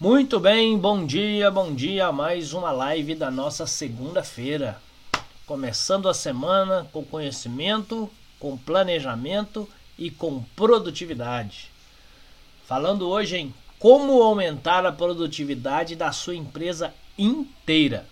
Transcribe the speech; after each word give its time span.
Muito 0.00 0.40
bem, 0.40 0.78
bom 0.78 1.04
dia, 1.04 1.50
bom 1.50 1.74
dia. 1.74 2.10
Mais 2.10 2.54
uma 2.54 2.72
live 2.72 3.14
da 3.14 3.30
nossa 3.30 3.66
segunda-feira. 3.66 4.80
Começando 5.44 6.08
a 6.08 6.14
semana 6.14 6.88
com 6.90 7.04
conhecimento, 7.04 8.08
com 8.38 8.56
planejamento 8.56 9.68
e 9.98 10.10
com 10.10 10.42
produtividade. 10.56 11.70
Falando 12.64 13.10
hoje 13.10 13.36
em 13.36 13.54
como 13.78 14.22
aumentar 14.22 14.86
a 14.86 14.92
produtividade 14.92 15.94
da 15.94 16.10
sua 16.12 16.34
empresa 16.34 16.94
inteira. 17.18 18.06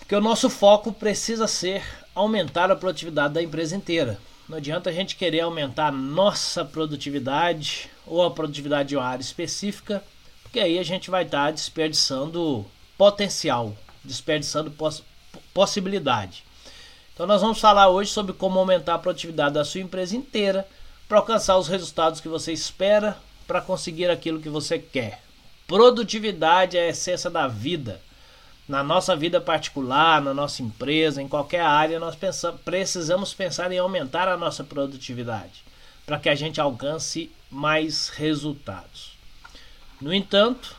Porque 0.00 0.14
o 0.14 0.20
nosso 0.20 0.50
foco 0.50 0.92
precisa 0.92 1.48
ser 1.48 1.82
aumentar 2.14 2.70
a 2.70 2.76
produtividade 2.76 3.32
da 3.32 3.42
empresa 3.42 3.74
inteira. 3.74 4.20
Não 4.46 4.58
adianta 4.58 4.90
a 4.90 4.92
gente 4.92 5.16
querer 5.16 5.40
aumentar 5.40 5.86
a 5.86 5.92
nossa 5.92 6.62
produtividade 6.62 7.88
ou 8.06 8.22
a 8.22 8.30
produtividade 8.30 8.90
de 8.90 8.96
uma 8.98 9.06
área 9.06 9.22
específica, 9.22 10.04
porque 10.52 10.60
aí 10.60 10.78
a 10.78 10.82
gente 10.82 11.10
vai 11.10 11.24
estar 11.24 11.50
desperdiçando 11.50 12.66
potencial, 12.98 13.74
desperdiçando 14.04 14.70
poss 14.70 15.02
possibilidade. 15.54 16.44
Então 17.14 17.26
nós 17.26 17.40
vamos 17.40 17.58
falar 17.58 17.88
hoje 17.88 18.10
sobre 18.10 18.34
como 18.34 18.58
aumentar 18.58 18.96
a 18.96 18.98
produtividade 18.98 19.54
da 19.54 19.64
sua 19.64 19.80
empresa 19.80 20.14
inteira 20.14 20.68
para 21.08 21.16
alcançar 21.16 21.56
os 21.56 21.68
resultados 21.68 22.20
que 22.20 22.28
você 22.28 22.52
espera, 22.52 23.16
para 23.46 23.62
conseguir 23.62 24.10
aquilo 24.10 24.40
que 24.40 24.50
você 24.50 24.78
quer. 24.78 25.22
Produtividade 25.66 26.76
é 26.76 26.82
a 26.82 26.88
essência 26.90 27.30
da 27.30 27.48
vida 27.48 27.98
na 28.68 28.84
nossa 28.84 29.16
vida 29.16 29.40
particular, 29.40 30.20
na 30.20 30.34
nossa 30.34 30.62
empresa, 30.62 31.22
em 31.22 31.28
qualquer 31.28 31.62
área, 31.62 31.98
nós 31.98 32.14
pensamos, 32.14 32.60
precisamos 32.60 33.32
pensar 33.32 33.72
em 33.72 33.78
aumentar 33.78 34.28
a 34.28 34.36
nossa 34.36 34.62
produtividade 34.62 35.64
para 36.04 36.18
que 36.18 36.28
a 36.28 36.34
gente 36.34 36.60
alcance 36.60 37.32
mais 37.50 38.10
resultados. 38.10 39.11
No 40.02 40.12
entanto, 40.12 40.74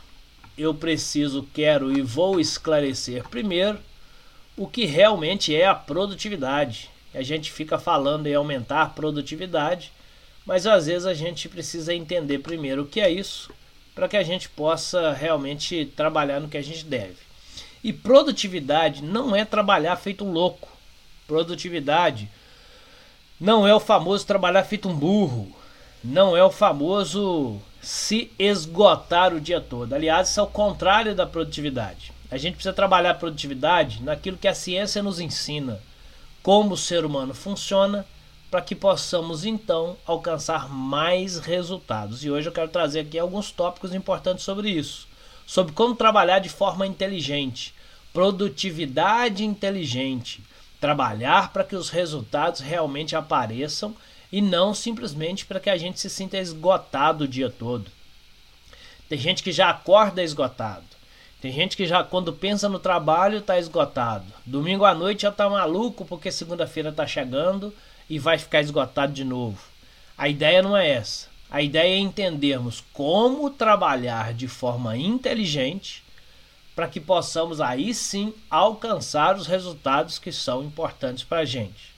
eu 0.56 0.74
preciso, 0.74 1.48
quero 1.54 1.90
e 1.90 2.02
vou 2.02 2.38
esclarecer 2.38 3.26
primeiro 3.30 3.78
o 4.54 4.68
que 4.68 4.84
realmente 4.84 5.56
é 5.56 5.66
a 5.66 5.74
produtividade. 5.74 6.90
A 7.14 7.22
gente 7.22 7.50
fica 7.50 7.78
falando 7.78 8.26
em 8.26 8.34
aumentar 8.34 8.82
a 8.82 8.86
produtividade, 8.86 9.90
mas 10.44 10.66
às 10.66 10.84
vezes 10.84 11.06
a 11.06 11.14
gente 11.14 11.48
precisa 11.48 11.94
entender 11.94 12.40
primeiro 12.40 12.82
o 12.82 12.86
que 12.86 13.00
é 13.00 13.10
isso 13.10 13.50
para 13.94 14.08
que 14.08 14.16
a 14.18 14.22
gente 14.22 14.46
possa 14.50 15.14
realmente 15.14 15.86
trabalhar 15.96 16.38
no 16.38 16.48
que 16.48 16.58
a 16.58 16.62
gente 16.62 16.84
deve. 16.84 17.16
E 17.82 17.94
produtividade 17.94 19.02
não 19.02 19.34
é 19.34 19.42
trabalhar 19.42 19.96
feito 19.96 20.22
um 20.22 20.32
louco. 20.32 20.68
Produtividade 21.26 22.28
não 23.40 23.66
é 23.66 23.74
o 23.74 23.80
famoso 23.80 24.26
trabalhar 24.26 24.64
feito 24.64 24.86
um 24.86 24.94
burro. 24.94 25.50
Não 26.02 26.36
é 26.36 26.44
o 26.44 26.50
famoso 26.50 27.58
se 27.84 28.30
esgotar 28.38 29.34
o 29.34 29.40
dia 29.40 29.60
todo. 29.60 29.92
Aliás, 29.92 30.30
isso 30.30 30.40
é 30.40 30.42
o 30.42 30.48
contrário 30.48 31.14
da 31.14 31.26
produtividade. 31.26 32.12
A 32.30 32.36
gente 32.36 32.54
precisa 32.54 32.72
trabalhar 32.72 33.10
a 33.10 33.14
produtividade 33.14 34.02
naquilo 34.02 34.36
que 34.36 34.48
a 34.48 34.54
ciência 34.54 35.02
nos 35.02 35.20
ensina, 35.20 35.80
como 36.42 36.74
o 36.74 36.78
ser 36.78 37.04
humano 37.04 37.34
funciona, 37.34 38.04
para 38.50 38.60
que 38.60 38.74
possamos 38.74 39.44
então 39.44 39.96
alcançar 40.06 40.68
mais 40.68 41.38
resultados. 41.38 42.24
E 42.24 42.30
hoje 42.30 42.48
eu 42.48 42.52
quero 42.52 42.68
trazer 42.68 43.00
aqui 43.00 43.18
alguns 43.18 43.50
tópicos 43.50 43.94
importantes 43.94 44.44
sobre 44.44 44.70
isso 44.70 45.06
sobre 45.46 45.72
como 45.72 45.94
trabalhar 45.94 46.38
de 46.38 46.48
forma 46.48 46.86
inteligente, 46.86 47.74
produtividade 48.12 49.44
inteligente, 49.44 50.42
trabalhar 50.80 51.52
para 51.52 51.64
que 51.64 51.76
os 51.76 51.90
resultados 51.90 52.60
realmente 52.60 53.16
apareçam 53.16 53.94
e 54.34 54.42
não 54.42 54.74
simplesmente 54.74 55.46
para 55.46 55.60
que 55.60 55.70
a 55.70 55.76
gente 55.76 56.00
se 56.00 56.10
sinta 56.10 56.36
esgotado 56.36 57.22
o 57.22 57.28
dia 57.28 57.48
todo. 57.48 57.88
Tem 59.08 59.16
gente 59.16 59.44
que 59.44 59.52
já 59.52 59.70
acorda 59.70 60.24
esgotado. 60.24 60.82
Tem 61.40 61.52
gente 61.52 61.76
que 61.76 61.86
já 61.86 62.02
quando 62.02 62.32
pensa 62.32 62.68
no 62.68 62.80
trabalho 62.80 63.38
está 63.38 63.60
esgotado. 63.60 64.24
Domingo 64.44 64.84
à 64.84 64.92
noite 64.92 65.22
já 65.22 65.28
está 65.28 65.48
maluco 65.48 66.04
porque 66.04 66.32
segunda-feira 66.32 66.88
está 66.88 67.06
chegando 67.06 67.72
e 68.10 68.18
vai 68.18 68.36
ficar 68.36 68.60
esgotado 68.60 69.12
de 69.12 69.22
novo. 69.22 69.62
A 70.18 70.28
ideia 70.28 70.60
não 70.60 70.76
é 70.76 70.90
essa. 70.90 71.28
A 71.48 71.62
ideia 71.62 71.94
é 71.94 71.98
entendermos 71.98 72.82
como 72.92 73.48
trabalhar 73.50 74.34
de 74.34 74.48
forma 74.48 74.96
inteligente 74.96 76.02
para 76.74 76.88
que 76.88 76.98
possamos 76.98 77.60
aí 77.60 77.94
sim 77.94 78.34
alcançar 78.50 79.36
os 79.36 79.46
resultados 79.46 80.18
que 80.18 80.32
são 80.32 80.64
importantes 80.64 81.22
para 81.22 81.42
a 81.42 81.44
gente. 81.44 81.93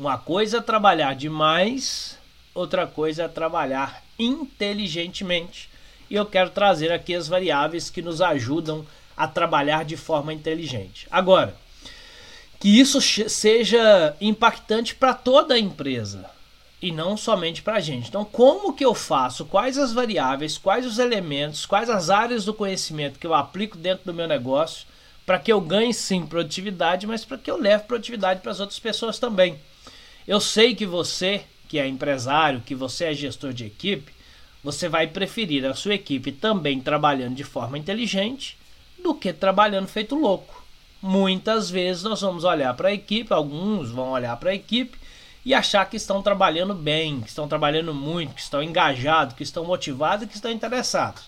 Uma 0.00 0.16
coisa 0.16 0.56
é 0.56 0.60
trabalhar 0.62 1.14
demais, 1.14 2.16
outra 2.54 2.86
coisa 2.86 3.24
é 3.24 3.28
trabalhar 3.28 4.02
inteligentemente. 4.18 5.68
E 6.08 6.14
eu 6.14 6.24
quero 6.24 6.48
trazer 6.48 6.90
aqui 6.90 7.14
as 7.14 7.28
variáveis 7.28 7.90
que 7.90 8.00
nos 8.00 8.22
ajudam 8.22 8.86
a 9.14 9.28
trabalhar 9.28 9.84
de 9.84 9.98
forma 9.98 10.32
inteligente. 10.32 11.06
Agora, 11.10 11.54
que 12.58 12.80
isso 12.80 12.98
seja 13.28 14.16
impactante 14.22 14.94
para 14.94 15.12
toda 15.12 15.52
a 15.52 15.58
empresa 15.58 16.30
e 16.80 16.90
não 16.90 17.14
somente 17.14 17.60
para 17.60 17.74
a 17.74 17.80
gente. 17.80 18.08
Então, 18.08 18.24
como 18.24 18.72
que 18.72 18.86
eu 18.86 18.94
faço? 18.94 19.44
Quais 19.44 19.76
as 19.76 19.92
variáveis? 19.92 20.56
Quais 20.56 20.86
os 20.86 20.98
elementos? 20.98 21.66
Quais 21.66 21.90
as 21.90 22.08
áreas 22.08 22.46
do 22.46 22.54
conhecimento 22.54 23.18
que 23.18 23.26
eu 23.26 23.34
aplico 23.34 23.76
dentro 23.76 24.06
do 24.06 24.14
meu 24.14 24.26
negócio 24.26 24.86
para 25.26 25.38
que 25.38 25.52
eu 25.52 25.60
ganhe 25.60 25.92
sim 25.92 26.24
produtividade, 26.24 27.06
mas 27.06 27.22
para 27.22 27.36
que 27.36 27.50
eu 27.50 27.58
leve 27.58 27.84
produtividade 27.84 28.40
para 28.40 28.50
as 28.50 28.60
outras 28.60 28.78
pessoas 28.78 29.18
também? 29.18 29.60
Eu 30.30 30.40
sei 30.40 30.76
que 30.76 30.86
você, 30.86 31.42
que 31.66 31.76
é 31.76 31.88
empresário, 31.88 32.60
que 32.60 32.72
você 32.72 33.06
é 33.06 33.12
gestor 33.12 33.52
de 33.52 33.66
equipe, 33.66 34.12
você 34.62 34.88
vai 34.88 35.08
preferir 35.08 35.66
a 35.66 35.74
sua 35.74 35.94
equipe 35.94 36.30
também 36.30 36.80
trabalhando 36.80 37.34
de 37.34 37.42
forma 37.42 37.76
inteligente 37.76 38.56
do 39.02 39.12
que 39.12 39.32
trabalhando 39.32 39.88
feito 39.88 40.14
louco. 40.14 40.64
Muitas 41.02 41.68
vezes 41.68 42.04
nós 42.04 42.20
vamos 42.20 42.44
olhar 42.44 42.72
para 42.74 42.90
a 42.90 42.92
equipe, 42.92 43.32
alguns 43.32 43.90
vão 43.90 44.12
olhar 44.12 44.36
para 44.36 44.50
a 44.50 44.54
equipe 44.54 44.96
e 45.44 45.52
achar 45.52 45.84
que 45.90 45.96
estão 45.96 46.22
trabalhando 46.22 46.76
bem, 46.76 47.22
que 47.22 47.28
estão 47.28 47.48
trabalhando 47.48 47.92
muito, 47.92 48.34
que 48.34 48.40
estão 48.40 48.62
engajados, 48.62 49.34
que 49.34 49.42
estão 49.42 49.64
motivados, 49.64 50.28
que 50.28 50.36
estão 50.36 50.52
interessados. 50.52 51.24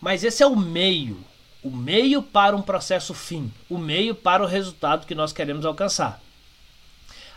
Mas 0.00 0.24
esse 0.24 0.42
é 0.42 0.46
o 0.48 0.56
meio, 0.56 1.20
o 1.62 1.70
meio 1.70 2.24
para 2.24 2.56
um 2.56 2.62
processo 2.62 3.14
fim, 3.14 3.52
o 3.68 3.78
meio 3.78 4.16
para 4.16 4.42
o 4.42 4.48
resultado 4.48 5.06
que 5.06 5.14
nós 5.14 5.32
queremos 5.32 5.64
alcançar. 5.64 6.20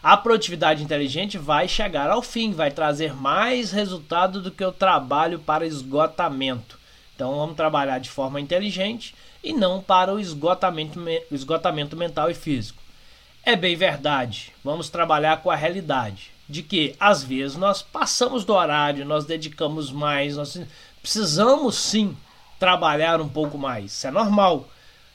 A 0.04 0.18
produtividade 0.18 0.84
inteligente 0.84 1.38
vai 1.38 1.66
chegar 1.66 2.10
ao 2.10 2.22
fim, 2.22 2.52
vai 2.52 2.70
trazer 2.70 3.14
mais 3.16 3.72
resultado 3.72 4.42
do 4.42 4.52
que 4.52 4.66
o 4.66 4.72
trabalho 4.72 5.40
para 5.40 5.66
esgotamento. 5.66 6.78
Então 7.16 7.38
vamos 7.38 7.56
trabalhar 7.56 8.00
de 8.00 8.10
forma 8.10 8.42
inteligente 8.42 9.16
e 9.42 9.54
não 9.54 9.82
para 9.82 10.14
o 10.14 10.20
esgotamento, 10.20 11.00
esgotamento 11.32 11.96
mental 11.96 12.30
e 12.30 12.34
físico. 12.34 12.84
É 13.46 13.56
bem 13.56 13.78
verdade, 13.78 14.52
vamos 14.62 14.90
trabalhar 14.90 15.42
com 15.42 15.50
a 15.50 15.56
realidade 15.56 16.32
de 16.50 16.62
que 16.62 16.96
às 17.00 17.24
vezes 17.24 17.56
nós 17.56 17.82
passamos 17.82 18.44
do 18.44 18.54
horário, 18.54 19.06
nós 19.06 19.24
dedicamos 19.24 19.90
mais, 19.90 20.36
nós 20.36 20.60
precisamos 21.02 21.76
sim 21.78 22.18
trabalhar 22.60 23.22
um 23.22 23.30
pouco 23.30 23.58
mais. 23.58 23.94
Isso 23.94 24.08
é 24.08 24.12
normal. 24.12 24.68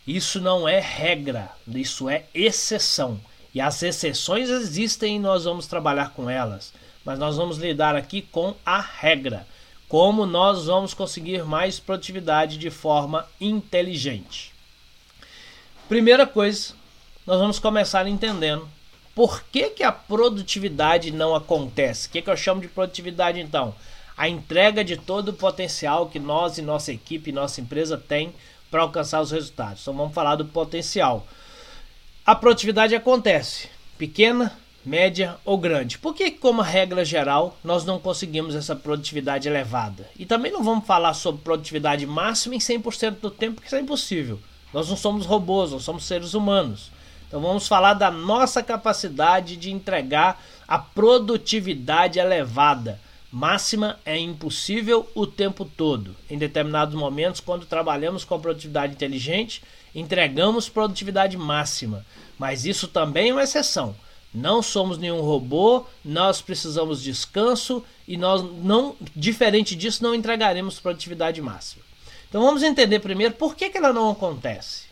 Isso 0.07 0.41
não 0.41 0.67
é 0.67 0.81
regra, 0.81 1.51
isso 1.67 2.09
é 2.09 2.25
exceção. 2.33 3.21
E 3.55 3.61
as 3.61 3.83
exceções 3.83 4.49
existem 4.49 5.17
e 5.17 5.19
nós 5.19 5.45
vamos 5.45 5.67
trabalhar 5.67 6.11
com 6.11 6.29
elas. 6.29 6.73
Mas 7.05 7.19
nós 7.19 7.37
vamos 7.37 7.59
lidar 7.59 7.97
aqui 7.97 8.23
com 8.23 8.55
a 8.65 8.81
regra. 8.81 9.47
Como 9.89 10.27
nós 10.27 10.67
vamos 10.67 10.93
conseguir 10.93 11.45
mais 11.45 11.81
produtividade 11.81 12.59
de 12.59 12.71
forma 12.71 13.27
inteligente. 13.41 14.53
Primeira 15.89 16.27
coisa, 16.27 16.75
nós 17.27 17.41
vamos 17.41 17.59
começar 17.59 18.07
entendendo 18.07 18.69
por 19.15 19.43
que, 19.51 19.71
que 19.71 19.83
a 19.83 19.91
produtividade 19.91 21.11
não 21.11 21.35
acontece. 21.35 22.07
O 22.07 22.11
que, 22.11 22.23
que 22.23 22.31
eu 22.31 22.37
chamo 22.37 22.61
de 22.61 22.69
produtividade 22.69 23.41
então? 23.41 23.75
A 24.17 24.29
entrega 24.29 24.85
de 24.85 24.97
todo 24.97 25.31
o 25.31 25.33
potencial 25.33 26.09
que 26.09 26.19
nós 26.19 26.57
e 26.59 26.63
nossa 26.63 26.93
equipe, 26.93 27.33
nossa 27.33 27.61
empresa 27.61 27.97
tem 27.97 28.33
para 28.71 28.83
alcançar 28.83 29.21
os 29.21 29.31
resultados. 29.31 29.83
Então 29.83 29.95
vamos 29.95 30.15
falar 30.15 30.37
do 30.37 30.45
potencial. 30.45 31.27
A 32.29 32.35
produtividade 32.35 32.95
acontece, 32.95 33.71
pequena, 33.97 34.53
média 34.85 35.37
ou 35.47 35.57
grande. 35.57 35.97
Por 35.97 36.15
que, 36.15 36.31
como 36.31 36.61
regra 36.61 37.03
geral, 37.03 37.57
nós 37.65 37.87
não 37.87 37.99
conseguimos 37.99 38.55
essa 38.55 38.77
produtividade 38.77 39.49
elevada? 39.49 40.07
E 40.15 40.27
também 40.27 40.53
não 40.53 40.63
vamos 40.63 40.87
falar 40.87 41.15
sobre 41.15 41.41
produtividade 41.41 42.05
máxima 42.05 42.55
em 42.55 42.59
100% 42.59 43.13
do 43.13 43.31
tempo, 43.31 43.55
porque 43.55 43.69
isso 43.69 43.77
é 43.77 43.81
impossível. 43.81 44.39
Nós 44.75 44.91
não 44.91 44.95
somos 44.95 45.25
robôs, 45.25 45.73
nós 45.73 45.85
somos 45.85 46.05
seres 46.05 46.35
humanos. 46.35 46.91
Então 47.27 47.41
vamos 47.41 47.67
falar 47.67 47.95
da 47.95 48.11
nossa 48.11 48.63
capacidade 48.63 49.57
de 49.57 49.71
entregar 49.71 50.39
a 50.69 50.79
produtividade 50.79 52.19
elevada. 52.19 53.01
Máxima 53.33 53.99
é 54.05 54.19
impossível 54.19 55.11
o 55.15 55.27
tempo 55.27 55.65
todo. 55.65 56.15
Em 56.29 56.37
determinados 56.37 56.95
momentos, 56.95 57.41
quando 57.41 57.65
trabalhamos 57.65 58.23
com 58.23 58.35
a 58.35 58.39
produtividade 58.39 58.93
inteligente, 58.93 59.63
entregamos 59.99 60.69
produtividade 60.69 61.37
máxima. 61.37 62.05
Mas 62.39 62.65
isso 62.65 62.87
também 62.89 63.31
é 63.31 63.33
uma 63.33 63.43
exceção. 63.43 63.95
Não 64.33 64.63
somos 64.63 64.99
nenhum 64.99 65.21
robô, 65.21 65.87
nós 66.05 66.41
precisamos 66.43 67.03
de 67.03 67.11
descanso 67.11 67.83
e 68.07 68.17
nós 68.17 68.43
não, 68.63 68.95
diferente 69.17 69.75
disso, 69.75 70.03
não 70.03 70.15
entregaremos 70.15 70.79
produtividade 70.79 71.41
máxima. 71.41 71.83
Então 72.29 72.43
vamos 72.43 72.63
entender 72.63 73.01
primeiro 73.01 73.35
por 73.35 73.57
que, 73.57 73.71
que 73.71 73.79
ela 73.79 73.93
não 73.93 74.11
acontece. 74.11 74.85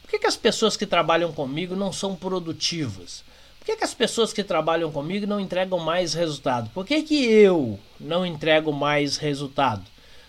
Por 0.00 0.10
que, 0.10 0.18
que 0.18 0.26
as 0.26 0.36
pessoas 0.36 0.76
que 0.76 0.86
trabalham 0.86 1.32
comigo 1.32 1.74
não 1.74 1.92
são 1.92 2.14
produtivas? 2.14 3.24
Por 3.58 3.66
que, 3.66 3.76
que 3.76 3.84
as 3.84 3.94
pessoas 3.94 4.32
que 4.32 4.44
trabalham 4.44 4.92
comigo 4.92 5.26
não 5.26 5.40
entregam 5.40 5.78
mais 5.78 6.14
resultado? 6.14 6.70
Por 6.70 6.86
que, 6.86 7.02
que 7.02 7.24
eu 7.24 7.80
não 7.98 8.24
entrego 8.24 8.72
mais 8.72 9.16
resultado? 9.16 9.82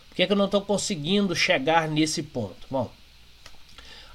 Por 0.09 0.15
que, 0.15 0.25
que 0.25 0.31
eu 0.31 0.37
não 0.37 0.45
estou 0.45 0.61
conseguindo 0.61 1.35
chegar 1.35 1.87
nesse 1.87 2.23
ponto? 2.23 2.65
Bom, 2.71 2.89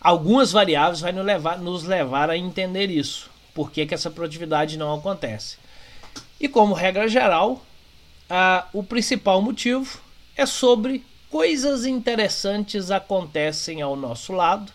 algumas 0.00 0.50
variáveis 0.52 1.00
vão 1.00 1.12
nos 1.12 1.24
levar, 1.24 1.58
nos 1.58 1.84
levar 1.84 2.30
a 2.30 2.36
entender 2.36 2.90
isso. 2.90 3.30
Por 3.54 3.70
que, 3.70 3.84
que 3.84 3.94
essa 3.94 4.10
produtividade 4.10 4.78
não 4.78 4.94
acontece? 4.94 5.56
E 6.40 6.48
como 6.48 6.72
regra 6.72 7.06
geral, 7.06 7.62
o 8.72 8.82
principal 8.82 9.42
motivo 9.42 10.00
é 10.36 10.46
sobre 10.46 11.04
coisas 11.30 11.84
interessantes 11.84 12.90
acontecem 12.90 13.82
ao 13.82 13.94
nosso 13.94 14.32
lado, 14.32 14.72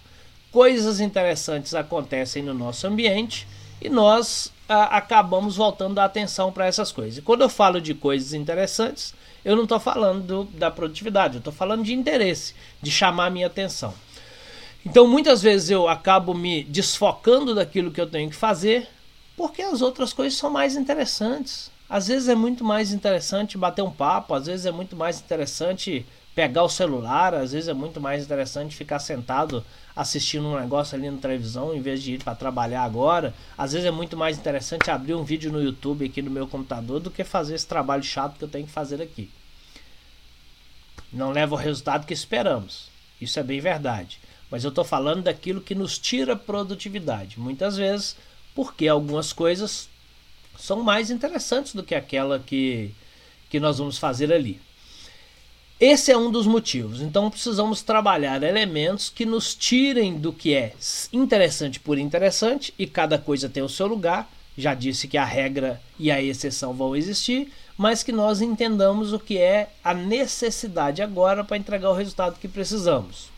coisas 0.52 1.00
interessantes 1.00 1.74
acontecem 1.74 2.44
no 2.44 2.54
nosso 2.54 2.86
ambiente 2.86 3.48
e 3.82 3.90
nós 3.90 4.54
acabamos 4.68 5.56
voltando 5.56 6.00
a 6.00 6.06
atenção 6.06 6.52
para 6.52 6.66
essas 6.66 6.92
coisas. 6.92 7.18
E 7.18 7.22
quando 7.22 7.42
eu 7.42 7.50
falo 7.50 7.82
de 7.82 7.94
coisas 7.94 8.34
interessantes, 8.34 9.14
eu 9.44 9.56
não 9.56 9.64
estou 9.64 9.80
falando 9.80 10.24
do, 10.24 10.44
da 10.58 10.72
produtividade, 10.72 11.36
eu 11.36 11.40
estou 11.40 11.54
falando 11.54 11.84
de 11.84 11.94
interesse, 11.94 12.56
de 12.82 12.90
chamar 12.90 13.28
a 13.28 13.30
minha 13.30 13.48
atenção. 13.48 13.94
Então 14.86 15.08
muitas 15.08 15.42
vezes 15.42 15.72
eu 15.72 15.88
acabo 15.88 16.34
me 16.36 16.64
desfocando 16.64 17.56
daquilo 17.56 17.92
que 17.92 18.00
eu 18.00 18.08
tenho 18.08 18.30
que 18.30 18.36
fazer, 18.36 18.88
porque 19.36 19.62
as 19.62 19.82
outras 19.82 20.14
coisas 20.14 20.38
são 20.38 20.50
mais 20.50 20.76
interessantes. 20.76 21.72
Às 21.90 22.08
vezes 22.08 22.30
é 22.30 22.36
muito 22.36 22.64
mais 22.64 22.92
interessante 22.92 23.58
bater 23.58 23.82
um 23.82 23.92
papo, 23.92 24.36
às 24.36 24.46
vezes 24.46 24.66
é 24.66 24.72
muito 24.72 24.96
mais 24.96 25.20
interessante 25.20 26.06
pegar 26.36 26.64
o 26.64 26.70
celular, 26.70 27.34
às 27.34 27.52
vezes 27.54 27.68
é 27.68 27.74
muito 27.74 28.00
mais 28.00 28.24
interessante 28.24 28.76
ficar 28.76 29.00
sentado 29.00 29.66
assistindo 29.96 30.48
um 30.48 30.60
negócio 30.60 30.96
ali 30.96 31.10
na 31.10 31.18
televisão 31.18 31.74
em 31.74 31.82
vez 31.82 32.04
de 32.04 32.16
ir 32.16 32.24
para 32.24 32.36
trabalhar 32.36 32.84
agora. 32.84 33.34
Às 33.58 33.72
vezes 33.72 33.88
é 33.88 33.92
muito 33.92 34.16
mais 34.16 34.38
interessante 34.38 34.92
abrir 34.92 35.16
um 35.16 35.24
vídeo 35.24 35.52
no 35.52 35.64
YouTube 35.64 36.06
aqui 36.06 36.22
no 36.22 36.30
meu 36.30 36.48
computador 36.48 37.00
do 37.00 37.10
que 37.10 37.24
fazer 37.24 37.56
esse 37.56 37.66
trabalho 37.66 38.04
chato 38.04 38.38
que 38.38 38.44
eu 38.44 38.50
tenho 38.50 38.68
que 38.68 38.72
fazer 38.72 39.02
aqui. 39.02 39.32
Não 41.12 41.32
leva 41.32 41.56
o 41.56 41.58
resultado 41.58 42.06
que 42.06 42.14
esperamos. 42.14 42.90
Isso 43.22 43.40
é 43.40 43.44
bem 43.44 43.62
verdade. 43.62 44.20
Mas 44.50 44.64
eu 44.64 44.70
estou 44.70 44.84
falando 44.84 45.24
daquilo 45.24 45.62
que 45.62 45.76
nos 45.76 45.98
tira 45.98 46.36
produtividade. 46.36 47.40
Muitas 47.40 47.78
vezes, 47.78 48.16
porque 48.54 48.88
algumas 48.88 49.34
coisas 49.34 49.90
são 50.58 50.82
mais 50.82 51.10
interessantes 51.10 51.74
do 51.74 51.84
que 51.84 51.96
aquela 51.96 52.40
que, 52.40 52.92
que 53.50 53.60
nós 53.60 53.78
vamos 53.78 53.98
fazer 53.98 54.32
ali. 54.32 54.60
Esse 55.80 56.10
é 56.10 56.18
um 56.18 56.32
dos 56.32 56.48
motivos. 56.48 57.02
Então 57.02 57.30
precisamos 57.30 57.82
trabalhar 57.82 58.42
elementos 58.44 59.10
que 59.10 59.26
nos 59.26 59.54
tirem 59.54 60.18
do 60.18 60.32
que 60.32 60.54
é 60.54 60.74
interessante 61.12 61.80
por 61.82 61.98
interessante 61.98 62.74
e 62.80 62.88
cada 62.88 63.18
coisa 63.18 63.50
tem 63.50 63.62
o 63.62 63.70
seu 63.70 63.88
lugar. 63.88 64.30
Já 64.58 64.74
disse 64.74 65.06
que 65.06 65.18
a 65.18 65.26
regra 65.26 65.82
e 66.00 66.10
a 66.10 66.22
exceção 66.22 66.74
vão 66.74 66.96
existir, 66.96 67.52
mas 67.78 68.04
que 68.04 68.14
nós 68.14 68.42
entendamos 68.42 69.12
o 69.12 69.20
que 69.20 69.38
é 69.38 69.70
a 69.84 69.94
necessidade 69.94 71.02
agora 71.02 71.44
para 71.44 71.58
entregar 71.58 71.90
o 71.90 71.94
resultado 71.94 72.40
que 72.40 72.48
precisamos. 72.48 73.35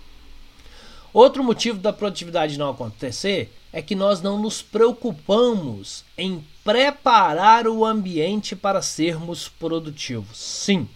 Outro 1.17 1.43
motivo 1.43 1.79
da 1.79 1.91
produtividade 1.91 2.59
não 2.59 2.69
acontecer 2.69 3.51
é 3.73 3.81
que 3.81 3.95
nós 3.95 4.21
não 4.21 4.39
nos 4.39 4.61
preocupamos 4.61 6.05
em 6.15 6.45
preparar 6.63 7.67
o 7.67 7.83
ambiente 7.83 8.55
para 8.55 8.83
sermos 8.83 9.49
produtivos. 9.49 10.37
Sim, 10.37 10.87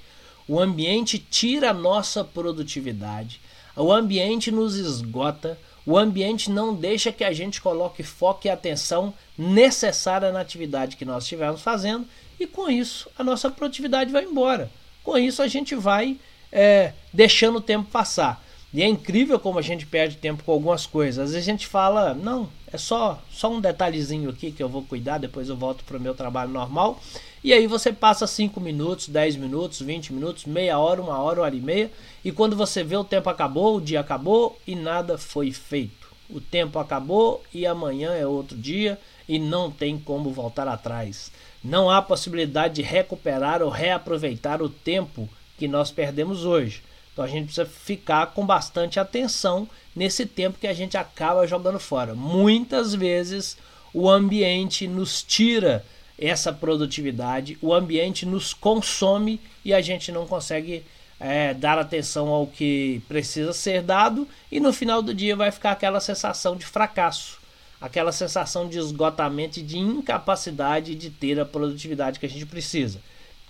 o 0.47 0.59
ambiente 0.59 1.17
tira 1.17 1.71
a 1.71 1.73
nossa 1.73 2.23
produtividade, 2.23 3.41
o 3.75 3.91
ambiente 3.91 4.51
nos 4.51 4.75
esgota, 4.75 5.57
o 5.87 5.97
ambiente 5.97 6.51
não 6.51 6.75
deixa 6.75 7.11
que 7.11 7.23
a 7.23 7.33
gente 7.33 7.59
coloque 7.59 8.03
foco 8.03 8.45
e 8.45 8.49
atenção 8.51 9.15
necessária 9.35 10.31
na 10.31 10.41
atividade 10.41 10.97
que 10.97 11.03
nós 11.03 11.23
estivermos 11.23 11.63
fazendo, 11.63 12.05
e 12.39 12.45
com 12.45 12.69
isso 12.69 13.09
a 13.17 13.23
nossa 13.23 13.49
produtividade 13.49 14.11
vai 14.11 14.25
embora. 14.25 14.69
Com 15.03 15.17
isso 15.17 15.41
a 15.41 15.47
gente 15.47 15.73
vai 15.73 16.19
é, 16.51 16.93
deixando 17.11 17.55
o 17.55 17.61
tempo 17.61 17.89
passar. 17.89 18.50
E 18.73 18.81
é 18.81 18.87
incrível 18.87 19.37
como 19.37 19.59
a 19.59 19.61
gente 19.61 19.85
perde 19.85 20.15
tempo 20.15 20.43
com 20.43 20.51
algumas 20.51 20.85
coisas. 20.85 21.19
Às 21.19 21.31
vezes 21.31 21.47
a 21.47 21.51
gente 21.51 21.67
fala, 21.67 22.13
não, 22.13 22.49
é 22.71 22.77
só, 22.77 23.21
só 23.29 23.51
um 23.51 23.59
detalhezinho 23.59 24.29
aqui 24.29 24.51
que 24.51 24.63
eu 24.63 24.69
vou 24.69 24.83
cuidar, 24.83 25.17
depois 25.17 25.49
eu 25.49 25.57
volto 25.57 25.83
para 25.83 25.97
o 25.97 26.01
meu 26.01 26.13
trabalho 26.13 26.51
normal. 26.51 27.01
E 27.43 27.51
aí 27.51 27.67
você 27.67 27.91
passa 27.91 28.25
5 28.25 28.61
minutos, 28.61 29.09
10 29.09 29.35
minutos, 29.35 29.81
20 29.81 30.13
minutos, 30.13 30.45
meia 30.45 30.79
hora, 30.79 31.01
uma 31.01 31.19
hora, 31.19 31.39
uma 31.39 31.45
hora 31.47 31.55
e 31.55 31.59
meia. 31.59 31.91
E 32.23 32.31
quando 32.31 32.55
você 32.55 32.83
vê 32.83 32.95
o 32.95 33.03
tempo 33.03 33.29
acabou, 33.29 33.75
o 33.75 33.81
dia 33.81 33.99
acabou 33.99 34.57
e 34.65 34.75
nada 34.75 35.17
foi 35.17 35.51
feito. 35.51 36.07
O 36.29 36.39
tempo 36.39 36.79
acabou 36.79 37.43
e 37.53 37.65
amanhã 37.65 38.11
é 38.13 38.25
outro 38.25 38.55
dia 38.55 38.97
e 39.27 39.37
não 39.37 39.69
tem 39.69 39.99
como 39.99 40.31
voltar 40.31 40.67
atrás. 40.67 41.29
Não 41.61 41.89
há 41.89 42.01
possibilidade 42.01 42.75
de 42.75 42.81
recuperar 42.81 43.61
ou 43.61 43.69
reaproveitar 43.69 44.61
o 44.61 44.69
tempo 44.69 45.27
que 45.57 45.67
nós 45.67 45.91
perdemos 45.91 46.45
hoje. 46.45 46.81
Então 47.13 47.25
a 47.25 47.27
gente 47.27 47.45
precisa 47.45 47.65
ficar 47.65 48.27
com 48.27 48.45
bastante 48.45 48.99
atenção 48.99 49.67
nesse 49.95 50.25
tempo 50.25 50.59
que 50.59 50.67
a 50.67 50.73
gente 50.73 50.97
acaba 50.97 51.47
jogando 51.47 51.79
fora. 51.79 52.15
Muitas 52.15 52.95
vezes 52.95 53.57
o 53.93 54.09
ambiente 54.09 54.87
nos 54.87 55.21
tira 55.21 55.85
essa 56.17 56.53
produtividade, 56.53 57.57
o 57.61 57.73
ambiente 57.73 58.25
nos 58.25 58.53
consome 58.53 59.41
e 59.65 59.73
a 59.73 59.81
gente 59.81 60.11
não 60.11 60.25
consegue 60.25 60.83
é, 61.19 61.53
dar 61.53 61.77
atenção 61.77 62.29
ao 62.29 62.47
que 62.47 63.01
precisa 63.07 63.53
ser 63.53 63.81
dado, 63.81 64.27
e 64.51 64.59
no 64.59 64.71
final 64.71 65.01
do 65.01 65.13
dia 65.13 65.35
vai 65.35 65.51
ficar 65.51 65.71
aquela 65.71 65.99
sensação 65.99 66.55
de 66.55 66.65
fracasso, 66.65 67.39
aquela 67.79 68.11
sensação 68.11 68.67
de 68.67 68.77
esgotamento 68.77 69.59
e 69.59 69.63
de 69.63 69.77
incapacidade 69.77 70.95
de 70.95 71.09
ter 71.09 71.39
a 71.39 71.45
produtividade 71.45 72.19
que 72.19 72.25
a 72.25 72.29
gente 72.29 72.45
precisa. 72.45 73.01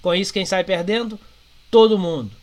Com 0.01 0.13
isso, 0.13 0.33
quem 0.33 0.45
sai 0.45 0.63
perdendo? 0.63 1.19
Todo 1.69 1.99
mundo. 1.99 2.40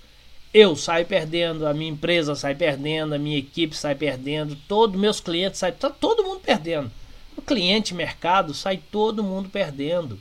Eu 0.53 0.75
saio 0.75 1.05
perdendo, 1.05 1.67
a 1.67 1.75
minha 1.75 1.91
empresa 1.91 2.35
sai 2.35 2.55
perdendo, 2.55 3.15
a 3.15 3.19
minha 3.19 3.39
equipe 3.39 3.77
sai 3.77 3.95
perdendo, 3.95 4.57
todos 4.67 4.99
meus 4.99 5.21
clientes 5.21 5.59
saem, 5.59 5.75
tá 5.75 5.91
todo 5.91 6.25
mundo 6.25 6.41
perdendo. 6.41 6.91
O 7.37 7.43
cliente, 7.43 7.95
mercado, 7.95 8.55
sai 8.55 8.79
todo 8.91 9.23
mundo 9.23 9.51
perdendo. 9.51 10.19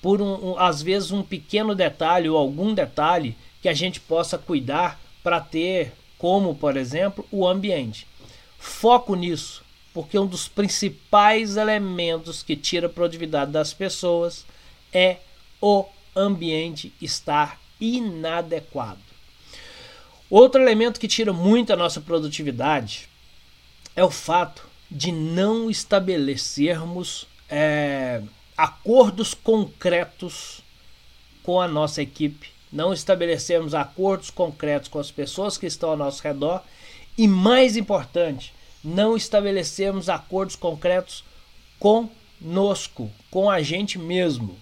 Por 0.00 0.22
um, 0.22 0.52
um, 0.52 0.58
às 0.58 0.80
vezes 0.80 1.10
um 1.10 1.22
pequeno 1.22 1.74
detalhe 1.74 2.28
ou 2.28 2.36
algum 2.36 2.72
detalhe 2.72 3.36
que 3.60 3.68
a 3.68 3.74
gente 3.74 4.00
possa 4.00 4.38
cuidar 4.38 5.00
para 5.22 5.40
ter, 5.40 5.92
como 6.18 6.54
por 6.54 6.76
exemplo, 6.76 7.26
o 7.32 7.46
ambiente. 7.46 8.06
Foco 8.58 9.14
nisso, 9.14 9.64
porque 9.92 10.18
um 10.18 10.26
dos 10.26 10.46
principais 10.48 11.56
elementos 11.56 12.42
que 12.42 12.56
tira 12.56 12.86
a 12.86 12.90
produtividade 12.90 13.50
das 13.50 13.74
pessoas 13.74 14.46
é 14.92 15.18
o 15.60 15.84
ambiente 16.14 16.92
estar 17.00 17.60
inadequado. 17.80 19.03
Outro 20.36 20.60
elemento 20.60 20.98
que 20.98 21.06
tira 21.06 21.32
muito 21.32 21.72
a 21.72 21.76
nossa 21.76 22.00
produtividade 22.00 23.08
é 23.94 24.02
o 24.02 24.10
fato 24.10 24.66
de 24.90 25.12
não 25.12 25.70
estabelecermos 25.70 27.24
é, 27.48 28.20
acordos 28.56 29.32
concretos 29.32 30.60
com 31.44 31.60
a 31.60 31.68
nossa 31.68 32.02
equipe, 32.02 32.50
não 32.72 32.92
estabelecermos 32.92 33.74
acordos 33.74 34.28
concretos 34.28 34.88
com 34.88 34.98
as 34.98 35.08
pessoas 35.08 35.56
que 35.56 35.66
estão 35.66 35.90
ao 35.90 35.96
nosso 35.96 36.20
redor 36.20 36.64
e, 37.16 37.28
mais 37.28 37.76
importante, 37.76 38.52
não 38.82 39.16
estabelecermos 39.16 40.08
acordos 40.08 40.56
concretos 40.56 41.22
conosco, 41.78 43.08
com 43.30 43.48
a 43.48 43.62
gente 43.62 44.00
mesmo. 44.00 44.58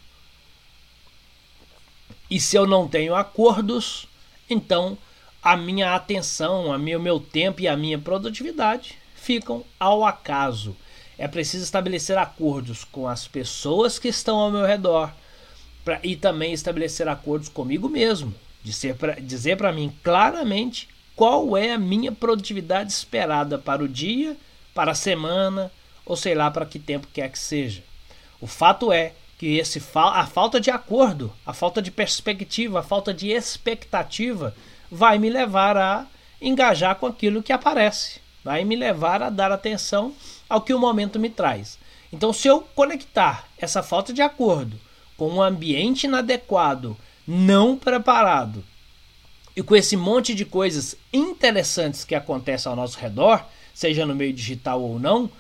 E 2.31 2.39
se 2.39 2.59
eu 2.59 2.67
não 2.67 2.87
tenho 2.87 3.15
acordos, 3.15 4.07
então 4.51 4.99
a 5.43 5.57
minha 5.57 5.95
atenção, 5.95 6.73
a 6.73 6.77
o 6.77 7.01
meu 7.01 7.19
tempo 7.19 7.61
e 7.61 7.69
a 7.69 7.77
minha 7.77 7.99
produtividade 7.99 8.97
ficam 9.15 9.65
ao 9.79 10.05
acaso. 10.05 10.77
É 11.19 11.27
preciso 11.27 11.65
estabelecer 11.65 12.17
acordos 12.17 12.85
com 12.85 13.09
as 13.09 13.27
pessoas 13.27 13.99
que 13.99 14.09
estão 14.09 14.39
ao 14.39 14.51
meu 14.51 14.65
redor 14.65 15.13
pra, 15.85 16.01
e 16.03 16.17
também 16.17 16.53
estabelecer 16.53 17.09
acordos 17.09 17.49
comigo 17.49 17.89
mesmo. 17.89 18.33
Dizer 18.63 19.57
para 19.57 19.73
mim 19.73 19.93
claramente 20.05 20.89
qual 21.17 21.57
é 21.57 21.73
a 21.73 21.79
minha 21.79 22.13
produtividade 22.13 22.93
esperada 22.93 23.59
para 23.59 23.83
o 23.83 23.89
dia, 23.89 24.37
para 24.73 24.93
a 24.93 24.97
semana 24.97 25.71
ou 26.07 26.17
sei 26.17 26.35
lá 26.35 26.51
para 26.51 26.67
que 26.67 26.79
tempo 26.79 27.09
quer 27.13 27.29
que 27.31 27.39
seja. 27.39 27.83
O 28.41 28.47
fato 28.47 28.93
é 28.93 29.13
que 29.39 29.59
esse, 29.59 29.83
a 29.95 30.27
falta 30.27 30.61
de 30.61 30.71
acordo, 30.71 31.33
a 31.45 31.53
falta 31.53 31.83
de 31.83 31.91
perspectiva, 31.91 32.79
a 32.79 32.83
falta 32.83 33.13
de 33.13 33.31
expectativa 33.31 34.55
vai 34.93 35.19
me 35.19 35.31
levar 35.31 35.77
a 35.77 36.07
engajar 36.41 36.97
com 36.97 37.07
aquilo 37.07 37.43
que 37.43 37.53
aparece 37.53 38.23
vai 38.45 38.65
me 38.65 38.77
levar 38.77 39.23
a 39.23 39.31
dar 39.31 39.53
atenção 39.53 40.15
ao 40.49 40.61
que 40.61 40.75
o 40.75 40.79
momento 40.79 41.19
me 41.19 41.31
traz. 41.31 41.79
Então, 42.13 42.33
se 42.33 42.49
eu 42.49 42.61
conectar 42.75 43.49
essa 43.57 43.83
falta 43.83 44.13
de 44.13 44.21
acordo 44.21 44.79
com 45.17 45.29
um 45.29 45.43
ambiente 45.43 46.05
inadequado, 46.05 46.97
não 47.27 47.77
preparado, 47.77 48.65
e 49.55 49.63
com 49.63 49.77
esse 49.77 49.97
monte 49.97 50.35
de 50.35 50.45
coisas 50.45 50.97
interessantes 51.13 52.05
que 52.05 52.15
acontecem 52.15 52.69
ao 52.69 52.77
nosso 52.77 52.99
redor, 52.99 53.45
seja 53.73 54.05
no 54.05 54.15
meio 54.15 54.33
digital 54.33 54.83
ou 54.83 54.99
não, 54.99 55.31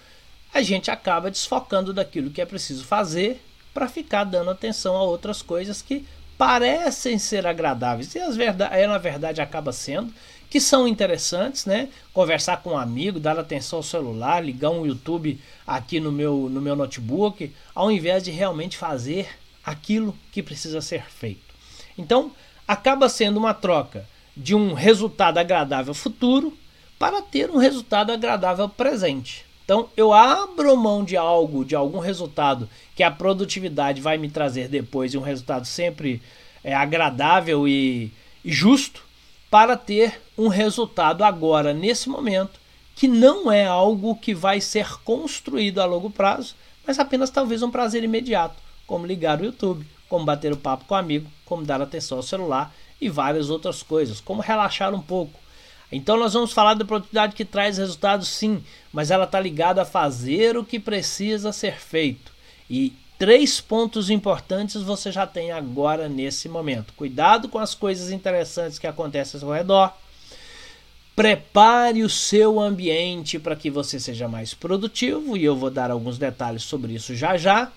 a 0.52 0.62
gente 0.62 0.90
acaba 0.90 1.30
desfocando 1.30 1.92
daquilo 1.92 2.30
que 2.30 2.40
é 2.40 2.46
preciso 2.46 2.84
fazer 2.84 3.42
para 3.72 3.88
ficar 3.88 4.24
dando 4.24 4.50
atenção 4.50 4.96
a 4.96 5.02
outras 5.02 5.40
coisas 5.40 5.80
que 5.80 6.06
parecem 6.42 7.20
ser 7.20 7.46
agradáveis 7.46 8.16
e 8.16 8.18
as 8.18 8.34
verdade, 8.34 8.84
na 8.88 8.98
verdade 8.98 9.40
acaba 9.40 9.72
sendo 9.72 10.12
que 10.50 10.60
são 10.60 10.88
interessantes, 10.88 11.66
né? 11.66 11.88
Conversar 12.12 12.56
com 12.64 12.70
um 12.70 12.76
amigo, 12.76 13.20
dar 13.20 13.38
atenção 13.38 13.76
ao 13.76 13.82
celular, 13.84 14.44
ligar 14.44 14.70
um 14.70 14.84
YouTube 14.84 15.40
aqui 15.64 16.00
no 16.00 16.10
meu, 16.10 16.48
no 16.50 16.60
meu 16.60 16.74
notebook, 16.74 17.54
ao 17.72 17.92
invés 17.92 18.24
de 18.24 18.32
realmente 18.32 18.76
fazer 18.76 19.28
aquilo 19.64 20.18
que 20.32 20.42
precisa 20.42 20.80
ser 20.80 21.04
feito. 21.04 21.54
Então, 21.96 22.32
acaba 22.66 23.08
sendo 23.08 23.36
uma 23.36 23.54
troca 23.54 24.04
de 24.36 24.52
um 24.52 24.74
resultado 24.74 25.38
agradável 25.38 25.94
futuro 25.94 26.58
para 26.98 27.22
ter 27.22 27.52
um 27.52 27.56
resultado 27.56 28.10
agradável 28.10 28.68
presente. 28.68 29.46
Então, 29.64 29.88
eu 29.96 30.12
abro 30.12 30.76
mão 30.76 31.04
de 31.04 31.16
algo, 31.16 31.64
de 31.64 31.74
algum 31.74 31.98
resultado 31.98 32.68
que 32.94 33.02
a 33.02 33.10
produtividade 33.10 34.00
vai 34.00 34.18
me 34.18 34.28
trazer 34.28 34.68
depois 34.68 35.14
e 35.14 35.18
um 35.18 35.22
resultado 35.22 35.66
sempre 35.66 36.20
é, 36.64 36.74
agradável 36.74 37.66
e, 37.66 38.12
e 38.44 38.52
justo 38.52 39.04
para 39.50 39.76
ter 39.76 40.20
um 40.36 40.48
resultado 40.48 41.22
agora, 41.22 41.72
nesse 41.74 42.08
momento, 42.08 42.58
que 42.94 43.06
não 43.06 43.50
é 43.50 43.66
algo 43.66 44.16
que 44.16 44.34
vai 44.34 44.60
ser 44.60 44.98
construído 45.02 45.80
a 45.80 45.84
longo 45.84 46.10
prazo, 46.10 46.54
mas 46.86 46.98
apenas 46.98 47.30
talvez 47.30 47.62
um 47.62 47.70
prazer 47.70 48.02
imediato, 48.02 48.56
como 48.86 49.06
ligar 49.06 49.40
o 49.40 49.44
YouTube, 49.44 49.86
como 50.08 50.24
bater 50.24 50.52
o 50.52 50.56
papo 50.56 50.84
com 50.84 50.94
um 50.94 50.98
amigo, 50.98 51.30
como 51.44 51.64
dar 51.64 51.80
atenção 51.80 52.18
ao 52.18 52.22
celular 52.22 52.74
e 53.00 53.08
várias 53.08 53.50
outras 53.50 53.82
coisas, 53.82 54.20
como 54.20 54.42
relaxar 54.42 54.94
um 54.94 55.00
pouco. 55.00 55.38
Então 55.92 56.16
nós 56.16 56.32
vamos 56.32 56.52
falar 56.52 56.72
da 56.72 56.86
produtividade 56.86 57.36
que 57.36 57.44
traz 57.44 57.76
resultados 57.76 58.26
sim, 58.28 58.64
mas 58.90 59.10
ela 59.10 59.24
está 59.24 59.38
ligada 59.38 59.82
a 59.82 59.84
fazer 59.84 60.56
o 60.56 60.64
que 60.64 60.80
precisa 60.80 61.52
ser 61.52 61.78
feito. 61.78 62.32
E 62.68 62.94
três 63.18 63.60
pontos 63.60 64.08
importantes 64.08 64.80
você 64.80 65.12
já 65.12 65.26
tem 65.26 65.52
agora 65.52 66.08
nesse 66.08 66.48
momento. 66.48 66.94
Cuidado 66.94 67.48
com 67.48 67.58
as 67.58 67.74
coisas 67.74 68.10
interessantes 68.10 68.78
que 68.78 68.86
acontecem 68.86 69.36
ao 69.36 69.40
seu 69.40 69.52
redor. 69.52 69.92
Prepare 71.14 72.02
o 72.02 72.08
seu 72.08 72.58
ambiente 72.58 73.38
para 73.38 73.54
que 73.54 73.70
você 73.70 74.00
seja 74.00 74.26
mais 74.26 74.54
produtivo, 74.54 75.36
e 75.36 75.44
eu 75.44 75.54
vou 75.54 75.70
dar 75.70 75.90
alguns 75.90 76.16
detalhes 76.16 76.62
sobre 76.62 76.94
isso 76.94 77.14
já 77.14 77.36
já. 77.36 77.70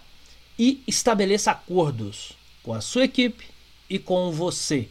E 0.58 0.82
estabeleça 0.88 1.52
acordos 1.52 2.32
com 2.64 2.74
a 2.74 2.80
sua 2.80 3.04
equipe 3.04 3.46
e 3.90 4.00
com 4.00 4.32
você. 4.32 4.88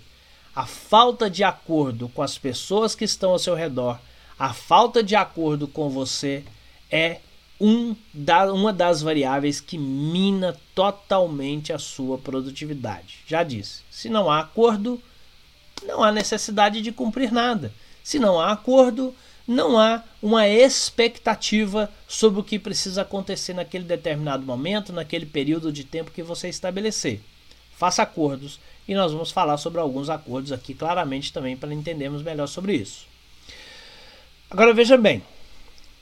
A 0.55 0.67
falta 0.67 1.29
de 1.29 1.43
acordo 1.43 2.09
com 2.09 2.23
as 2.23 2.39
pessoas 2.39 2.95
que 2.95 3.05
estão 3.05 3.31
ao 3.31 3.39
seu 3.39 3.55
redor, 3.55 3.99
a 4.39 4.53
falta 4.53 5.03
de 5.03 5.17
acordo 5.17 5.67
com 5.67 5.91
você 5.91 6.45
é 6.91 7.21
um 7.61 7.97
da, 8.13 8.53
uma 8.53 8.73
das 8.73 9.03
variáveis 9.03 9.61
que 9.61 9.77
mina 9.77 10.57
totalmente 10.75 11.73
a 11.73 11.79
sua 11.79 12.19
produtividade. 12.19 13.21
Já 13.27 13.43
disse, 13.43 13.83
se 13.91 14.09
não 14.09 14.31
há 14.31 14.41
acordo, 14.41 15.03
não 15.83 16.05
há 16.05 16.13
necessidade 16.13 16.81
de 16.81 16.93
cumprir 16.93 17.33
nada. 17.33 17.73
Se 18.03 18.19
não 18.19 18.39
há 18.39 18.53
acordo, 18.53 19.15
não 19.47 19.79
há 19.79 20.05
uma 20.23 20.49
expectativa 20.49 21.91
sobre 22.07 22.41
o 22.41 22.45
que 22.45 22.59
precisa 22.59 23.03
acontecer 23.03 23.55
naquele 23.55 23.85
determinado 23.85 24.45
momento, 24.45 24.93
naquele 24.93 25.27
período 25.27 25.73
de 25.73 25.85
tempo 25.85 26.13
que 26.13 26.23
você 26.23 26.49
estabelecer. 26.49 27.21
Faça 27.77 28.03
acordos 28.03 28.61
e 28.87 28.95
nós 28.95 29.13
vamos 29.13 29.31
falar 29.31 29.57
sobre 29.57 29.81
alguns 29.81 30.09
acordos 30.11 30.53
aqui 30.53 30.75
claramente 30.75 31.33
também 31.33 31.57
para 31.57 31.73
entendermos 31.73 32.23
melhor 32.23 32.47
sobre 32.47 32.75
isso. 32.75 33.07
Agora 34.51 34.75
veja 34.75 34.97
bem, 34.97 35.23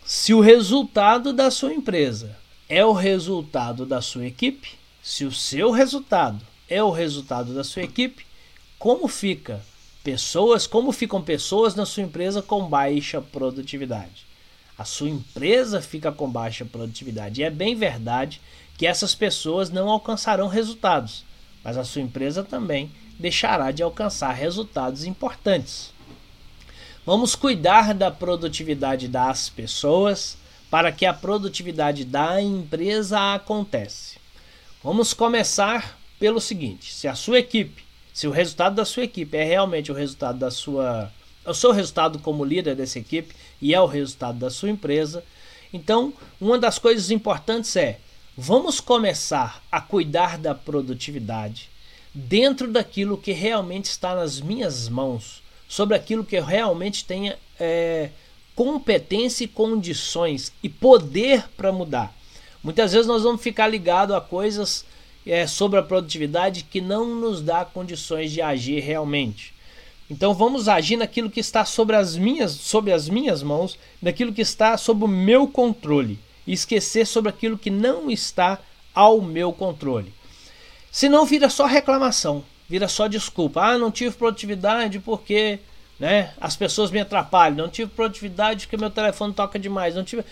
se 0.05 0.35
o 0.35 0.41
resultado 0.41 1.33
da 1.33 1.51
sua 1.51 1.73
empresa 1.73 2.37
é 2.69 2.85
o 2.85 2.93
resultado 2.93 3.87
da 3.87 4.03
sua 4.03 4.27
equipe, 4.27 4.71
se 5.03 5.25
o 5.25 5.33
seu 5.33 5.71
resultado 5.71 6.45
é 6.69 6.83
o 6.83 6.91
resultado 6.91 7.55
da 7.55 7.63
sua 7.63 7.83
equipe, 7.83 8.27
como 8.79 9.07
fica 9.07 9.61
pessoas, 10.03 10.67
como 10.67 10.91
ficam 10.91 11.23
pessoas 11.23 11.75
na 11.75 11.87
sua 11.87 12.03
empresa 12.03 12.43
com 12.43 12.69
baixa 12.69 13.21
produtividade? 13.21 14.27
A 14.77 14.85
sua 14.85 15.09
empresa 15.09 15.81
fica 15.81 16.11
com 16.11 16.29
baixa 16.29 16.65
produtividade. 16.65 17.41
E 17.41 17.45
é 17.45 17.51
bem 17.51 17.77
verdade 17.77 18.41
que 18.77 18.87
essas 18.87 19.15
pessoas 19.15 19.71
não 19.71 19.89
alcançarão 19.89 20.49
resultados, 20.49 21.25
mas 21.65 21.77
a 21.79 21.85
sua 21.85 22.03
empresa 22.03 22.43
também 22.43 22.91
deixará 23.19 23.71
de 23.71 23.83
alcançar 23.83 24.33
resultados 24.33 25.05
importantes. 25.05 25.93
Vamos 27.05 27.35
cuidar 27.35 27.95
da 27.95 28.11
produtividade 28.11 29.09
das 29.09 29.49
pessoas 29.49 30.37
para 30.71 30.93
que 30.93 31.05
a 31.05 31.13
produtividade 31.13 32.05
da 32.05 32.41
empresa 32.41 33.35
acontece. 33.35 34.19
Vamos 34.83 35.13
começar 35.13 35.99
pelo 36.19 36.41
seguinte: 36.41 36.93
se 36.93 37.09
a 37.09 37.15
sua 37.15 37.41
equipe, 37.41 37.83
se 38.13 38.27
o 38.27 38.31
resultado 38.31 38.77
da 38.77 38.85
sua 38.85 39.05
equipe 39.05 39.37
é 39.37 39.45
realmente 39.45 39.91
o 39.91 39.95
resultado 39.95 40.39
da 40.39 40.51
sua, 40.51 41.13
o 41.45 41.55
seu 41.55 41.73
resultado 41.73 42.19
como 42.21 42.45
líder 42.45 42.77
dessa 42.77 42.99
equipe 42.99 43.35
e 43.61 43.75
é 43.75 43.81
o 43.81 43.87
resultado 43.87 44.39
da 44.39 44.51
sua 44.51 44.71
empresa, 44.71 45.25
então 45.73 46.13
uma 46.41 46.59
das 46.59 46.79
coisas 46.79 47.11
importantes 47.11 47.75
é 47.77 47.99
vamos 48.37 48.81
começar 48.81 49.63
a 49.71 49.81
cuidar 49.81 50.39
da 50.39 50.55
produtividade 50.55 51.69
dentro 52.15 52.71
daquilo 52.71 53.19
que 53.19 53.33
realmente 53.33 53.87
está 53.87 54.15
nas 54.15 54.41
minhas 54.41 54.89
mãos 54.89 55.43
sobre 55.69 55.97
aquilo 55.97 56.25
que 56.25 56.37
eu 56.37 56.45
realmente 56.45 57.05
tenha 57.05 57.39
é, 57.59 58.11
competência 58.55 59.45
e 59.45 59.49
condições 59.49 60.53
e 60.63 60.69
poder 60.69 61.49
para 61.57 61.73
mudar. 61.73 62.15
Muitas 62.63 62.93
vezes 62.93 63.07
nós 63.07 63.23
vamos 63.23 63.43
ficar 63.43 63.67
ligados 63.67 64.15
a 64.15 64.21
coisas 64.21 64.85
é, 65.27 65.47
sobre 65.47 65.79
a 65.79 65.83
produtividade 65.83 66.67
que 66.71 66.81
não 66.81 67.15
nos 67.15 67.41
dá 67.41 67.65
condições 67.65 68.31
de 68.31 68.41
agir 68.41 68.81
realmente. 68.81 69.55
Então 70.11 70.35
vamos 70.35 70.69
agir 70.69 70.97
naquilo 70.97 71.31
que 71.31 71.41
está 71.41 71.65
sobre 71.65 71.97
as 71.97 72.17
minhas, 72.17 72.53
sobre 72.53 72.93
as 72.93 73.09
minhas 73.09 73.43
mãos, 73.43 73.79
naquilo 74.01 74.33
que 74.33 74.43
está 74.43 74.77
sob 74.77 75.05
o 75.05 75.09
meu 75.09 75.49
controle, 75.49 76.19
e 76.47 76.53
esquecer 76.53 77.07
sobre 77.07 77.31
aquilo 77.31 77.59
que 77.59 77.71
não 77.71 78.11
está 78.11 78.59
ao 78.95 79.21
meu 79.21 79.53
controle. 79.53 80.13
Senão 80.91 81.25
vira 81.25 81.49
só 81.49 81.67
reclamação 81.67 82.45
vira 82.73 82.89
só 82.89 83.07
desculpa. 83.07 83.61
Ah, 83.61 83.77
não 83.77 83.91
tive 83.91 84.17
produtividade 84.17 84.99
porque 84.99 85.59
né, 86.01 86.33
as 86.41 86.57
pessoas 86.57 86.91
me 86.91 87.01
atrapalham. 87.01 87.55
Não 87.55 87.69
tive 87.69 87.91
produtividade 87.91 88.67
porque 88.67 88.79
meu 88.79 88.89
telefone 88.89 89.35
toca 89.35 89.59
demais. 89.59 89.95
Não 89.95 90.03
tive. 90.03 90.25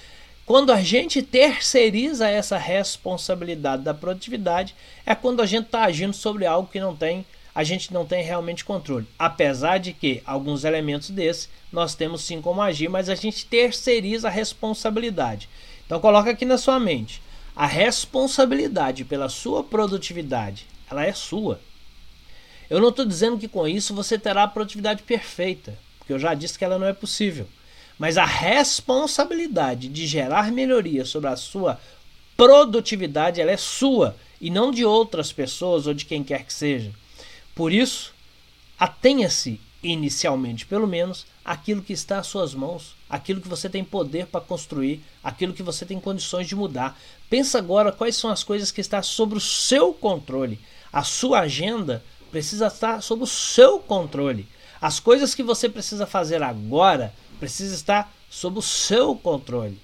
Quando 0.46 0.72
a 0.72 0.80
gente 0.80 1.20
terceiriza 1.20 2.26
essa 2.26 2.56
responsabilidade 2.56 3.82
da 3.82 3.92
produtividade, 3.92 4.74
é 5.04 5.14
quando 5.14 5.42
a 5.42 5.46
gente 5.46 5.66
está 5.66 5.84
agindo 5.84 6.14
sobre 6.14 6.46
algo 6.46 6.70
que 6.72 6.80
não 6.80 6.96
tem, 6.96 7.26
a 7.54 7.62
gente 7.62 7.92
não 7.92 8.06
tem 8.06 8.24
realmente 8.24 8.64
controle. 8.64 9.06
Apesar 9.18 9.76
de 9.76 9.92
que 9.92 10.22
alguns 10.24 10.64
elementos 10.64 11.10
desse 11.10 11.48
nós 11.70 11.94
temos 11.94 12.22
sim 12.22 12.40
como 12.40 12.62
agir, 12.62 12.88
mas 12.88 13.10
a 13.10 13.14
gente 13.14 13.44
terceiriza 13.44 14.28
a 14.28 14.30
responsabilidade. 14.30 15.46
Então 15.90 15.98
coloca 15.98 16.30
aqui 16.30 16.44
na 16.44 16.56
sua 16.56 16.78
mente, 16.78 17.20
a 17.56 17.66
responsabilidade 17.66 19.04
pela 19.04 19.28
sua 19.28 19.64
produtividade, 19.64 20.64
ela 20.88 21.04
é 21.04 21.12
sua. 21.12 21.60
Eu 22.70 22.80
não 22.80 22.90
estou 22.90 23.04
dizendo 23.04 23.36
que 23.36 23.48
com 23.48 23.66
isso 23.66 23.92
você 23.92 24.16
terá 24.16 24.44
a 24.44 24.48
produtividade 24.48 25.02
perfeita, 25.02 25.76
porque 25.98 26.12
eu 26.12 26.18
já 26.20 26.32
disse 26.32 26.56
que 26.56 26.64
ela 26.64 26.78
não 26.78 26.86
é 26.86 26.92
possível. 26.92 27.44
Mas 27.98 28.16
a 28.16 28.24
responsabilidade 28.24 29.88
de 29.88 30.06
gerar 30.06 30.52
melhoria 30.52 31.04
sobre 31.04 31.28
a 31.28 31.34
sua 31.34 31.80
produtividade 32.36 33.40
ela 33.40 33.50
é 33.50 33.56
sua 33.56 34.14
e 34.40 34.48
não 34.48 34.70
de 34.70 34.84
outras 34.84 35.32
pessoas 35.32 35.88
ou 35.88 35.92
de 35.92 36.04
quem 36.04 36.22
quer 36.22 36.44
que 36.44 36.52
seja. 36.52 36.92
Por 37.52 37.72
isso, 37.72 38.14
atenha-se 38.78 39.60
inicialmente, 39.82 40.66
pelo 40.66 40.86
menos, 40.86 41.26
aquilo 41.44 41.82
que 41.82 41.92
está 41.92 42.20
às 42.20 42.28
suas 42.28 42.54
mãos, 42.54 42.94
aquilo 43.10 43.40
que 43.40 43.48
você 43.48 43.68
tem 43.68 43.82
poder 43.82 44.26
para 44.26 44.40
construir, 44.40 45.02
aquilo 45.22 45.52
que 45.52 45.62
você 45.62 45.84
tem 45.84 45.98
condições 45.98 46.46
de 46.46 46.54
mudar. 46.54 46.96
Pensa 47.28 47.58
agora 47.58 47.90
quais 47.90 48.14
são 48.14 48.30
as 48.30 48.44
coisas 48.44 48.70
que 48.70 48.80
estão 48.80 49.02
sob 49.02 49.36
o 49.36 49.40
seu 49.40 49.92
controle. 49.92 50.60
A 50.92 51.02
sua 51.02 51.40
agenda 51.40 52.04
precisa 52.30 52.68
estar 52.68 53.02
sob 53.02 53.24
o 53.24 53.26
seu 53.26 53.80
controle. 53.80 54.46
As 54.80 55.00
coisas 55.00 55.34
que 55.34 55.42
você 55.42 55.68
precisa 55.68 56.06
fazer 56.06 56.40
agora 56.42 57.12
precisa 57.40 57.74
estar 57.74 58.14
sob 58.30 58.60
o 58.60 58.62
seu 58.62 59.16
controle. 59.16 59.78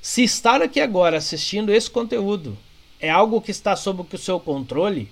Se 0.00 0.22
estar 0.22 0.62
aqui 0.62 0.80
agora 0.80 1.16
assistindo 1.16 1.72
esse 1.72 1.90
conteúdo 1.90 2.56
é 3.00 3.10
algo 3.10 3.40
que 3.40 3.50
está 3.50 3.74
sob 3.74 4.04
o 4.10 4.18
seu 4.18 4.38
controle, 4.38 5.10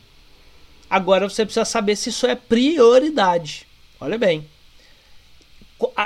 agora 0.88 1.28
você 1.28 1.45
precisa 1.45 1.64
saber 1.64 1.97
se 1.97 2.11
isso 2.11 2.26
é 2.26 2.37
prioridade. 2.37 3.66
Olha 4.00 4.16
bem. 4.16 4.49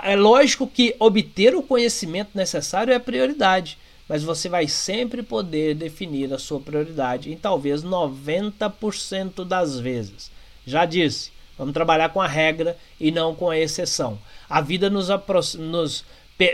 É 0.03 0.17
lógico 0.17 0.67
que 0.67 0.95
obter 0.99 1.55
o 1.55 1.63
conhecimento 1.63 2.31
necessário 2.35 2.93
é 2.93 2.99
prioridade, 2.99 3.79
mas 4.09 4.23
você 4.23 4.49
vai 4.49 4.69
sempre 4.69 5.23
poder 5.23 5.75
definir 5.75 6.33
a 6.33 6.39
sua 6.39 6.61
prioridade 6.61 7.33
em 7.33 7.37
talvez 7.37 7.83
90% 7.83 9.45
das 9.45 9.79
vezes. 9.79 10.31
Já 10.67 10.85
disse, 10.85 11.33
Vamos 11.57 11.73
trabalhar 11.73 12.09
com 12.09 12.21
a 12.21 12.27
regra 12.27 12.77
e 12.99 13.11
não 13.11 13.35
com 13.35 13.49
a 13.49 13.59
exceção. 13.59 14.19
A 14.49 14.61
vida 14.61 14.91
nos, 14.91 15.09
nos, 15.55 16.05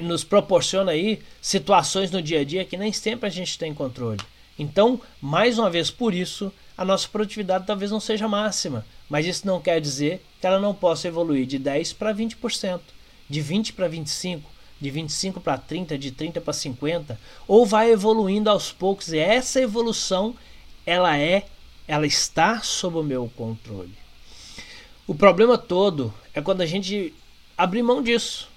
nos 0.02 0.24
proporciona 0.24 0.92
aí 0.92 1.20
situações 1.40 2.10
no 2.10 2.20
dia 2.20 2.40
a 2.40 2.44
dia 2.44 2.64
que 2.64 2.76
nem 2.76 2.92
sempre 2.92 3.26
a 3.26 3.30
gente 3.30 3.58
tem 3.58 3.72
controle. 3.72 4.20
Então, 4.58 5.00
mais 5.20 5.58
uma 5.58 5.70
vez, 5.70 5.90
por 5.90 6.14
isso, 6.14 6.52
a 6.76 6.84
nossa 6.84 7.08
produtividade 7.08 7.66
talvez 7.66 7.90
não 7.90 8.00
seja 8.00 8.28
máxima, 8.28 8.84
mas 9.08 9.24
isso 9.24 9.46
não 9.46 9.60
quer 9.60 9.80
dizer 9.80 10.22
que 10.38 10.46
ela 10.46 10.60
não 10.60 10.74
possa 10.74 11.08
evoluir 11.08 11.46
de 11.46 11.58
10 11.58 11.94
para 11.94 12.14
20%, 12.14 12.80
de 13.30 13.40
20 13.40 13.72
para 13.72 13.88
25%, 13.88 14.42
de 14.80 14.90
25 14.90 15.40
para 15.40 15.56
30, 15.56 15.96
de 15.96 16.10
30 16.10 16.40
para 16.40 16.52
50, 16.52 17.20
ou 17.46 17.64
vai 17.64 17.92
evoluindo 17.92 18.50
aos 18.50 18.72
poucos 18.72 19.12
e 19.12 19.18
essa 19.18 19.60
evolução 19.60 20.34
ela 20.84 21.16
é, 21.16 21.46
ela 21.86 22.06
está 22.06 22.60
sob 22.60 22.98
o 22.98 23.02
meu 23.02 23.30
controle. 23.36 23.94
O 25.06 25.14
problema 25.14 25.56
todo 25.56 26.12
é 26.34 26.40
quando 26.40 26.62
a 26.62 26.66
gente 26.66 27.14
abrir 27.56 27.82
mão 27.82 28.02
disso 28.02 28.48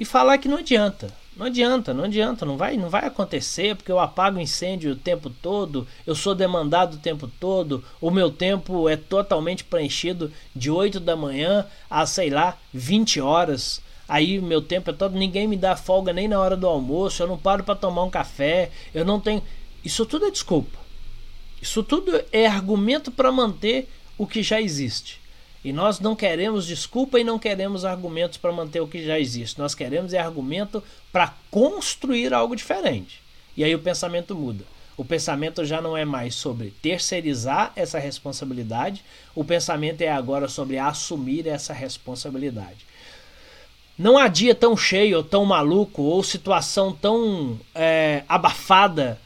e 0.00 0.04
falar 0.04 0.38
que 0.38 0.48
não 0.48 0.58
adianta. 0.58 1.12
Não 1.36 1.46
adianta, 1.46 1.94
não 1.94 2.02
adianta, 2.02 2.44
não 2.44 2.56
vai, 2.56 2.76
não 2.76 2.90
vai 2.90 3.06
acontecer 3.06 3.76
porque 3.76 3.92
eu 3.92 4.00
apago 4.00 4.40
incêndio 4.40 4.90
o 4.90 4.96
tempo 4.96 5.30
todo, 5.30 5.86
eu 6.04 6.12
sou 6.12 6.34
demandado 6.34 6.94
o 6.94 6.98
tempo 6.98 7.30
todo, 7.38 7.84
o 8.00 8.10
meu 8.10 8.28
tempo 8.28 8.88
é 8.88 8.96
totalmente 8.96 9.62
preenchido 9.62 10.32
de 10.52 10.68
8 10.68 10.98
da 10.98 11.14
manhã 11.14 11.64
a, 11.88 12.04
sei 12.06 12.28
lá, 12.28 12.58
20 12.74 13.20
horas. 13.20 13.80
Aí 14.08 14.40
meu 14.40 14.62
tempo 14.62 14.90
é 14.90 14.92
todo, 14.92 15.18
ninguém 15.18 15.46
me 15.46 15.56
dá 15.56 15.76
folga 15.76 16.12
nem 16.12 16.26
na 16.26 16.40
hora 16.40 16.56
do 16.56 16.66
almoço, 16.66 17.22
eu 17.22 17.26
não 17.26 17.36
paro 17.36 17.62
para 17.62 17.74
tomar 17.74 18.04
um 18.04 18.10
café, 18.10 18.70
eu 18.94 19.04
não 19.04 19.20
tenho. 19.20 19.42
Isso 19.84 20.06
tudo 20.06 20.26
é 20.26 20.30
desculpa. 20.30 20.78
Isso 21.60 21.82
tudo 21.82 22.24
é 22.32 22.46
argumento 22.46 23.10
para 23.10 23.30
manter 23.30 23.88
o 24.16 24.26
que 24.26 24.42
já 24.42 24.60
existe. 24.60 25.20
E 25.62 25.72
nós 25.72 26.00
não 26.00 26.16
queremos 26.16 26.66
desculpa 26.66 27.20
e 27.20 27.24
não 27.24 27.38
queremos 27.38 27.84
argumentos 27.84 28.38
para 28.38 28.52
manter 28.52 28.80
o 28.80 28.88
que 28.88 29.04
já 29.04 29.18
existe. 29.18 29.58
Nós 29.58 29.74
queremos 29.74 30.14
é 30.14 30.18
argumento 30.18 30.82
para 31.12 31.34
construir 31.50 32.32
algo 32.32 32.56
diferente. 32.56 33.20
E 33.56 33.64
aí 33.64 33.74
o 33.74 33.80
pensamento 33.80 34.34
muda. 34.34 34.64
O 34.96 35.04
pensamento 35.04 35.64
já 35.64 35.80
não 35.80 35.96
é 35.96 36.04
mais 36.04 36.34
sobre 36.34 36.72
terceirizar 36.82 37.72
essa 37.76 37.98
responsabilidade, 37.98 39.04
o 39.34 39.44
pensamento 39.44 40.00
é 40.00 40.08
agora 40.08 40.48
sobre 40.48 40.76
assumir 40.76 41.46
essa 41.46 41.72
responsabilidade. 41.72 42.87
Não 43.98 44.16
há 44.16 44.28
dia 44.28 44.54
tão 44.54 44.76
cheio, 44.76 45.16
ou 45.16 45.24
tão 45.24 45.44
maluco, 45.44 46.02
ou 46.02 46.22
situação 46.22 46.92
tão 46.92 47.58
é, 47.74 48.22
abafada, 48.28 49.20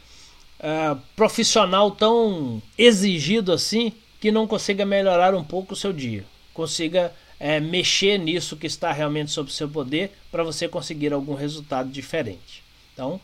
é, 0.59 0.97
profissional 1.15 1.91
tão 1.91 2.63
exigido 2.79 3.53
assim, 3.53 3.93
que 4.19 4.31
não 4.31 4.47
consiga 4.47 4.87
melhorar 4.87 5.35
um 5.35 5.45
pouco 5.45 5.75
o 5.75 5.77
seu 5.77 5.93
dia, 5.93 6.25
consiga 6.55 7.13
é, 7.39 7.61
mexer 7.61 8.17
nisso 8.19 8.57
que 8.57 8.67
está 8.67 8.93
realmente 8.93 9.31
sob 9.31 9.53
seu 9.53 9.69
poder 9.69 10.13
para 10.31 10.45
você 10.45 10.67
conseguir 10.69 11.13
algum 11.13 11.35
resultado 11.35 11.91
diferente. 11.91 12.63
Então, 12.95 13.21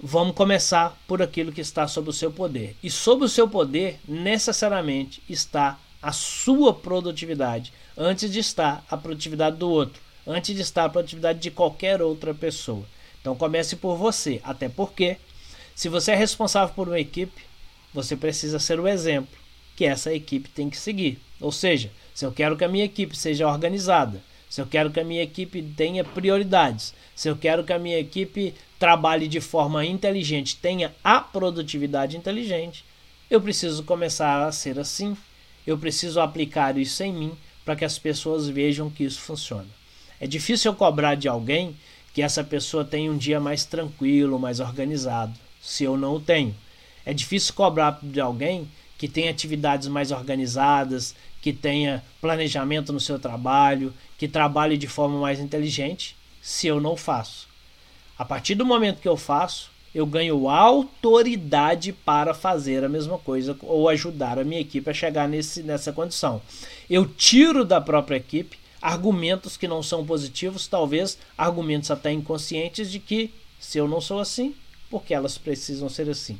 vamos 0.00 0.34
começar 0.34 0.96
por 1.06 1.20
aquilo 1.20 1.52
que 1.52 1.60
está 1.60 1.86
sob 1.88 2.08
o 2.08 2.12
seu 2.12 2.30
poder. 2.30 2.76
E 2.82 2.88
sob 2.88 3.24
o 3.24 3.28
seu 3.28 3.48
poder, 3.48 3.98
necessariamente, 4.08 5.22
está 5.28 5.78
a 6.00 6.12
sua 6.12 6.72
produtividade, 6.72 7.72
antes 7.98 8.30
de 8.32 8.38
estar 8.38 8.84
a 8.90 8.96
produtividade 8.96 9.56
do 9.56 9.68
outro, 9.68 10.00
antes 10.26 10.54
de 10.54 10.62
estar 10.62 10.84
a 10.84 10.88
produtividade 10.88 11.38
de 11.38 11.50
qualquer 11.50 12.02
outra 12.02 12.34
pessoa. 12.34 12.84
Então 13.20 13.36
comece 13.36 13.76
por 13.76 13.96
você, 13.96 14.40
até 14.42 14.68
porque 14.68 15.16
se 15.74 15.88
você 15.88 16.12
é 16.12 16.14
responsável 16.14 16.74
por 16.74 16.88
uma 16.88 17.00
equipe, 17.00 17.42
você 17.92 18.16
precisa 18.16 18.58
ser 18.58 18.78
o 18.80 18.88
exemplo 18.88 19.38
que 19.76 19.84
essa 19.84 20.12
equipe 20.12 20.48
tem 20.48 20.68
que 20.68 20.76
seguir. 20.76 21.18
Ou 21.40 21.50
seja, 21.50 21.90
se 22.14 22.24
eu 22.24 22.32
quero 22.32 22.56
que 22.56 22.64
a 22.64 22.68
minha 22.68 22.84
equipe 22.84 23.16
seja 23.16 23.48
organizada, 23.48 24.22
se 24.48 24.60
eu 24.60 24.66
quero 24.66 24.90
que 24.90 25.00
a 25.00 25.04
minha 25.04 25.22
equipe 25.22 25.62
tenha 25.62 26.04
prioridades, 26.04 26.92
se 27.14 27.28
eu 27.28 27.36
quero 27.36 27.64
que 27.64 27.72
a 27.72 27.78
minha 27.78 27.98
equipe 27.98 28.54
trabalhe 28.78 29.28
de 29.28 29.40
forma 29.40 29.84
inteligente, 29.84 30.56
tenha 30.56 30.94
a 31.04 31.20
produtividade 31.20 32.16
inteligente, 32.16 32.84
eu 33.30 33.40
preciso 33.40 33.84
começar 33.84 34.44
a 34.44 34.50
ser 34.50 34.78
assim. 34.78 35.16
Eu 35.66 35.78
preciso 35.78 36.20
aplicar 36.20 36.76
isso 36.76 37.02
em 37.04 37.12
mim 37.12 37.38
para 37.64 37.76
que 37.76 37.84
as 37.84 37.98
pessoas 37.98 38.48
vejam 38.48 38.90
que 38.90 39.04
isso 39.04 39.20
funciona. 39.20 39.68
É 40.20 40.26
difícil 40.26 40.70
eu 40.70 40.76
cobrar 40.76 41.14
de 41.14 41.26
alguém 41.26 41.74
que 42.12 42.20
essa 42.20 42.44
pessoa 42.44 42.84
tenha 42.84 43.10
um 43.10 43.16
dia 43.16 43.40
mais 43.40 43.64
tranquilo, 43.64 44.38
mais 44.38 44.60
organizado, 44.60 45.32
se 45.62 45.84
eu 45.84 45.96
não 45.96 46.16
o 46.16 46.20
tenho. 46.20 46.54
É 47.06 47.14
difícil 47.14 47.54
cobrar 47.54 47.98
de 48.02 48.20
alguém 48.20 48.68
que 48.98 49.08
tenha 49.08 49.30
atividades 49.30 49.88
mais 49.88 50.10
organizadas, 50.10 51.14
que 51.40 51.54
tenha 51.54 52.04
planejamento 52.20 52.92
no 52.92 53.00
seu 53.00 53.18
trabalho, 53.18 53.94
que 54.18 54.28
trabalhe 54.28 54.76
de 54.76 54.86
forma 54.86 55.18
mais 55.18 55.40
inteligente, 55.40 56.14
se 56.42 56.66
eu 56.66 56.78
não 56.80 56.96
faço. 56.96 57.48
A 58.18 58.24
partir 58.24 58.54
do 58.54 58.66
momento 58.66 59.00
que 59.00 59.08
eu 59.08 59.16
faço, 59.16 59.70
eu 59.94 60.04
ganho 60.04 60.48
autoridade 60.50 61.92
para 61.92 62.34
fazer 62.34 62.84
a 62.84 62.88
mesma 62.88 63.18
coisa 63.18 63.56
ou 63.62 63.88
ajudar 63.88 64.38
a 64.38 64.44
minha 64.44 64.60
equipe 64.60 64.88
a 64.90 64.94
chegar 64.94 65.26
nesse, 65.26 65.62
nessa 65.62 65.92
condição. 65.92 66.42
Eu 66.88 67.06
tiro 67.06 67.64
da 67.64 67.80
própria 67.80 68.16
equipe 68.16 68.59
argumentos 68.80 69.56
que 69.56 69.68
não 69.68 69.82
são 69.82 70.04
positivos, 70.04 70.66
talvez 70.66 71.18
argumentos 71.36 71.90
até 71.90 72.12
inconscientes 72.12 72.90
de 72.90 72.98
que 72.98 73.32
se 73.58 73.78
eu 73.78 73.86
não 73.86 74.00
sou 74.00 74.20
assim, 74.20 74.54
porque 74.90 75.12
elas 75.14 75.36
precisam 75.36 75.88
ser 75.88 76.08
assim. 76.08 76.38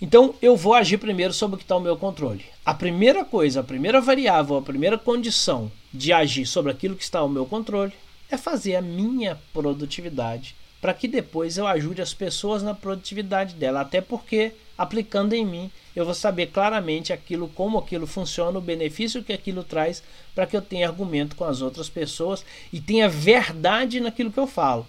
Então 0.00 0.34
eu 0.42 0.56
vou 0.56 0.74
agir 0.74 0.98
primeiro 0.98 1.32
sobre 1.32 1.56
o 1.56 1.58
que 1.58 1.64
está 1.64 1.74
ao 1.74 1.80
meu 1.80 1.96
controle. 1.96 2.44
A 2.64 2.74
primeira 2.74 3.24
coisa, 3.24 3.60
a 3.60 3.64
primeira 3.64 4.00
variável, 4.00 4.56
a 4.56 4.62
primeira 4.62 4.98
condição 4.98 5.72
de 5.92 6.12
agir 6.12 6.46
sobre 6.46 6.70
aquilo 6.70 6.96
que 6.96 7.02
está 7.02 7.20
ao 7.20 7.28
meu 7.28 7.46
controle 7.46 7.92
é 8.30 8.36
fazer 8.36 8.76
a 8.76 8.82
minha 8.82 9.40
produtividade 9.52 10.54
para 10.86 10.94
que 10.94 11.08
depois 11.08 11.58
eu 11.58 11.66
ajude 11.66 12.00
as 12.00 12.14
pessoas 12.14 12.62
na 12.62 12.72
produtividade 12.72 13.56
dela. 13.56 13.80
Até 13.80 14.00
porque 14.00 14.52
aplicando 14.78 15.32
em 15.32 15.44
mim 15.44 15.68
eu 15.96 16.04
vou 16.04 16.14
saber 16.14 16.46
claramente 16.52 17.12
aquilo, 17.12 17.48
como 17.48 17.76
aquilo 17.76 18.06
funciona, 18.06 18.56
o 18.56 18.62
benefício 18.62 19.24
que 19.24 19.32
aquilo 19.32 19.64
traz 19.64 20.00
para 20.32 20.46
que 20.46 20.56
eu 20.56 20.62
tenha 20.62 20.86
argumento 20.86 21.34
com 21.34 21.42
as 21.42 21.60
outras 21.60 21.88
pessoas 21.88 22.44
e 22.72 22.80
tenha 22.80 23.08
verdade 23.08 23.98
naquilo 23.98 24.30
que 24.30 24.38
eu 24.38 24.46
falo. 24.46 24.86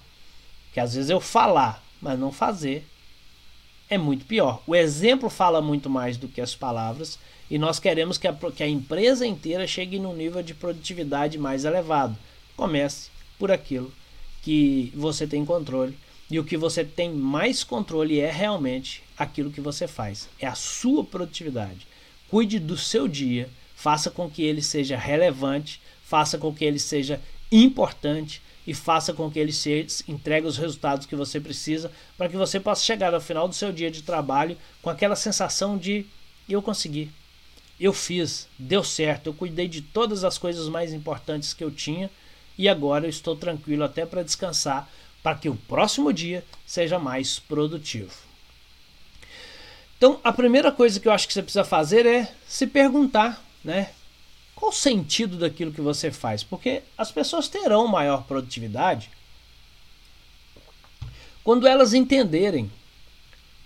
Que 0.71 0.79
às 0.79 0.93
vezes 0.93 1.09
eu 1.09 1.19
falar, 1.19 1.83
mas 1.99 2.19
não 2.19 2.31
fazer 2.31 2.85
é 3.89 3.97
muito 3.97 4.23
pior. 4.23 4.61
O 4.67 4.75
exemplo 4.75 5.31
fala 5.31 5.63
muito 5.63 5.89
mais 5.89 6.15
do 6.15 6.27
que 6.27 6.41
as 6.41 6.53
palavras 6.53 7.17
e 7.49 7.57
nós 7.57 7.79
queremos 7.79 8.19
que 8.19 8.27
a, 8.27 8.33
que 8.33 8.61
a 8.61 8.69
empresa 8.69 9.25
inteira 9.25 9.65
chegue 9.65 9.97
num 9.97 10.13
nível 10.15 10.43
de 10.43 10.53
produtividade 10.53 11.39
mais 11.39 11.65
elevado. 11.65 12.15
Comece 12.55 13.09
por 13.39 13.51
aquilo 13.51 13.91
que 14.47 14.93
você 14.95 15.27
tem 15.27 15.43
controle. 15.43 15.97
E 16.31 16.39
o 16.39 16.43
que 16.45 16.55
você 16.55 16.81
tem 16.85 17.11
mais 17.11 17.65
controle 17.65 18.17
é 18.17 18.31
realmente 18.31 19.03
aquilo 19.17 19.51
que 19.51 19.59
você 19.59 19.89
faz, 19.89 20.29
é 20.39 20.47
a 20.47 20.55
sua 20.55 21.03
produtividade. 21.03 21.85
Cuide 22.29 22.57
do 22.57 22.77
seu 22.77 23.09
dia, 23.09 23.49
faça 23.75 24.09
com 24.09 24.29
que 24.29 24.41
ele 24.41 24.61
seja 24.61 24.95
relevante, 24.95 25.81
faça 26.01 26.37
com 26.37 26.53
que 26.53 26.63
ele 26.63 26.79
seja 26.79 27.19
importante. 27.51 28.41
E 28.65 28.73
faça 28.73 29.13
com 29.13 29.31
que 29.31 29.39
ele 29.39 29.53
se 29.53 29.87
entregue 30.09 30.45
os 30.45 30.57
resultados 30.57 31.05
que 31.05 31.15
você 31.15 31.39
precisa 31.39 31.89
para 32.17 32.27
que 32.27 32.35
você 32.35 32.59
possa 32.59 32.83
chegar 32.83 33.13
ao 33.13 33.21
final 33.21 33.47
do 33.47 33.55
seu 33.55 33.71
dia 33.71 33.89
de 33.89 34.01
trabalho 34.01 34.57
com 34.81 34.89
aquela 34.89 35.15
sensação 35.15 35.77
de 35.77 36.05
eu 36.49 36.61
consegui, 36.61 37.09
eu 37.79 37.93
fiz, 37.93 38.45
deu 38.59 38.83
certo, 38.83 39.27
eu 39.27 39.33
cuidei 39.33 39.69
de 39.69 39.81
todas 39.81 40.25
as 40.25 40.37
coisas 40.37 40.67
mais 40.67 40.91
importantes 40.91 41.53
que 41.53 41.63
eu 41.63 41.71
tinha 41.71 42.09
e 42.57 42.67
agora 42.67 43.05
eu 43.05 43.09
estou 43.09 43.35
tranquilo 43.35 43.83
até 43.83 44.05
para 44.05 44.23
descansar 44.23 44.89
para 45.21 45.35
que 45.35 45.49
o 45.49 45.55
próximo 45.55 46.11
dia 46.13 46.43
seja 46.65 46.97
mais 46.97 47.39
produtivo. 47.39 48.13
Então, 49.97 50.19
a 50.23 50.31
primeira 50.31 50.71
coisa 50.71 50.99
que 50.99 51.07
eu 51.07 51.11
acho 51.11 51.27
que 51.27 51.33
você 51.33 51.41
precisa 51.41 51.63
fazer 51.63 52.05
é 52.05 52.31
se 52.47 52.67
perguntar, 52.67 53.43
né? 53.63 53.91
Qual 54.55 54.71
o 54.71 54.73
sentido 54.73 55.37
daquilo 55.37 55.71
que 55.71 55.81
você 55.81 56.11
faz? 56.11 56.43
Porque 56.43 56.83
as 56.97 57.11
pessoas 57.11 57.47
terão 57.47 57.87
maior 57.87 58.23
produtividade 58.23 59.09
quando 61.43 61.67
elas 61.67 61.93
entenderem 61.93 62.71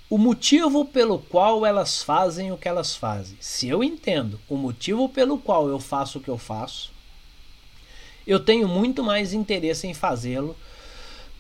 o 0.10 0.18
motivo 0.18 0.84
pelo 0.84 1.20
qual 1.20 1.66
elas 1.66 2.04
fazem 2.04 2.52
o 2.52 2.58
que 2.58 2.68
elas 2.68 2.96
fazem. 2.96 3.38
Se 3.40 3.70
eu 3.70 3.84
entendo 3.84 4.40
o 4.50 4.58
motivo 4.58 5.08
pelo 5.08 5.38
qual 5.38 5.70
eu 5.70 5.80
faço 5.80 6.20
o 6.20 6.22
que 6.22 6.30
eu 6.30 6.38
faço, 6.38 6.92
eu 8.26 8.40
tenho 8.40 8.68
muito 8.68 9.04
mais 9.04 9.34
interesse 9.34 9.88
em 9.88 9.94
fazê-lo, 9.94 10.56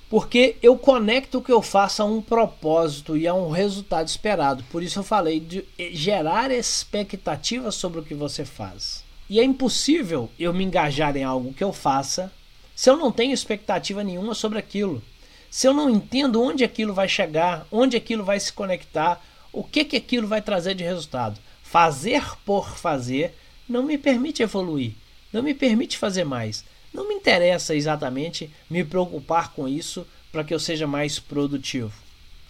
porque 0.10 0.58
eu 0.62 0.78
conecto 0.78 1.38
o 1.38 1.41
que 1.41 1.52
eu 1.52 1.62
faço 1.62 2.02
a 2.02 2.06
um 2.06 2.22
propósito 2.22 3.15
e 3.15 3.28
a 3.28 3.34
um 3.34 3.50
resultado 3.50 4.08
esperado. 4.08 4.63
Por 4.72 4.84
isso 4.84 5.00
eu 5.00 5.04
falei 5.04 5.39
de 5.39 5.65
gerar 5.94 6.52
expectativas 6.52 7.76
sobre 7.76 8.00
o 8.02 8.04
que 8.04 8.13
você 8.13 8.44
faz. 8.44 9.06
E 9.30 9.39
é 9.39 9.44
impossível 9.44 10.30
eu 10.38 10.54
me 10.54 10.65
engajar 10.65 11.15
em 11.15 11.24
algo 11.24 11.54
que 11.54 11.63
eu 11.63 11.72
faça 11.72 12.30
se 12.76 12.89
eu 12.89 12.98
não 12.98 13.12
tenho 13.12 13.34
expectativa 13.34 14.04
nenhuma 14.04 14.34
sobre 14.34 14.60
aquilo. 14.60 15.02
Se 15.50 15.67
eu 15.67 15.74
não 15.74 15.89
entendo 15.89 16.41
onde 16.41 16.63
aquilo 16.63 16.94
vai 16.94 17.08
chegar, 17.08 17.65
onde 17.72 17.96
aquilo 17.96 18.26
vai 18.26 18.39
se 18.39 18.52
conectar, 18.52 19.24
o 19.54 19.63
que 19.63 19.86
que 19.86 19.98
aquilo 19.98 20.28
vai 20.28 20.41
trazer 20.41 20.76
de 20.76 20.84
resultado. 20.84 21.39
Fazer 21.63 22.24
por 22.46 22.78
fazer 22.78 23.38
não 23.70 23.84
me 23.84 23.98
permite 23.98 24.44
evoluir. 24.44 24.94
não 25.32 25.41
me 25.41 25.54
permite 25.54 25.98
fazer 25.98 26.26
mais. 26.26 26.65
Não 26.94 27.08
me 27.08 27.16
interessa 27.16 27.76
exatamente 27.76 28.52
me 28.70 28.84
preocupar 28.84 29.54
com 29.54 29.68
isso 29.68 30.06
para 30.32 30.44
que 30.44 30.54
eu 30.54 30.60
seja 30.60 30.86
mais 30.86 31.20
produtivo. 31.20 31.94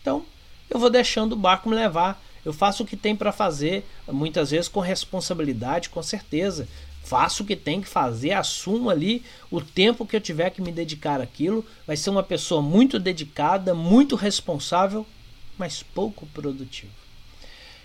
Então, 0.01 0.25
eu 0.69 0.79
vou 0.79 0.89
deixando 0.89 1.33
o 1.33 1.37
barco 1.37 1.69
me 1.69 1.75
levar. 1.75 2.21
Eu 2.43 2.51
faço 2.51 2.83
o 2.83 2.85
que 2.85 2.97
tem 2.97 3.15
para 3.15 3.31
fazer, 3.31 3.85
muitas 4.07 4.49
vezes 4.49 4.67
com 4.67 4.79
responsabilidade, 4.79 5.89
com 5.89 6.01
certeza. 6.01 6.67
Faço 7.03 7.43
o 7.43 7.45
que 7.45 7.55
tem 7.55 7.81
que 7.81 7.87
fazer, 7.87 8.31
assumo 8.31 8.89
ali 8.89 9.23
o 9.49 9.59
tempo 9.59 10.05
que 10.05 10.15
eu 10.15 10.21
tiver 10.21 10.49
que 10.49 10.61
me 10.61 10.71
dedicar 10.71 11.21
àquilo. 11.21 11.65
Vai 11.85 11.97
ser 11.97 12.09
uma 12.09 12.23
pessoa 12.23 12.61
muito 12.61 12.99
dedicada, 12.99 13.75
muito 13.75 14.15
responsável, 14.15 15.05
mas 15.57 15.83
pouco 15.83 16.25
produtivo. 16.27 16.91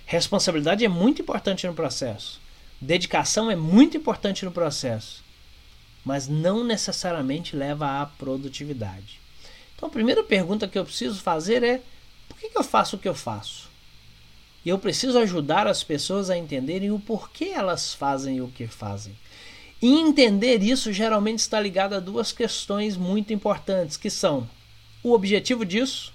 Responsabilidade 0.06 0.84
é 0.84 0.88
muito 0.88 1.20
importante 1.20 1.66
no 1.66 1.74
processo. 1.74 2.40
Dedicação 2.80 3.50
é 3.50 3.56
muito 3.56 3.96
importante 3.96 4.44
no 4.44 4.52
processo, 4.52 5.24
mas 6.06 6.28
não 6.28 6.62
necessariamente 6.62 7.56
leva 7.56 8.00
à 8.00 8.06
produtividade. 8.06 9.20
Então, 9.74 9.88
a 9.88 9.92
primeira 9.92 10.22
pergunta 10.22 10.68
que 10.68 10.78
eu 10.78 10.84
preciso 10.84 11.20
fazer 11.20 11.64
é: 11.64 11.82
por 12.28 12.38
que, 12.38 12.48
que 12.48 12.56
eu 12.56 12.62
faço 12.62 12.94
o 12.94 12.98
que 13.00 13.08
eu 13.08 13.14
faço? 13.14 13.68
E 14.64 14.68
eu 14.68 14.78
preciso 14.78 15.18
ajudar 15.18 15.66
as 15.66 15.82
pessoas 15.82 16.30
a 16.30 16.38
entenderem 16.38 16.92
o 16.92 17.00
porquê 17.00 17.46
elas 17.46 17.92
fazem 17.92 18.40
o 18.40 18.46
que 18.46 18.68
fazem. 18.68 19.16
E 19.82 19.98
entender 19.98 20.62
isso 20.62 20.92
geralmente 20.92 21.40
está 21.40 21.58
ligado 21.58 21.94
a 21.94 22.00
duas 22.00 22.30
questões 22.30 22.96
muito 22.96 23.32
importantes, 23.32 23.96
que 23.96 24.08
são 24.08 24.48
o 25.02 25.12
objetivo 25.12 25.64
disso, 25.64 26.14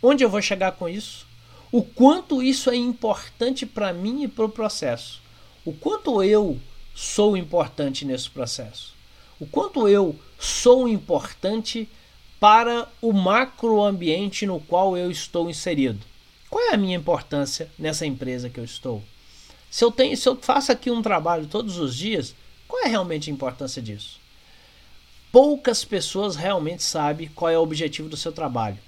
onde 0.00 0.22
eu 0.22 0.30
vou 0.30 0.40
chegar 0.40 0.72
com 0.72 0.88
isso, 0.88 1.26
o 1.72 1.82
quanto 1.82 2.40
isso 2.40 2.70
é 2.70 2.76
importante 2.76 3.66
para 3.66 3.92
mim 3.92 4.22
e 4.22 4.28
para 4.28 4.44
o 4.44 4.48
processo. 4.48 5.20
O 5.64 5.72
quanto 5.72 6.22
eu 6.22 6.60
sou 6.94 7.36
importante 7.36 8.04
nesse 8.04 8.30
processo. 8.30 8.95
O 9.38 9.46
quanto 9.46 9.88
eu 9.88 10.18
sou 10.38 10.88
importante 10.88 11.88
para 12.38 12.88
o 13.00 13.12
macroambiente 13.12 14.46
no 14.46 14.60
qual 14.60 14.96
eu 14.96 15.10
estou 15.10 15.48
inserido. 15.48 16.00
Qual 16.50 16.70
é 16.70 16.74
a 16.74 16.76
minha 16.76 16.96
importância 16.96 17.70
nessa 17.78 18.06
empresa 18.06 18.50
que 18.50 18.60
eu 18.60 18.64
estou? 18.64 19.02
Se 19.70 19.84
eu 19.84 19.90
tenho, 19.90 20.16
se 20.16 20.28
eu 20.28 20.36
faço 20.36 20.70
aqui 20.70 20.90
um 20.90 21.02
trabalho 21.02 21.46
todos 21.46 21.78
os 21.78 21.94
dias, 21.96 22.34
qual 22.68 22.84
é 22.84 22.88
realmente 22.88 23.30
a 23.30 23.32
importância 23.32 23.82
disso? 23.82 24.20
Poucas 25.32 25.84
pessoas 25.84 26.36
realmente 26.36 26.82
sabem 26.82 27.28
qual 27.28 27.50
é 27.50 27.58
o 27.58 27.62
objetivo 27.62 28.08
do 28.08 28.16
seu 28.16 28.32
trabalho. 28.32 28.78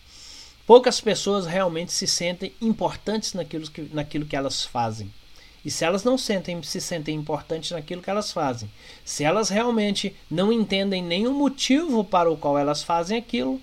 Poucas 0.66 1.00
pessoas 1.00 1.46
realmente 1.46 1.92
se 1.92 2.06
sentem 2.06 2.54
importantes 2.60 3.32
naquilo 3.32 3.70
que, 3.70 3.82
naquilo 3.92 4.26
que 4.26 4.36
elas 4.36 4.62
fazem. 4.64 5.12
E 5.68 5.70
se 5.70 5.84
elas 5.84 6.02
não 6.02 6.16
sentem, 6.16 6.62
se 6.62 6.80
sentem 6.80 7.14
importantes 7.14 7.72
naquilo 7.72 8.00
que 8.00 8.08
elas 8.08 8.32
fazem, 8.32 8.70
se 9.04 9.22
elas 9.22 9.50
realmente 9.50 10.16
não 10.30 10.50
entendem 10.50 11.02
nenhum 11.02 11.34
motivo 11.34 12.02
para 12.02 12.30
o 12.30 12.38
qual 12.38 12.56
elas 12.56 12.82
fazem 12.82 13.18
aquilo, 13.18 13.60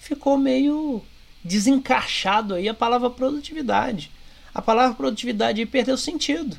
ficou 0.00 0.38
meio 0.38 1.02
desencaixado 1.44 2.54
aí 2.54 2.70
a 2.70 2.72
palavra 2.72 3.10
produtividade. 3.10 4.10
A 4.54 4.62
palavra 4.62 4.96
produtividade 4.96 5.66
perdeu 5.66 5.98
sentido. 5.98 6.56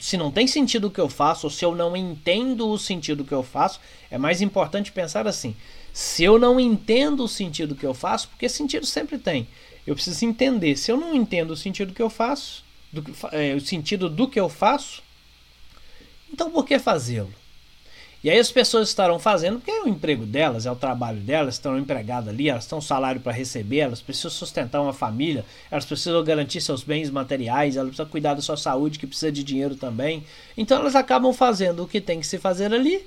Se 0.00 0.16
não 0.16 0.32
tem 0.32 0.48
sentido 0.48 0.88
o 0.88 0.90
que 0.90 1.00
eu 1.00 1.08
faço, 1.08 1.46
ou 1.46 1.50
se 1.50 1.64
eu 1.64 1.72
não 1.72 1.96
entendo 1.96 2.68
o 2.68 2.76
sentido 2.76 3.24
que 3.24 3.32
eu 3.32 3.44
faço, 3.44 3.78
é 4.10 4.18
mais 4.18 4.42
importante 4.42 4.90
pensar 4.90 5.28
assim: 5.28 5.54
se 5.92 6.24
eu 6.24 6.40
não 6.40 6.58
entendo 6.58 7.22
o 7.22 7.28
sentido 7.28 7.76
que 7.76 7.86
eu 7.86 7.94
faço, 7.94 8.30
porque 8.30 8.48
sentido 8.48 8.84
sempre 8.84 9.16
tem, 9.16 9.46
eu 9.86 9.94
preciso 9.94 10.24
entender. 10.24 10.76
Se 10.76 10.90
eu 10.90 10.96
não 10.96 11.14
entendo 11.14 11.52
o 11.52 11.56
sentido 11.56 11.94
que 11.94 12.02
eu 12.02 12.10
faço, 12.10 12.68
do, 12.92 13.04
é, 13.32 13.54
o 13.54 13.60
sentido 13.60 14.08
do 14.08 14.28
que 14.28 14.38
eu 14.38 14.48
faço, 14.48 15.02
então 16.32 16.50
por 16.50 16.64
que 16.64 16.78
fazê-lo? 16.78 17.32
E 18.22 18.28
aí 18.28 18.38
as 18.38 18.52
pessoas 18.52 18.88
estarão 18.88 19.18
fazendo 19.18 19.58
porque 19.58 19.70
é 19.70 19.82
o 19.82 19.88
emprego 19.88 20.26
delas, 20.26 20.66
é 20.66 20.70
o 20.70 20.76
trabalho 20.76 21.20
delas, 21.20 21.54
estão 21.54 21.78
empregadas 21.78 22.28
ali, 22.28 22.50
elas 22.50 22.66
têm 22.66 22.76
um 22.76 22.82
salário 22.82 23.18
para 23.18 23.32
receber, 23.32 23.78
elas 23.78 24.02
precisam 24.02 24.30
sustentar 24.30 24.82
uma 24.82 24.92
família, 24.92 25.42
elas 25.70 25.86
precisam 25.86 26.22
garantir 26.22 26.60
seus 26.60 26.82
bens 26.82 27.08
materiais, 27.08 27.76
elas 27.76 27.88
precisam 27.88 28.10
cuidar 28.10 28.34
da 28.34 28.42
sua 28.42 28.58
saúde, 28.58 28.98
que 28.98 29.06
precisa 29.06 29.32
de 29.32 29.42
dinheiro 29.42 29.74
também. 29.74 30.22
Então 30.54 30.78
elas 30.78 30.94
acabam 30.94 31.32
fazendo 31.32 31.82
o 31.82 31.88
que 31.88 31.98
tem 31.98 32.20
que 32.20 32.26
se 32.26 32.38
fazer 32.38 32.74
ali, 32.74 33.06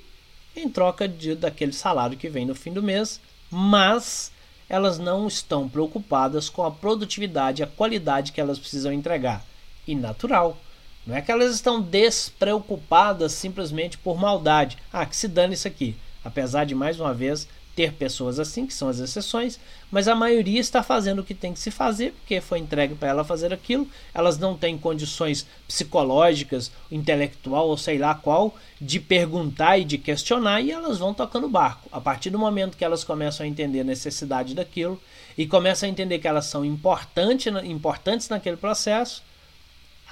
em 0.56 0.68
troca 0.68 1.06
de, 1.06 1.36
daquele 1.36 1.72
salário 1.72 2.16
que 2.18 2.28
vem 2.28 2.44
no 2.44 2.54
fim 2.54 2.72
do 2.72 2.82
mês, 2.82 3.20
mas 3.48 4.32
elas 4.68 4.98
não 4.98 5.28
estão 5.28 5.68
preocupadas 5.68 6.48
com 6.48 6.64
a 6.64 6.72
produtividade, 6.72 7.62
a 7.62 7.68
qualidade 7.68 8.32
que 8.32 8.40
elas 8.40 8.58
precisam 8.58 8.92
entregar. 8.92 9.44
E 9.86 9.94
natural. 9.94 10.58
Não 11.06 11.14
é 11.14 11.20
que 11.20 11.30
elas 11.30 11.54
estão 11.54 11.80
despreocupadas 11.80 13.32
simplesmente 13.32 13.98
por 13.98 14.18
maldade. 14.18 14.78
Ah, 14.92 15.04
que 15.04 15.16
se 15.16 15.28
dane 15.28 15.54
isso 15.54 15.68
aqui. 15.68 15.96
Apesar 16.24 16.64
de, 16.64 16.74
mais 16.74 16.98
uma 16.98 17.12
vez, 17.12 17.46
ter 17.74 17.92
pessoas 17.92 18.38
assim, 18.38 18.66
que 18.66 18.74
são 18.74 18.88
as 18.88 18.98
exceções, 18.98 19.58
mas 19.90 20.06
a 20.08 20.14
maioria 20.14 20.60
está 20.60 20.82
fazendo 20.82 21.18
o 21.18 21.24
que 21.24 21.34
tem 21.34 21.52
que 21.52 21.58
se 21.58 21.70
fazer, 21.70 22.12
porque 22.12 22.40
foi 22.40 22.58
entregue 22.58 22.94
para 22.94 23.08
ela 23.08 23.24
fazer 23.24 23.52
aquilo. 23.52 23.88
Elas 24.14 24.38
não 24.38 24.56
têm 24.56 24.78
condições 24.78 25.46
psicológicas, 25.66 26.70
intelectual 26.90 27.68
ou 27.68 27.76
sei 27.76 27.98
lá 27.98 28.14
qual, 28.14 28.54
de 28.80 29.00
perguntar 29.00 29.78
e 29.78 29.84
de 29.84 29.98
questionar, 29.98 30.60
e 30.60 30.70
elas 30.70 30.98
vão 30.98 31.12
tocando 31.12 31.46
o 31.46 31.50
barco. 31.50 31.88
A 31.92 32.00
partir 32.00 32.30
do 32.30 32.38
momento 32.38 32.76
que 32.76 32.84
elas 32.84 33.04
começam 33.04 33.44
a 33.44 33.48
entender 33.48 33.80
a 33.80 33.84
necessidade 33.84 34.54
daquilo 34.54 35.00
e 35.36 35.46
começam 35.46 35.88
a 35.88 35.92
entender 35.92 36.18
que 36.18 36.28
elas 36.28 36.46
são 36.46 36.64
importantes, 36.64 37.52
importantes 37.64 38.28
naquele 38.28 38.56
processo, 38.56 39.22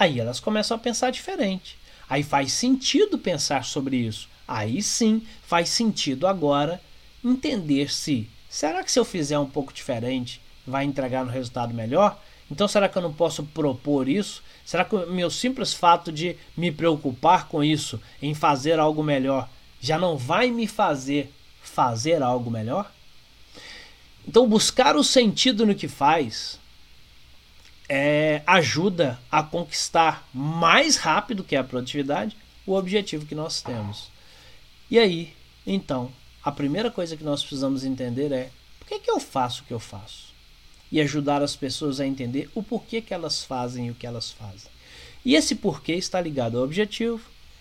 Aí 0.02 0.18
elas 0.18 0.40
começam 0.40 0.76
a 0.76 0.80
pensar 0.80 1.12
diferente. 1.12 1.78
Aí 2.10 2.24
faz 2.24 2.50
sentido 2.50 3.16
pensar 3.16 3.64
sobre 3.64 3.96
isso. 3.96 4.28
Aí 4.48 4.82
sim 4.82 5.22
faz 5.46 5.68
sentido 5.68 6.26
agora 6.26 6.82
entender 7.24 7.88
se 7.88 8.28
será 8.50 8.82
que 8.82 8.90
se 8.90 8.98
eu 8.98 9.04
fizer 9.04 9.38
um 9.38 9.46
pouco 9.48 9.72
diferente 9.72 10.40
vai 10.66 10.84
entregar 10.84 11.24
um 11.24 11.30
resultado 11.30 11.72
melhor? 11.72 12.20
Então 12.50 12.66
será 12.66 12.88
que 12.88 12.98
eu 12.98 13.02
não 13.02 13.12
posso 13.12 13.44
propor 13.44 14.08
isso? 14.08 14.42
Será 14.64 14.84
que 14.84 14.96
o 14.96 15.08
meu 15.08 15.30
simples 15.30 15.72
fato 15.72 16.10
de 16.10 16.36
me 16.56 16.72
preocupar 16.72 17.46
com 17.46 17.62
isso, 17.62 18.00
em 18.20 18.34
fazer 18.34 18.80
algo 18.80 19.04
melhor, 19.04 19.48
já 19.80 20.00
não 20.00 20.18
vai 20.18 20.50
me 20.50 20.66
fazer 20.66 21.32
fazer 21.62 22.24
algo 22.24 22.50
melhor? 22.50 22.90
Então 24.26 24.48
buscar 24.48 24.96
o 24.96 25.04
sentido 25.04 25.64
no 25.64 25.76
que 25.76 25.86
faz 25.86 26.58
é, 27.94 28.42
ajuda 28.46 29.18
a 29.30 29.42
conquistar 29.42 30.26
mais 30.32 30.96
rápido 30.96 31.44
que 31.44 31.54
a 31.54 31.62
produtividade 31.62 32.34
o 32.66 32.72
objetivo 32.72 33.26
que 33.26 33.34
nós 33.34 33.60
temos. 33.60 34.08
E 34.90 34.98
aí, 34.98 35.34
então, 35.66 36.10
a 36.42 36.50
primeira 36.50 36.90
coisa 36.90 37.18
que 37.18 37.22
nós 37.22 37.42
precisamos 37.42 37.84
entender 37.84 38.32
é 38.32 38.50
por 38.78 38.88
que, 38.88 38.98
que 38.98 39.10
eu 39.10 39.20
faço 39.20 39.60
o 39.60 39.66
que 39.66 39.74
eu 39.74 39.78
faço? 39.78 40.32
E 40.90 41.02
ajudar 41.02 41.42
as 41.42 41.54
pessoas 41.54 42.00
a 42.00 42.06
entender 42.06 42.48
o 42.54 42.62
porquê 42.62 43.02
que 43.02 43.12
elas 43.12 43.44
fazem 43.44 43.90
o 43.90 43.94
que 43.94 44.06
elas 44.06 44.30
fazem. 44.30 44.70
E 45.22 45.34
esse 45.34 45.54
porquê 45.54 45.92
está 45.92 46.18
ligado 46.18 46.56
ao 46.56 46.64
objetivo 46.64 47.20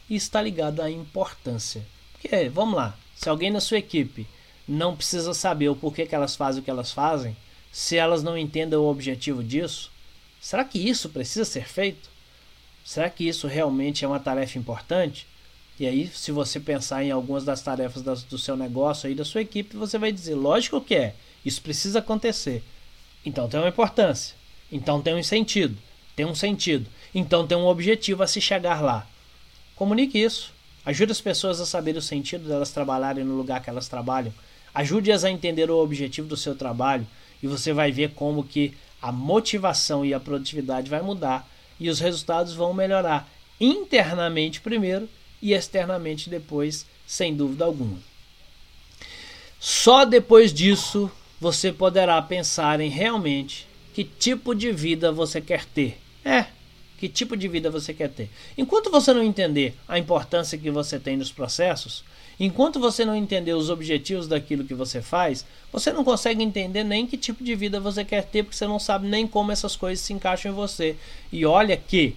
e 0.10 0.16
está 0.16 0.42
ligado 0.42 0.82
à 0.82 0.90
importância. 0.90 1.86
Porque, 2.14 2.48
vamos 2.48 2.76
lá, 2.76 2.98
se 3.14 3.28
alguém 3.28 3.52
na 3.52 3.60
sua 3.60 3.80
equipe 3.80 4.26
não 4.66 4.96
precisa 4.96 5.34
saber 5.34 5.68
o 5.68 5.76
porquê 5.76 6.06
que 6.06 6.16
elas 6.16 6.38
fazem 6.38 6.62
o 6.62 6.64
que 6.64 6.72
elas 6.72 6.94
fazem, 6.94 7.36
se 7.70 7.98
elas 7.98 8.24
não 8.24 8.38
entendem 8.38 8.80
o 8.80 8.86
objetivo 8.86 9.44
disso, 9.44 9.92
Será 10.42 10.66
que 10.66 10.80
isso 10.80 11.08
precisa 11.08 11.46
ser 11.46 11.68
feito? 11.68 12.10
Será 12.84 13.12
que 13.12 13.28
isso 13.28 13.46
realmente 13.46 14.04
é 14.04 14.08
uma 14.08 14.20
tarefa 14.20 14.58
importante? 14.58 15.28
E 15.80 15.86
aí, 15.86 16.08
se 16.08 16.32
você 16.32 16.60
pensar 16.60 17.04
em 17.04 17.12
algumas 17.12 17.46
das 17.46 17.62
tarefas 17.62 18.02
do 18.24 18.38
seu 18.40 18.58
negócio 18.58 19.08
aí, 19.08 19.14
da 19.14 19.24
sua 19.24 19.42
equipe, 19.42 19.78
você 19.78 20.00
vai 20.00 20.12
dizer, 20.12 20.34
lógico 20.34 20.82
que 20.82 20.96
é, 20.96 21.16
isso 21.46 21.62
precisa 21.62 22.00
acontecer. 22.00 22.64
Então 23.24 23.48
tem 23.48 23.60
uma 23.60 23.70
importância. 23.70 24.36
Então 24.72 25.00
tem 25.00 25.16
um 25.16 25.24
sentido. 25.24 25.78
Tem 26.16 26.26
um 26.26 26.34
sentido. 26.34 26.90
Então 27.14 27.46
tem 27.46 27.58
um 27.58 27.68
objetivo 27.68 28.24
a 28.24 28.28
se 28.28 28.42
chegar 28.42 28.82
lá. 28.82 29.08
Comunique 29.76 30.18
isso. 30.18 30.52
Ajude 30.84 31.12
as 31.12 31.22
pessoas 31.22 31.60
a 31.60 31.68
saber 31.68 31.96
o 31.96 32.02
sentido 32.02 32.48
delas 32.48 32.72
trabalharem 32.72 33.24
no 33.24 33.38
lugar 33.38 33.62
que 33.62 33.70
elas 33.70 33.88
trabalham. 33.88 34.34
Ajude-as 34.74 35.24
a 35.24 35.30
entender 35.30 35.70
o 35.70 35.78
objetivo 35.78 36.28
do 36.28 36.38
seu 36.38 36.56
trabalho. 36.56 37.06
E 37.44 37.48
você 37.48 37.74
vai 37.74 37.92
ver 37.92 38.12
como 38.14 38.44
que 38.44 38.74
a 39.02 39.12
motivação 39.12 40.06
e 40.06 40.14
a 40.14 40.20
produtividade 40.20 40.90
vai 40.90 41.02
mudar 41.02 41.50
e 41.80 41.90
os 41.90 42.00
resultados 42.00 42.54
vão 42.54 42.74
melhorar 42.74 43.28
internamente 43.60 44.62
primeiro 44.62 45.10
e 45.42 45.54
externamente 45.54 46.30
depois, 46.30 46.86
sem 47.08 47.36
dúvida 47.36 47.66
alguma. 47.66 47.98
Só 49.60 50.06
depois 50.06 50.54
disso 50.54 51.12
você 51.40 51.72
poderá 51.72 52.22
pensar 52.22 52.80
em 52.80 52.90
realmente 52.90 53.68
que 53.94 54.04
tipo 54.04 54.54
de 54.54 54.72
vida 54.72 55.12
você 55.12 55.42
quer 55.42 55.66
ter. 55.66 56.00
É, 56.24 56.46
que 57.00 57.10
tipo 57.10 57.36
de 57.36 57.48
vida 57.48 57.70
você 57.72 57.94
quer 57.94 58.10
ter. 58.10 58.30
Enquanto 58.56 58.92
você 58.92 59.12
não 59.12 59.24
entender 59.24 59.76
a 59.88 59.98
importância 59.98 60.58
que 60.58 60.70
você 60.70 61.00
tem 61.00 61.18
nos 61.18 61.32
processos, 61.32 62.04
Enquanto 62.44 62.80
você 62.80 63.06
não 63.06 63.16
entender 63.16 63.54
os 63.54 63.70
objetivos 63.70 64.28
daquilo 64.28 64.64
que 64.64 64.74
você 64.74 65.00
faz, 65.00 65.46
você 65.72 65.94
não 65.94 66.04
consegue 66.04 66.42
entender 66.42 66.84
nem 66.84 67.06
que 67.06 67.16
tipo 67.16 67.44
de 67.44 67.54
vida 67.54 67.80
você 67.80 68.04
quer 68.04 68.26
ter, 68.26 68.42
porque 68.42 68.58
você 68.58 68.66
não 68.66 68.80
sabe 68.80 69.08
nem 69.08 69.28
como 69.28 69.52
essas 69.52 69.76
coisas 69.76 70.04
se 70.04 70.12
encaixam 70.12 70.52
em 70.52 70.56
você. 70.56 70.96
E 71.32 71.46
olha 71.46 71.78
que 71.78 72.16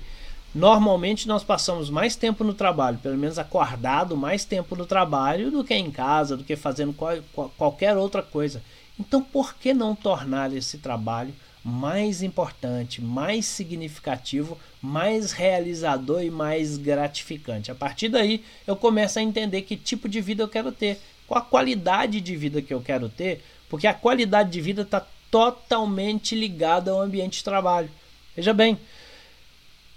Normalmente 0.55 1.27
nós 1.27 1.43
passamos 1.43 1.91
mais 1.91 2.15
tempo 2.15 2.45
no 2.45 2.55
trabalho, 2.55 2.97
pelo 2.99 3.19
menos 3.19 3.41
acordado 3.41 4.17
mais 4.17 4.45
tempo 4.45 4.77
no 4.77 4.87
trabalho 4.87 5.51
do 5.51 5.65
que 5.65 5.75
em 5.75 5.91
casa, 5.91 6.37
do 6.37 6.45
que 6.45 6.55
fazendo 6.55 6.93
qual, 6.93 7.19
qual, 7.33 7.53
qualquer 7.59 7.97
outra 7.97 8.23
coisa. 8.23 8.63
Então, 8.97 9.21
por 9.21 9.55
que 9.55 9.75
não 9.75 9.97
tornar 9.97 10.53
esse 10.53 10.79
trabalho 10.79 11.35
mais 11.64 12.22
importante, 12.22 13.00
mais 13.00 13.46
significativo, 13.46 14.59
mais 14.83 15.33
realizador 15.33 16.22
e 16.22 16.31
mais 16.31 16.77
gratificante? 16.77 17.70
A 17.70 17.74
partir 17.74 18.11
daí, 18.11 18.44
eu 18.66 18.77
começo 18.77 19.18
a 19.18 19.22
entender 19.22 19.62
que 19.62 19.74
tipo 19.74 20.07
de 20.07 20.20
vida 20.20 20.42
eu 20.42 20.48
quero 20.48 20.70
ter, 20.70 21.00
qual 21.27 21.40
a 21.40 21.44
qualidade 21.44 22.20
de 22.20 22.37
vida 22.37 22.61
que 22.61 22.74
eu 22.74 22.83
quero 22.83 23.09
ter, 23.09 23.42
porque 23.70 23.87
a 23.87 23.94
qualidade 23.94 24.50
de 24.50 24.61
vida 24.61 24.83
está 24.83 25.07
totalmente 25.31 26.35
ligada 26.35 26.90
ao 26.90 27.00
ambiente 27.00 27.38
de 27.38 27.44
trabalho. 27.44 27.90
Veja 28.37 28.53
bem, 28.53 28.79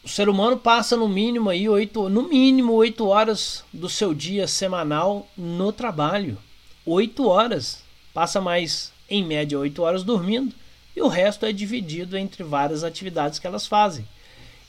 o 0.06 0.08
ser 0.08 0.30
humano 0.30 0.56
passa 0.56 0.96
no 0.96 1.10
mínimo 1.10 1.50
aí 1.50 1.68
oito, 1.68 2.08
no 2.08 2.30
mínimo 2.30 2.72
oito 2.74 3.08
horas 3.08 3.66
do 3.74 3.90
seu 3.90 4.14
dia 4.14 4.48
semanal 4.48 5.28
no 5.38 5.74
trabalho. 5.74 6.38
Oito 6.86 7.28
horas. 7.28 7.84
Passa 8.14 8.40
mais, 8.40 8.94
em 9.10 9.24
média, 9.24 9.60
oito 9.60 9.84
horas 9.84 10.02
dormindo 10.02 10.56
e 10.98 11.02
o 11.02 11.08
resto 11.08 11.46
é 11.46 11.54
dividido 11.54 12.18
entre 12.18 12.44
várias 12.44 12.84
atividades 12.84 13.38
que 13.38 13.46
elas 13.46 13.68
fazem. 13.68 14.04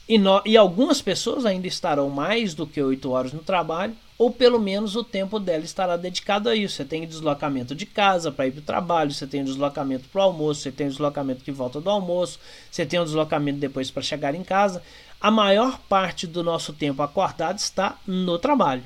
E, 0.07 0.15
no, 0.19 0.39
e 0.45 0.55
algumas 0.55 1.01
pessoas 1.01 1.43
ainda 1.43 1.65
estarão 1.65 2.07
mais 2.07 2.53
do 2.53 2.67
que 2.67 2.79
oito 2.79 3.09
horas 3.09 3.33
no 3.33 3.39
trabalho, 3.39 3.95
ou 4.15 4.29
pelo 4.29 4.59
menos 4.59 4.95
o 4.95 5.03
tempo 5.03 5.39
dela 5.39 5.63
estará 5.63 5.97
dedicado 5.97 6.47
a 6.47 6.55
isso. 6.55 6.75
Você 6.75 6.85
tem 6.85 7.07
deslocamento 7.07 7.73
de 7.73 7.87
casa 7.87 8.31
para 8.31 8.45
ir 8.45 8.51
para 8.51 8.59
o 8.59 8.63
trabalho, 8.63 9.11
você 9.11 9.25
tem 9.25 9.43
deslocamento 9.43 10.07
para 10.07 10.19
o 10.19 10.23
almoço, 10.23 10.61
você 10.61 10.71
tem 10.71 10.87
deslocamento 10.87 11.43
que 11.43 11.51
volta 11.51 11.81
do 11.81 11.89
almoço, 11.89 12.39
você 12.69 12.85
tem 12.85 12.99
um 12.99 13.05
deslocamento 13.05 13.57
depois 13.57 13.89
para 13.89 14.03
chegar 14.03 14.35
em 14.35 14.43
casa. 14.43 14.83
A 15.19 15.31
maior 15.31 15.79
parte 15.89 16.27
do 16.27 16.43
nosso 16.43 16.73
tempo 16.73 17.01
acordado 17.01 17.57
está 17.57 17.97
no 18.05 18.37
trabalho. 18.37 18.83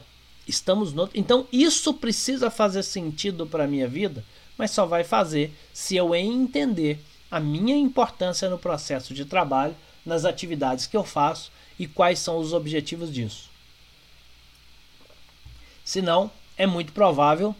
Estamos 0.47 0.93
no... 0.93 1.09
Então 1.13 1.45
isso 1.51 1.93
precisa 1.93 2.49
fazer 2.49 2.83
sentido 2.83 3.45
para 3.45 3.65
a 3.65 3.67
minha 3.67 3.87
vida, 3.87 4.23
mas 4.57 4.71
só 4.71 4.85
vai 4.85 5.03
fazer 5.03 5.53
se 5.73 5.97
eu 5.97 6.15
entender 6.15 7.01
a 7.33 7.39
minha 7.39 7.75
importância 7.75 8.47
no 8.47 8.59
processo 8.59 9.11
de 9.11 9.25
trabalho, 9.25 9.75
nas 10.05 10.23
atividades 10.23 10.85
que 10.85 10.95
eu 10.95 11.03
faço 11.03 11.51
e 11.79 11.87
quais 11.87 12.19
são 12.19 12.37
os 12.37 12.53
objetivos 12.53 13.11
disso. 13.11 13.49
Senão, 15.83 16.29
é 16.55 16.67
muito 16.67 16.93
provável 16.93 17.55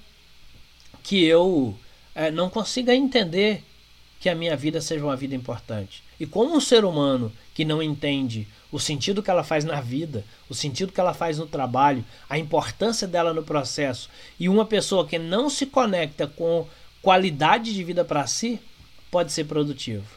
que 1.02 1.26
eu 1.26 1.76
é, 2.14 2.30
não 2.30 2.52
consiga 2.52 2.94
entender 2.94 3.64
que 4.20 4.30
a 4.30 4.36
minha 4.36 4.56
vida 4.56 4.80
seja 4.80 5.04
uma 5.04 5.16
vida 5.16 5.34
importante. 5.34 6.04
E 6.20 6.28
como 6.28 6.56
um 6.56 6.62
ser 6.62 6.86
humano 6.86 7.34
que 7.56 7.66
não 7.66 7.82
entende 7.82 8.48
o 8.72 8.80
sentido 8.80 9.24
que 9.24 9.32
ela 9.32 9.44
faz 9.44 9.66
na 9.66 9.82
vida, 9.82 10.24
o 10.48 10.54
sentido 10.54 10.94
que 10.94 11.00
ela 11.00 11.16
faz 11.16 11.40
no 11.40 11.48
trabalho, 11.48 12.06
a 12.30 12.38
importância 12.38 13.08
dela 13.08 13.34
no 13.34 13.42
processo, 13.42 14.08
e 14.40 14.48
uma 14.48 14.66
pessoa 14.66 15.08
que 15.08 15.18
não 15.18 15.50
se 15.50 15.66
conecta 15.66 16.28
com 16.28 16.68
qualidade 17.02 17.74
de 17.74 17.84
vida 17.84 18.06
para 18.06 18.28
si, 18.28 18.62
pode 19.14 19.32
ser 19.32 19.44
produtivo. 19.44 20.08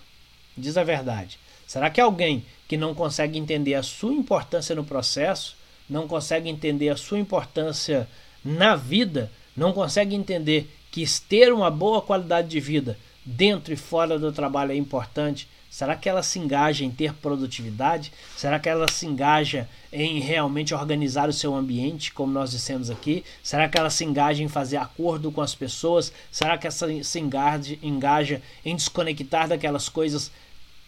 Diz 0.57 0.79
a 0.79 0.83
verdade. 0.83 1.39
Será 1.67 1.91
que 1.91 2.01
alguém 2.01 2.47
que 2.67 2.79
não 2.79 2.95
consegue 2.95 3.39
entender 3.39 3.75
a 3.75 3.83
sua 3.83 4.15
importância 4.15 4.75
no 4.75 4.85
processo 4.85 5.55
não 5.87 6.09
consegue 6.09 6.49
entender 6.49 6.89
a 6.89 6.97
sua 6.97 7.19
importância 7.19 8.09
na 8.43 8.75
vida, 8.75 9.31
não 9.55 9.71
consegue 9.71 10.17
entender 10.17 10.75
que 10.91 11.05
ter 11.29 11.53
uma 11.53 11.71
boa 11.71 12.01
qualidade 12.01 12.49
de 12.49 12.59
vida 12.59 12.99
dentro 13.23 13.75
e 13.75 13.77
fora 13.77 14.19
do 14.19 14.33
trabalho 14.33 14.73
é 14.73 14.77
importante, 14.77 15.47
será 15.77 15.95
que 15.95 16.09
ela 16.09 16.23
se 16.23 16.39
engaja 16.39 16.87
em 16.87 16.91
ter 16.91 17.13
produtividade? 17.13 18.11
Será 18.35 18.59
que 18.59 18.67
ela 18.67 18.91
se 18.91 19.05
engaja 19.05 19.69
em 19.93 20.21
realmente 20.21 20.73
organizar 20.73 21.29
o 21.29 21.35
seu 21.35 21.55
ambiente, 21.55 22.15
como 22.15 22.33
nós 22.33 22.53
dissemos 22.53 22.89
aqui? 22.89 23.23
Será 23.43 23.69
que 23.69 23.77
ela 23.77 23.91
se 23.91 24.03
engaja 24.03 24.43
em 24.43 24.49
fazer 24.49 24.79
acordo 24.79 25.31
com 25.31 25.43
as 25.43 25.55
pessoas? 25.55 26.11
Será 26.33 26.57
que 26.57 26.67
ela 26.67 27.05
se 27.05 27.21
engaja, 27.21 27.77
engaja 27.83 28.41
em 28.65 28.75
desconectar 28.75 29.49
daquelas 29.49 29.87
coisas 29.87 30.33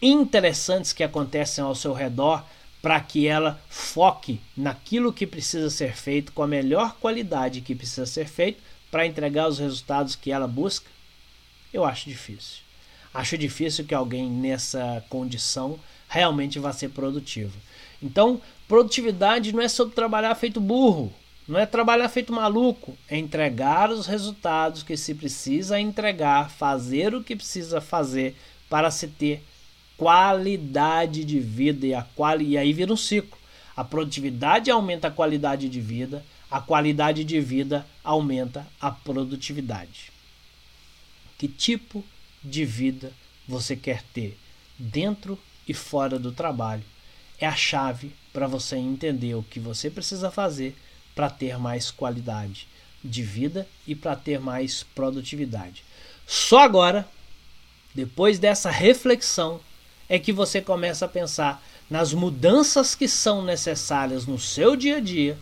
interessantes 0.01 0.91
que 0.91 1.03
acontecem 1.03 1.63
ao 1.63 1.75
seu 1.75 1.93
redor? 1.93 2.43
para 2.81 2.97
que 3.01 3.27
ela 3.27 3.61
foque 3.69 4.39
naquilo 4.55 5.11
que 5.11 5.27
precisa 5.27 5.69
ser 5.69 5.97
feito 5.97 6.31
com 6.31 6.41
a 6.41 6.47
melhor 6.47 6.95
qualidade 6.95 7.59
que 7.59 7.75
precisa 7.75 8.05
ser 8.05 8.25
feito 8.25 8.63
para 8.89 9.05
entregar 9.05 9.49
os 9.49 9.59
resultados 9.59 10.15
que 10.15 10.31
ela 10.31 10.47
busca? 10.47 10.89
Eu 11.73 11.83
acho 11.83 12.09
difícil. 12.09 12.68
Acho 13.13 13.37
difícil 13.37 13.85
que 13.85 13.93
alguém 13.93 14.29
nessa 14.29 15.03
condição 15.09 15.79
realmente 16.07 16.59
vá 16.59 16.71
ser 16.71 16.89
produtivo. 16.89 17.57
Então, 18.01 18.41
produtividade 18.67 19.51
não 19.51 19.61
é 19.61 19.67
sobre 19.67 19.95
trabalhar 19.95 20.33
feito 20.35 20.61
burro, 20.61 21.13
não 21.47 21.59
é 21.59 21.65
trabalhar 21.65 22.07
feito 22.09 22.31
maluco, 22.31 22.95
é 23.09 23.17
entregar 23.17 23.89
os 23.89 24.05
resultados 24.05 24.83
que 24.83 24.95
se 24.95 25.15
precisa 25.15 25.79
entregar, 25.79 26.49
fazer 26.51 27.15
o 27.15 27.23
que 27.23 27.35
precisa 27.35 27.81
fazer 27.81 28.35
para 28.69 28.91
se 28.91 29.07
ter 29.07 29.43
qualidade 29.97 31.25
de 31.25 31.39
vida 31.39 31.85
e, 31.85 31.93
a 31.93 32.05
e 32.39 32.57
aí 32.57 32.71
vira 32.71 32.93
um 32.93 32.97
ciclo. 32.97 33.37
A 33.75 33.83
produtividade 33.83 34.69
aumenta 34.69 35.07
a 35.07 35.11
qualidade 35.11 35.67
de 35.67 35.81
vida, 35.81 36.23
a 36.49 36.61
qualidade 36.61 37.23
de 37.23 37.41
vida 37.41 37.85
aumenta 38.03 38.65
a 38.79 38.91
produtividade. 38.91 40.11
Que 41.37 41.47
tipo 41.47 41.99
de 41.99 42.18
vida 42.43 43.11
você 43.47 43.75
quer 43.75 44.03
ter 44.13 44.37
dentro 44.77 45.37
e 45.67 45.73
fora 45.73 46.17
do 46.17 46.31
trabalho? 46.31 46.83
É 47.39 47.45
a 47.45 47.55
chave 47.55 48.13
para 48.33 48.47
você 48.47 48.75
entender 48.75 49.33
o 49.35 49.43
que 49.43 49.59
você 49.59 49.89
precisa 49.89 50.29
fazer 50.29 50.75
para 51.15 51.29
ter 51.29 51.57
mais 51.57 51.91
qualidade 51.91 52.67
de 53.03 53.23
vida 53.23 53.67
e 53.87 53.95
para 53.95 54.15
ter 54.15 54.39
mais 54.39 54.83
produtividade. 54.83 55.83
Só 56.27 56.59
agora, 56.59 57.07
depois 57.95 58.39
dessa 58.39 58.69
reflexão, 58.69 59.59
é 60.07 60.19
que 60.19 60.33
você 60.33 60.61
começa 60.61 61.05
a 61.05 61.09
pensar 61.09 61.63
nas 61.89 62.13
mudanças 62.13 62.93
que 62.95 63.07
são 63.07 63.43
necessárias 63.43 64.25
no 64.25 64.39
seu 64.39 64.75
dia 64.75 64.97
a 64.97 64.99
dia 64.99 65.37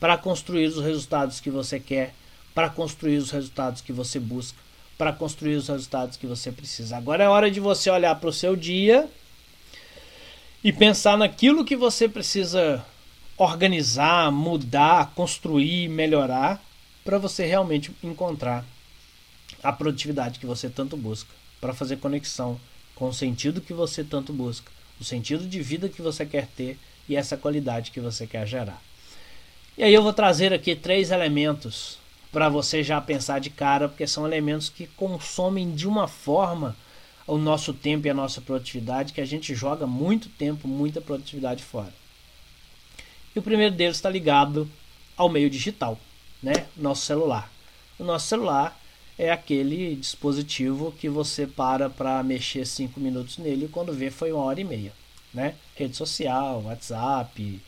para 0.00 0.18
construir 0.18 0.66
os 0.66 0.82
resultados 0.82 1.40
que 1.40 1.50
você 1.50 1.78
quer, 1.78 2.14
para 2.54 2.68
construir 2.68 3.16
os 3.16 3.30
resultados 3.30 3.80
que 3.80 3.92
você 3.92 4.18
busca, 4.18 4.58
para 4.96 5.12
construir 5.12 5.56
os 5.56 5.68
resultados 5.68 6.16
que 6.16 6.26
você 6.26 6.52
precisa. 6.52 6.96
Agora 6.96 7.24
é 7.24 7.28
hora 7.28 7.50
de 7.50 7.60
você 7.60 7.90
olhar 7.90 8.14
para 8.16 8.28
o 8.28 8.32
seu 8.32 8.54
dia 8.54 9.08
e 10.62 10.72
pensar 10.72 11.18
naquilo 11.18 11.64
que 11.64 11.76
você 11.76 12.08
precisa 12.08 12.84
organizar, 13.36 14.30
mudar, 14.30 15.12
construir, 15.14 15.88
melhorar 15.88 16.62
para 17.04 17.18
você 17.18 17.44
realmente 17.44 17.92
encontrar 18.02 18.64
a 19.62 19.72
produtividade 19.72 20.38
que 20.38 20.46
você 20.46 20.68
tanto 20.68 20.96
busca, 20.96 21.30
para 21.60 21.74
fazer 21.74 21.96
conexão 21.96 22.60
com 22.94 23.08
o 23.08 23.14
sentido 23.14 23.60
que 23.60 23.72
você 23.72 24.04
tanto 24.04 24.32
busca, 24.32 24.70
o 25.00 25.04
sentido 25.04 25.46
de 25.46 25.60
vida 25.60 25.88
que 25.88 26.00
você 26.00 26.24
quer 26.24 26.46
ter 26.46 26.78
e 27.08 27.16
essa 27.16 27.36
qualidade 27.36 27.90
que 27.90 28.00
você 28.00 28.26
quer 28.26 28.46
gerar. 28.46 28.80
E 29.76 29.82
aí 29.82 29.92
eu 29.92 30.02
vou 30.02 30.12
trazer 30.12 30.52
aqui 30.52 30.76
três 30.76 31.10
elementos 31.10 31.98
para 32.34 32.48
você 32.48 32.82
já 32.82 33.00
pensar 33.00 33.38
de 33.38 33.48
cara, 33.48 33.88
porque 33.88 34.08
são 34.08 34.26
elementos 34.26 34.68
que 34.68 34.88
consomem 34.88 35.72
de 35.72 35.86
uma 35.86 36.08
forma 36.08 36.76
o 37.28 37.38
nosso 37.38 37.72
tempo 37.72 38.08
e 38.08 38.10
a 38.10 38.14
nossa 38.14 38.40
produtividade 38.40 39.12
que 39.12 39.20
a 39.20 39.24
gente 39.24 39.54
joga 39.54 39.86
muito 39.86 40.28
tempo, 40.30 40.66
muita 40.66 41.00
produtividade 41.00 41.62
fora. 41.62 41.94
E 43.36 43.38
o 43.38 43.42
primeiro 43.42 43.72
deles 43.76 43.96
está 43.96 44.10
ligado 44.10 44.68
ao 45.16 45.28
meio 45.28 45.48
digital, 45.48 45.96
né? 46.42 46.66
Nosso 46.76 47.06
celular. 47.06 47.48
O 48.00 48.04
nosso 48.04 48.26
celular 48.26 48.76
é 49.16 49.30
aquele 49.30 49.94
dispositivo 49.94 50.90
que 50.90 51.08
você 51.08 51.46
para 51.46 51.88
para 51.88 52.20
mexer 52.24 52.66
cinco 52.66 52.98
minutos 52.98 53.38
nele 53.38 53.66
e 53.66 53.68
quando 53.68 53.92
vê 53.92 54.10
foi 54.10 54.32
uma 54.32 54.42
hora 54.42 54.60
e 54.60 54.64
meia, 54.64 54.92
né? 55.32 55.54
Rede 55.76 55.96
social, 55.96 56.64
WhatsApp, 56.64 57.62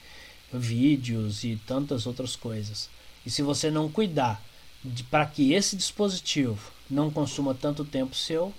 vídeos 0.52 1.44
e 1.44 1.54
tantas 1.54 2.04
outras 2.04 2.34
coisas. 2.34 2.90
E 3.24 3.30
se 3.30 3.42
você 3.42 3.70
não 3.70 3.88
cuidar 3.88 4.42
para 5.10 5.26
que 5.26 5.52
esse 5.52 5.76
dispositivo 5.76 6.72
não 6.88 7.10
consuma 7.10 7.54
tanto 7.54 7.84
tempo 7.84 8.14
seu, 8.14 8.52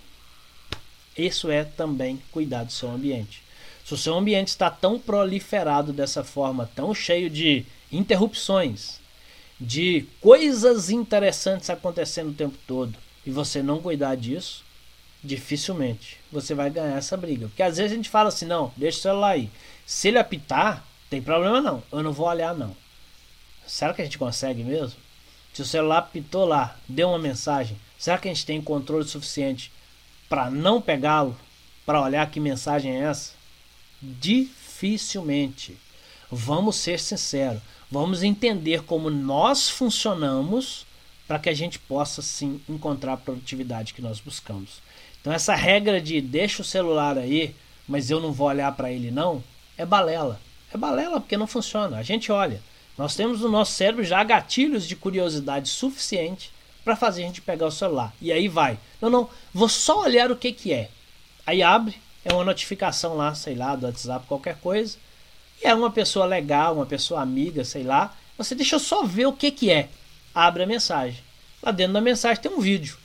isso 1.17 1.49
é 1.49 1.63
também 1.63 2.21
cuidar 2.31 2.63
do 2.63 2.71
seu 2.71 2.89
ambiente. 2.91 3.41
Se 3.83 3.93
o 3.93 3.97
seu 3.97 4.15
ambiente 4.15 4.49
está 4.49 4.69
tão 4.69 4.99
proliferado 4.99 5.93
dessa 5.93 6.23
forma, 6.23 6.69
tão 6.75 6.93
cheio 6.93 7.29
de 7.29 7.65
interrupções, 7.91 8.99
de 9.59 10.05
coisas 10.21 10.89
interessantes 10.89 11.69
acontecendo 11.69 12.29
o 12.29 12.33
tempo 12.33 12.57
todo 12.67 12.93
e 13.25 13.31
você 13.31 13.63
não 13.63 13.81
cuidar 13.81 14.15
disso, 14.15 14.63
dificilmente 15.23 16.17
você 16.31 16.53
vai 16.53 16.69
ganhar 16.69 16.97
essa 16.97 17.17
briga. 17.17 17.47
Porque 17.47 17.63
às 17.63 17.77
vezes 17.77 17.91
a 17.91 17.95
gente 17.95 18.09
fala 18.09 18.29
assim: 18.29 18.45
não, 18.45 18.71
deixa 18.75 18.99
o 18.99 19.01
celular 19.01 19.31
aí. 19.31 19.49
Se 19.85 20.09
ele 20.09 20.19
apitar, 20.19 20.85
tem 21.09 21.21
problema 21.21 21.61
não, 21.61 21.81
eu 21.91 22.03
não 22.03 22.11
vou 22.11 22.27
olhar 22.27 22.53
não. 22.53 22.75
Será 23.65 23.93
que 23.93 24.01
a 24.01 24.05
gente 24.05 24.17
consegue 24.17 24.63
mesmo? 24.63 24.99
Se 25.57 25.63
o 25.63 25.65
celular 25.65 25.97
apitou 25.97 26.45
lá, 26.45 26.77
deu 26.87 27.09
uma 27.09 27.17
mensagem, 27.17 27.75
será 27.97 28.19
que 28.19 28.27
a 28.27 28.31
gente 28.31 28.45
tem 28.45 28.61
controle 28.61 29.07
suficiente 29.07 29.71
para 30.29 30.51
não 30.51 30.79
pegá-lo, 30.79 31.35
para 31.83 31.99
olhar 31.99 32.29
que 32.29 32.39
mensagem 32.39 32.95
é 32.95 33.05
essa? 33.05 33.33
Dificilmente. 33.99 35.75
Vamos 36.31 36.75
ser 36.75 36.99
sinceros. 36.99 37.59
Vamos 37.89 38.21
entender 38.21 38.83
como 38.83 39.09
nós 39.09 39.67
funcionamos 39.67 40.85
para 41.27 41.39
que 41.39 41.49
a 41.49 41.55
gente 41.55 41.79
possa 41.79 42.21
sim 42.21 42.61
encontrar 42.69 43.13
a 43.13 43.17
produtividade 43.17 43.95
que 43.95 44.01
nós 44.01 44.19
buscamos. 44.19 44.79
Então 45.19 45.33
essa 45.33 45.55
regra 45.55 45.99
de 45.99 46.21
deixa 46.21 46.61
o 46.61 46.65
celular 46.65 47.17
aí, 47.17 47.55
mas 47.87 48.11
eu 48.11 48.19
não 48.19 48.31
vou 48.31 48.45
olhar 48.45 48.71
para 48.73 48.91
ele 48.91 49.09
não, 49.09 49.43
é 49.75 49.87
balela. 49.87 50.39
É 50.71 50.77
balela 50.77 51.19
porque 51.19 51.35
não 51.35 51.47
funciona. 51.47 51.97
A 51.97 52.03
gente 52.03 52.31
olha. 52.31 52.61
Nós 52.97 53.15
temos 53.15 53.41
no 53.41 53.49
nosso 53.49 53.73
cérebro 53.73 54.03
já 54.03 54.23
gatilhos 54.23 54.87
de 54.87 54.95
curiosidade 54.95 55.69
suficiente 55.69 56.51
para 56.83 56.95
fazer 56.95 57.23
a 57.23 57.27
gente 57.27 57.41
pegar 57.41 57.67
o 57.67 57.71
celular. 57.71 58.13
E 58.21 58.31
aí 58.31 58.47
vai. 58.47 58.79
Não, 59.01 59.09
não, 59.09 59.29
vou 59.53 59.69
só 59.69 60.01
olhar 60.01 60.31
o 60.31 60.35
que 60.35 60.51
que 60.51 60.73
é. 60.73 60.89
Aí 61.45 61.61
abre, 61.61 61.95
é 62.25 62.33
uma 62.33 62.43
notificação 62.43 63.15
lá, 63.15 63.35
sei 63.35 63.55
lá, 63.55 63.75
do 63.75 63.85
WhatsApp, 63.85 64.25
qualquer 64.25 64.57
coisa. 64.57 64.97
E 65.61 65.67
é 65.67 65.75
uma 65.75 65.91
pessoa 65.91 66.25
legal, 66.25 66.75
uma 66.75 66.85
pessoa 66.85 67.21
amiga, 67.21 67.63
sei 67.63 67.83
lá. 67.83 68.15
Você 68.37 68.55
deixa 68.55 68.75
eu 68.75 68.79
só 68.79 69.03
ver 69.03 69.27
o 69.27 69.33
que 69.33 69.51
que 69.51 69.69
é. 69.69 69.89
Abre 70.33 70.63
a 70.63 70.67
mensagem. 70.67 71.21
Lá 71.61 71.71
dentro 71.71 71.93
da 71.93 72.01
mensagem 72.01 72.41
tem 72.41 72.51
um 72.51 72.59
vídeo. 72.59 72.97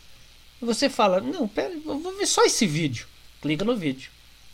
E 0.61 0.65
você 0.65 0.89
fala, 0.89 1.21
não, 1.21 1.47
pera, 1.49 1.75
eu 1.75 1.99
vou 1.99 2.17
ver 2.17 2.27
só 2.27 2.45
esse 2.45 2.67
vídeo. 2.67 3.07
Clica 3.41 3.65
no 3.65 3.77
vídeo. 3.77 4.11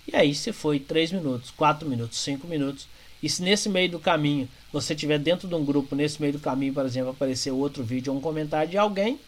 E 0.07 0.17
aí 0.17 0.35
se 0.35 0.53
foi 0.53 0.81
3 0.81 1.13
minutos, 1.13 1.51
4 1.51 1.89
minutos, 1.89 2.19
5 2.19 2.47
minutos. 2.47 2.89
E 3.23 3.29
se 3.29 3.43
nesse 3.43 3.69
meio 3.69 3.91
do 3.91 3.99
caminho 3.99 4.49
você 4.73 4.95
tiver 4.95 5.19
dentro 5.19 5.49
de 5.49 5.55
um 5.55 5.65
grupo, 5.65 5.97
nesse 5.97 6.21
meio 6.21 6.35
do 6.35 6.39
caminho, 6.39 6.73
por 6.73 6.85
exemplo, 6.85 7.11
aparecer 7.11 7.51
outro 7.51 7.83
vídeo 7.83 8.13
ou 8.13 8.19
um 8.19 8.23
comentário 8.23 8.71
de 8.71 8.79
alguém 8.79 9.19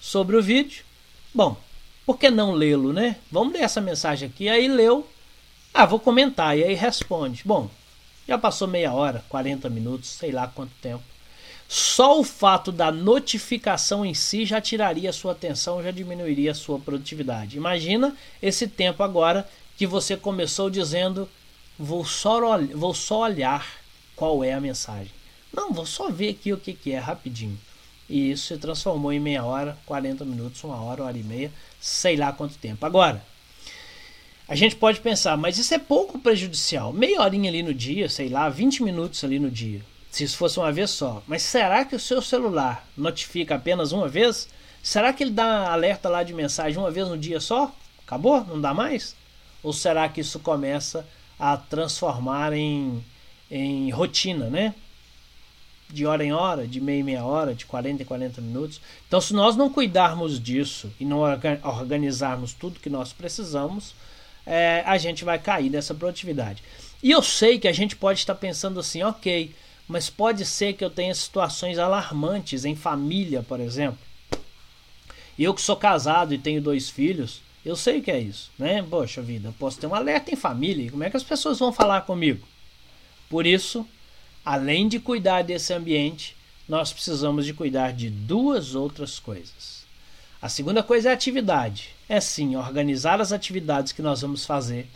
sobre 0.00 0.36
o 0.36 0.42
vídeo, 0.42 0.84
bom, 1.34 1.56
por 2.04 2.18
que 2.18 2.30
não 2.30 2.52
lê-lo, 2.52 2.92
né? 2.92 3.16
Vamos 3.30 3.52
ler 3.52 3.62
essa 3.62 3.80
mensagem 3.80 4.28
aqui. 4.28 4.48
Aí 4.48 4.68
leu, 4.68 5.06
ah, 5.72 5.86
vou 5.86 5.98
comentar, 5.98 6.58
e 6.58 6.64
aí 6.64 6.74
responde. 6.74 7.42
Bom, 7.44 7.70
já 8.26 8.36
passou 8.36 8.68
meia 8.68 8.92
hora, 8.92 9.24
40 9.28 9.70
minutos, 9.70 10.10
sei 10.10 10.30
lá 10.30 10.46
quanto 10.46 10.72
tempo. 10.80 11.02
Só 11.68 12.20
o 12.20 12.24
fato 12.24 12.70
da 12.70 12.92
notificação 12.92 14.04
em 14.04 14.12
si 14.12 14.44
já 14.44 14.60
tiraria 14.60 15.08
a 15.08 15.12
sua 15.12 15.32
atenção, 15.32 15.82
já 15.82 15.90
diminuiria 15.90 16.50
a 16.50 16.54
sua 16.54 16.78
produtividade. 16.78 17.56
Imagina 17.56 18.14
esse 18.42 18.68
tempo 18.68 19.02
agora 19.02 19.48
que 19.78 19.86
você 19.86 20.14
começou 20.14 20.68
dizendo: 20.68 21.26
vou 21.78 22.04
só, 22.04 22.58
vou 22.74 22.94
só 22.94 23.22
olhar 23.22 23.66
qual 24.14 24.42
é 24.42 24.52
a 24.52 24.60
mensagem. 24.60 25.12
Não, 25.52 25.72
vou 25.72 25.86
só 25.86 26.10
ver 26.10 26.30
aqui 26.30 26.52
o 26.52 26.58
que, 26.58 26.72
que 26.72 26.92
é 26.92 26.98
rapidinho. 26.98 27.58
E 28.08 28.30
isso 28.30 28.48
se 28.48 28.58
transformou 28.58 29.12
em 29.12 29.20
meia 29.20 29.44
hora, 29.44 29.78
40 29.86 30.24
minutos, 30.24 30.62
uma 30.64 30.80
hora, 30.82 31.02
uma 31.02 31.08
hora 31.08 31.18
e 31.18 31.22
meia, 31.22 31.52
sei 31.80 32.16
lá 32.16 32.32
quanto 32.32 32.58
tempo. 32.58 32.84
Agora, 32.84 33.24
a 34.48 34.54
gente 34.54 34.76
pode 34.76 35.00
pensar, 35.00 35.36
mas 35.36 35.58
isso 35.58 35.72
é 35.72 35.78
pouco 35.78 36.18
prejudicial. 36.18 36.92
Meia 36.92 37.22
horinha 37.22 37.50
ali 37.50 37.62
no 37.62 37.72
dia, 37.72 38.08
sei 38.08 38.28
lá, 38.28 38.48
20 38.48 38.82
minutos 38.82 39.22
ali 39.24 39.38
no 39.38 39.50
dia 39.50 39.82
se 40.12 40.24
isso 40.24 40.36
fosse 40.36 40.58
uma 40.58 40.70
vez 40.70 40.90
só. 40.90 41.22
Mas 41.26 41.42
será 41.42 41.86
que 41.86 41.96
o 41.96 41.98
seu 41.98 42.20
celular 42.20 42.86
notifica 42.94 43.54
apenas 43.54 43.92
uma 43.92 44.06
vez? 44.06 44.46
Será 44.82 45.10
que 45.10 45.24
ele 45.24 45.30
dá 45.30 45.72
alerta 45.72 46.08
lá 46.10 46.22
de 46.22 46.34
mensagem 46.34 46.78
uma 46.78 46.90
vez 46.90 47.08
no 47.08 47.16
dia 47.16 47.40
só? 47.40 47.74
Acabou? 48.06 48.44
Não 48.44 48.60
dá 48.60 48.74
mais? 48.74 49.16
Ou 49.62 49.72
será 49.72 50.06
que 50.10 50.20
isso 50.20 50.38
começa 50.38 51.00
a 51.00 51.04
transformar 51.56 52.52
em, 52.52 53.04
em 53.50 53.90
rotina, 53.90 54.48
né? 54.48 54.74
De 55.90 56.06
hora 56.06 56.24
em 56.24 56.32
hora, 56.32 56.66
de 56.66 56.80
meia 56.80 57.00
em 57.00 57.02
meia 57.02 57.24
hora, 57.24 57.54
de 57.54 57.66
40 57.66 58.02
em 58.02 58.06
40 58.06 58.40
minutos. 58.40 58.80
Então, 59.06 59.20
se 59.20 59.34
nós 59.34 59.56
não 59.56 59.68
cuidarmos 59.68 60.40
disso 60.40 60.90
e 60.98 61.04
não 61.04 61.18
organizarmos 61.62 62.54
tudo 62.54 62.80
que 62.80 62.88
nós 62.88 63.12
precisamos, 63.12 63.94
é, 64.46 64.82
a 64.86 64.96
gente 64.96 65.24
vai 65.24 65.38
cair 65.38 65.68
nessa 65.68 65.94
produtividade. 65.94 66.62
E 67.02 67.10
eu 67.10 67.22
sei 67.22 67.58
que 67.58 67.68
a 67.68 67.72
gente 67.72 67.96
pode 67.96 68.20
estar 68.20 68.34
pensando 68.36 68.78
assim, 68.78 69.02
ok, 69.02 69.52
mas 69.88 70.08
pode 70.08 70.44
ser 70.46 70.74
que 70.74 70.84
eu 70.84 70.90
tenha 70.90 71.14
situações 71.14 71.78
alarmantes 71.78 72.64
em 72.64 72.76
família, 72.76 73.42
por 73.42 73.60
exemplo. 73.60 73.98
Eu 75.38 75.52
que 75.52 75.60
sou 75.60 75.76
casado 75.76 76.32
e 76.32 76.38
tenho 76.38 76.62
dois 76.62 76.88
filhos, 76.88 77.42
eu 77.64 77.76
sei 77.76 78.00
que 78.00 78.10
é 78.10 78.18
isso, 78.18 78.50
né? 78.58 78.82
Poxa 78.82 79.22
vida, 79.22 79.48
eu 79.48 79.52
posso 79.52 79.78
ter 79.78 79.86
um 79.86 79.94
alerta 79.94 80.32
em 80.32 80.36
família, 80.36 80.90
como 80.90 81.04
é 81.04 81.10
que 81.10 81.16
as 81.16 81.22
pessoas 81.22 81.58
vão 81.58 81.72
falar 81.72 82.02
comigo? 82.02 82.46
Por 83.28 83.46
isso, 83.46 83.86
além 84.44 84.88
de 84.88 84.98
cuidar 84.98 85.42
desse 85.42 85.72
ambiente, 85.72 86.36
nós 86.68 86.92
precisamos 86.92 87.46
de 87.46 87.54
cuidar 87.54 87.92
de 87.92 88.10
duas 88.10 88.74
outras 88.74 89.18
coisas. 89.18 89.82
A 90.40 90.48
segunda 90.48 90.82
coisa 90.82 91.10
é 91.10 91.12
atividade. 91.12 91.90
É 92.08 92.20
sim, 92.20 92.56
organizar 92.56 93.20
as 93.20 93.32
atividades 93.32 93.92
que 93.92 94.02
nós 94.02 94.20
vamos 94.20 94.44
fazer 94.44 94.88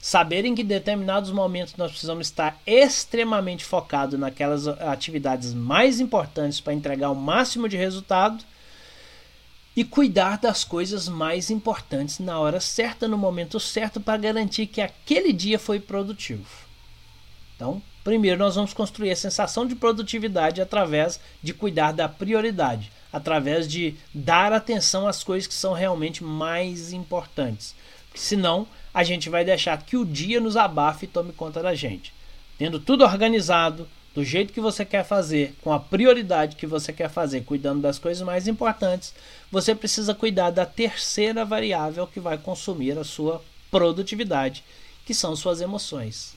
saber 0.00 0.46
em 0.46 0.54
que 0.54 0.64
determinados 0.64 1.30
momentos 1.30 1.76
nós 1.76 1.90
precisamos 1.90 2.26
estar 2.26 2.58
extremamente 2.66 3.64
focado 3.64 4.16
naquelas 4.16 4.66
atividades 4.66 5.52
mais 5.52 6.00
importantes 6.00 6.58
para 6.58 6.72
entregar 6.72 7.10
o 7.10 7.14
máximo 7.14 7.68
de 7.68 7.76
resultado 7.76 8.42
e 9.76 9.84
cuidar 9.84 10.38
das 10.38 10.64
coisas 10.64 11.08
mais 11.08 11.50
importantes 11.50 12.18
na 12.18 12.38
hora 12.38 12.60
certa, 12.60 13.06
no 13.06 13.16
momento 13.16 13.60
certo, 13.60 14.00
para 14.00 14.18
garantir 14.18 14.66
que 14.66 14.80
aquele 14.80 15.32
dia 15.32 15.58
foi 15.58 15.78
produtivo. 15.78 16.46
Então, 17.54 17.80
primeiro 18.02 18.38
nós 18.38 18.56
vamos 18.56 18.72
construir 18.72 19.10
a 19.10 19.16
sensação 19.16 19.66
de 19.66 19.74
produtividade 19.74 20.60
através 20.60 21.20
de 21.42 21.54
cuidar 21.54 21.92
da 21.92 22.08
prioridade, 22.08 22.90
através 23.12 23.68
de 23.68 23.94
dar 24.12 24.52
atenção 24.52 25.06
às 25.06 25.22
coisas 25.22 25.46
que 25.46 25.54
são 25.54 25.72
realmente 25.72 26.24
mais 26.24 26.92
importantes. 26.92 27.74
Porque 28.08 28.20
senão 28.20 28.66
a 28.92 29.04
gente 29.04 29.30
vai 29.30 29.44
deixar 29.44 29.80
que 29.82 29.96
o 29.96 30.04
dia 30.04 30.40
nos 30.40 30.56
abafe 30.56 31.04
e 31.04 31.08
tome 31.08 31.32
conta 31.32 31.62
da 31.62 31.74
gente. 31.74 32.12
Tendo 32.58 32.80
tudo 32.80 33.04
organizado, 33.04 33.88
do 34.14 34.24
jeito 34.24 34.52
que 34.52 34.60
você 34.60 34.84
quer 34.84 35.04
fazer, 35.04 35.54
com 35.62 35.72
a 35.72 35.78
prioridade 35.78 36.56
que 36.56 36.66
você 36.66 36.92
quer 36.92 37.08
fazer, 37.08 37.42
cuidando 37.42 37.80
das 37.80 37.98
coisas 37.98 38.26
mais 38.26 38.48
importantes, 38.48 39.14
você 39.50 39.74
precisa 39.74 40.14
cuidar 40.14 40.50
da 40.50 40.66
terceira 40.66 41.44
variável 41.44 42.06
que 42.06 42.18
vai 42.18 42.36
consumir 42.36 42.98
a 42.98 43.04
sua 43.04 43.42
produtividade, 43.70 44.64
que 45.06 45.14
são 45.14 45.36
suas 45.36 45.60
emoções. 45.60 46.34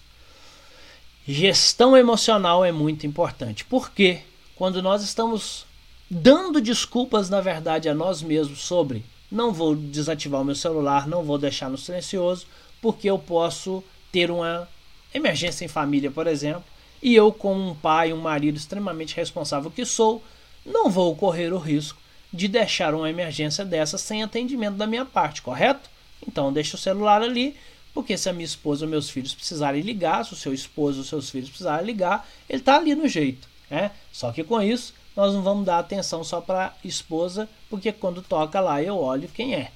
Gestão 1.28 1.98
emocional 1.98 2.64
é 2.64 2.72
muito 2.72 3.08
importante, 3.08 3.66
porque 3.66 4.22
quando 4.56 4.82
nós 4.82 5.04
estamos 5.04 5.66
dando 6.10 6.62
desculpas, 6.62 7.30
na 7.30 7.42
verdade, 7.42 7.90
a 7.90 7.96
nós 7.96 8.22
mesmos 8.22 8.60
sobre 8.60 9.04
não 9.32 9.52
vou 9.52 9.76
desativar 9.76 10.42
o 10.42 10.46
meu 10.46 10.54
celular, 10.54 11.08
não 11.08 11.24
vou 11.24 11.40
deixar 11.40 11.70
no 11.70 11.78
silencioso, 11.78 12.46
porque 12.80 13.10
eu 13.10 13.18
posso 13.18 13.84
ter 14.12 14.30
uma 14.30 14.70
emergência 15.12 15.66
em 15.66 15.68
família, 15.68 16.12
por 16.12 16.28
exemplo, 16.28 16.64
e 17.04 17.14
eu, 17.14 17.34
como 17.34 17.72
um 17.72 17.76
pai, 17.76 18.14
um 18.14 18.22
marido 18.22 18.56
extremamente 18.56 19.14
responsável 19.14 19.70
que 19.70 19.86
sou, 19.86 20.24
não 20.66 20.90
vou 20.90 21.14
correr 21.18 21.52
o 21.52 21.58
risco 21.58 22.00
de 22.32 22.48
deixar 22.48 22.96
uma 22.96 23.10
emergência 23.10 23.66
dessa 23.66 23.98
sem 23.98 24.24
atendimento 24.24 24.78
da 24.78 24.88
minha 24.88 25.04
parte, 25.04 25.42
correto? 25.42 25.90
Então 26.26 26.54
deixa 26.54 26.78
o 26.78 26.80
celular 26.80 27.22
ali, 27.22 27.58
porque 27.94 28.18
se 28.18 28.30
a 28.30 28.34
minha 28.34 28.46
esposa 28.46 28.86
ou 28.86 28.90
meus 28.90 29.10
filhos 29.10 29.36
precisarem 29.36 29.82
ligar, 29.82 30.24
se 30.24 30.32
o 30.32 30.38
seu 30.38 30.54
esposo 30.54 31.00
ou 31.00 31.04
seus 31.04 31.30
filhos 31.30 31.50
precisarem 31.50 31.86
ligar, 31.86 32.26
ele 32.50 32.62
está 32.62 32.78
ali 32.78 32.96
no 32.96 33.08
jeito. 33.08 33.50
Né? 33.70 33.92
Só 34.12 34.32
que 34.32 34.42
com 34.42 34.62
isso 34.62 34.94
nós 35.14 35.34
não 35.34 35.44
vamos 35.44 35.66
dar 35.66 35.80
atenção 35.80 36.24
só 36.24 36.40
para 36.40 36.68
a 36.68 36.88
esposa, 36.88 37.50
porque 37.70 37.92
quando 37.92 38.22
toca 38.22 38.62
lá 38.62 38.82
eu 38.82 38.98
olho 38.98 39.28
quem 39.28 39.54
é. 39.54 39.72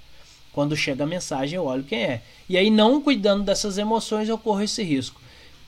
Quando 0.53 0.77
chega 0.77 1.03
a 1.03 1.07
mensagem 1.07 1.57
eu 1.57 1.65
olho 1.65 1.83
quem 1.83 2.01
é. 2.03 2.21
E 2.47 2.57
aí, 2.57 2.71
não 2.71 2.99
cuidando 3.01 3.43
dessas 3.43 3.77
emoções, 3.77 4.27
eu 4.27 4.37
corro 4.37 4.63
esse 4.63 4.81
risco. 4.81 5.21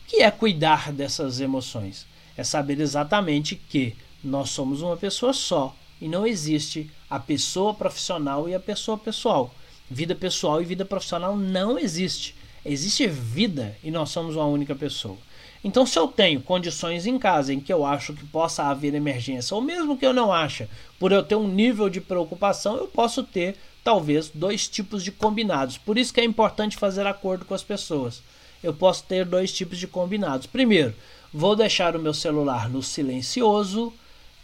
Que 0.10 0.24
é 0.24 0.32
cuidar 0.32 0.92
dessas 0.92 1.40
emoções? 1.40 2.08
É 2.36 2.44
saber 2.44 2.80
exatamente 2.82 3.56
que 3.56 3.96
nós 4.24 4.50
somos 4.50 4.82
uma 4.82 4.98
pessoa 4.98 5.34
só 5.34 5.76
e 6.02 6.08
não 6.08 6.26
existe 6.26 6.90
a 7.08 7.20
pessoa 7.20 7.76
profissional 7.76 8.50
e 8.50 8.56
a 8.56 8.60
pessoa 8.60 8.98
pessoal. 8.98 9.54
Vida 9.88 10.16
pessoal 10.16 10.64
e 10.64 10.66
vida 10.66 10.84
profissional 10.84 11.38
não 11.38 11.78
existe. 11.78 12.36
Existe 12.66 13.06
vida 13.06 13.78
e 13.84 13.92
nós 13.92 14.10
somos 14.10 14.36
uma 14.36 14.48
única 14.48 14.74
pessoa. 14.74 15.18
Então, 15.64 15.86
se 15.86 16.00
eu 16.00 16.08
tenho 16.08 16.42
condições 16.42 17.06
em 17.06 17.20
casa 17.20 17.54
em 17.54 17.60
que 17.60 17.72
eu 17.72 17.86
acho 17.86 18.16
que 18.16 18.26
possa 18.26 18.64
haver 18.64 18.96
emergência, 18.96 19.54
ou 19.54 19.62
mesmo 19.62 19.96
que 19.96 20.08
eu 20.08 20.14
não 20.14 20.34
ache, 20.34 20.68
por 20.98 21.12
eu 21.12 21.22
ter 21.22 21.36
um 21.36 21.48
nível 21.48 21.88
de 21.88 22.02
preocupação, 22.02 22.78
eu 22.78 22.88
posso 22.88 23.22
ter 23.22 23.56
talvez 23.84 24.32
dois 24.34 24.68
tipos 24.68 25.04
de 25.04 25.12
combinados. 25.12 25.78
Por 25.78 26.00
isso 26.00 26.12
que 26.12 26.20
é 26.20 26.24
importante 26.26 26.78
fazer 26.78 27.06
acordo 27.06 27.46
com 27.46 27.54
as 27.54 27.64
pessoas. 27.64 28.24
Eu 28.64 28.74
posso 28.74 29.04
ter 29.04 29.26
dois 29.26 29.52
tipos 29.52 29.78
de 29.78 29.88
combinados. 29.88 30.48
Primeiro, 30.48 30.94
vou 31.34 31.56
deixar 31.56 31.96
o 31.96 32.00
meu 32.00 32.14
celular 32.14 32.70
no 32.70 32.84
silencioso 32.84 33.94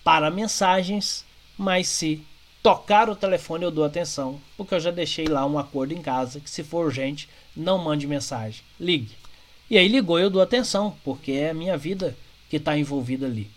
para 0.04 0.30
mensagens, 0.30 1.26
mas 1.58 1.88
se 1.88 2.24
tocar 2.62 3.10
o 3.10 3.16
telefone 3.16 3.64
eu 3.64 3.72
dou 3.72 3.84
atenção, 3.84 4.40
porque 4.58 4.74
eu 4.74 4.80
já 4.80 4.92
deixei 4.92 5.28
lá 5.28 5.46
um 5.46 5.60
acordo 5.60 5.94
em 5.94 6.02
casa 6.02 6.40
que 6.40 6.50
se 6.50 6.64
for 6.64 6.86
urgente, 6.86 7.30
não 7.56 7.78
mande 7.78 8.08
mensagem, 8.08 8.64
ligue. 8.80 9.12
E 9.70 9.78
aí 9.78 9.88
ligou, 9.88 10.20
eu 10.20 10.30
dou 10.30 10.42
atenção, 10.42 10.96
porque 11.04 11.32
é 11.32 11.50
a 11.50 11.54
minha 11.54 11.78
vida 11.78 12.16
que 12.50 12.58
está 12.58 12.78
envolvida 12.78 13.26
ali. 13.26 13.50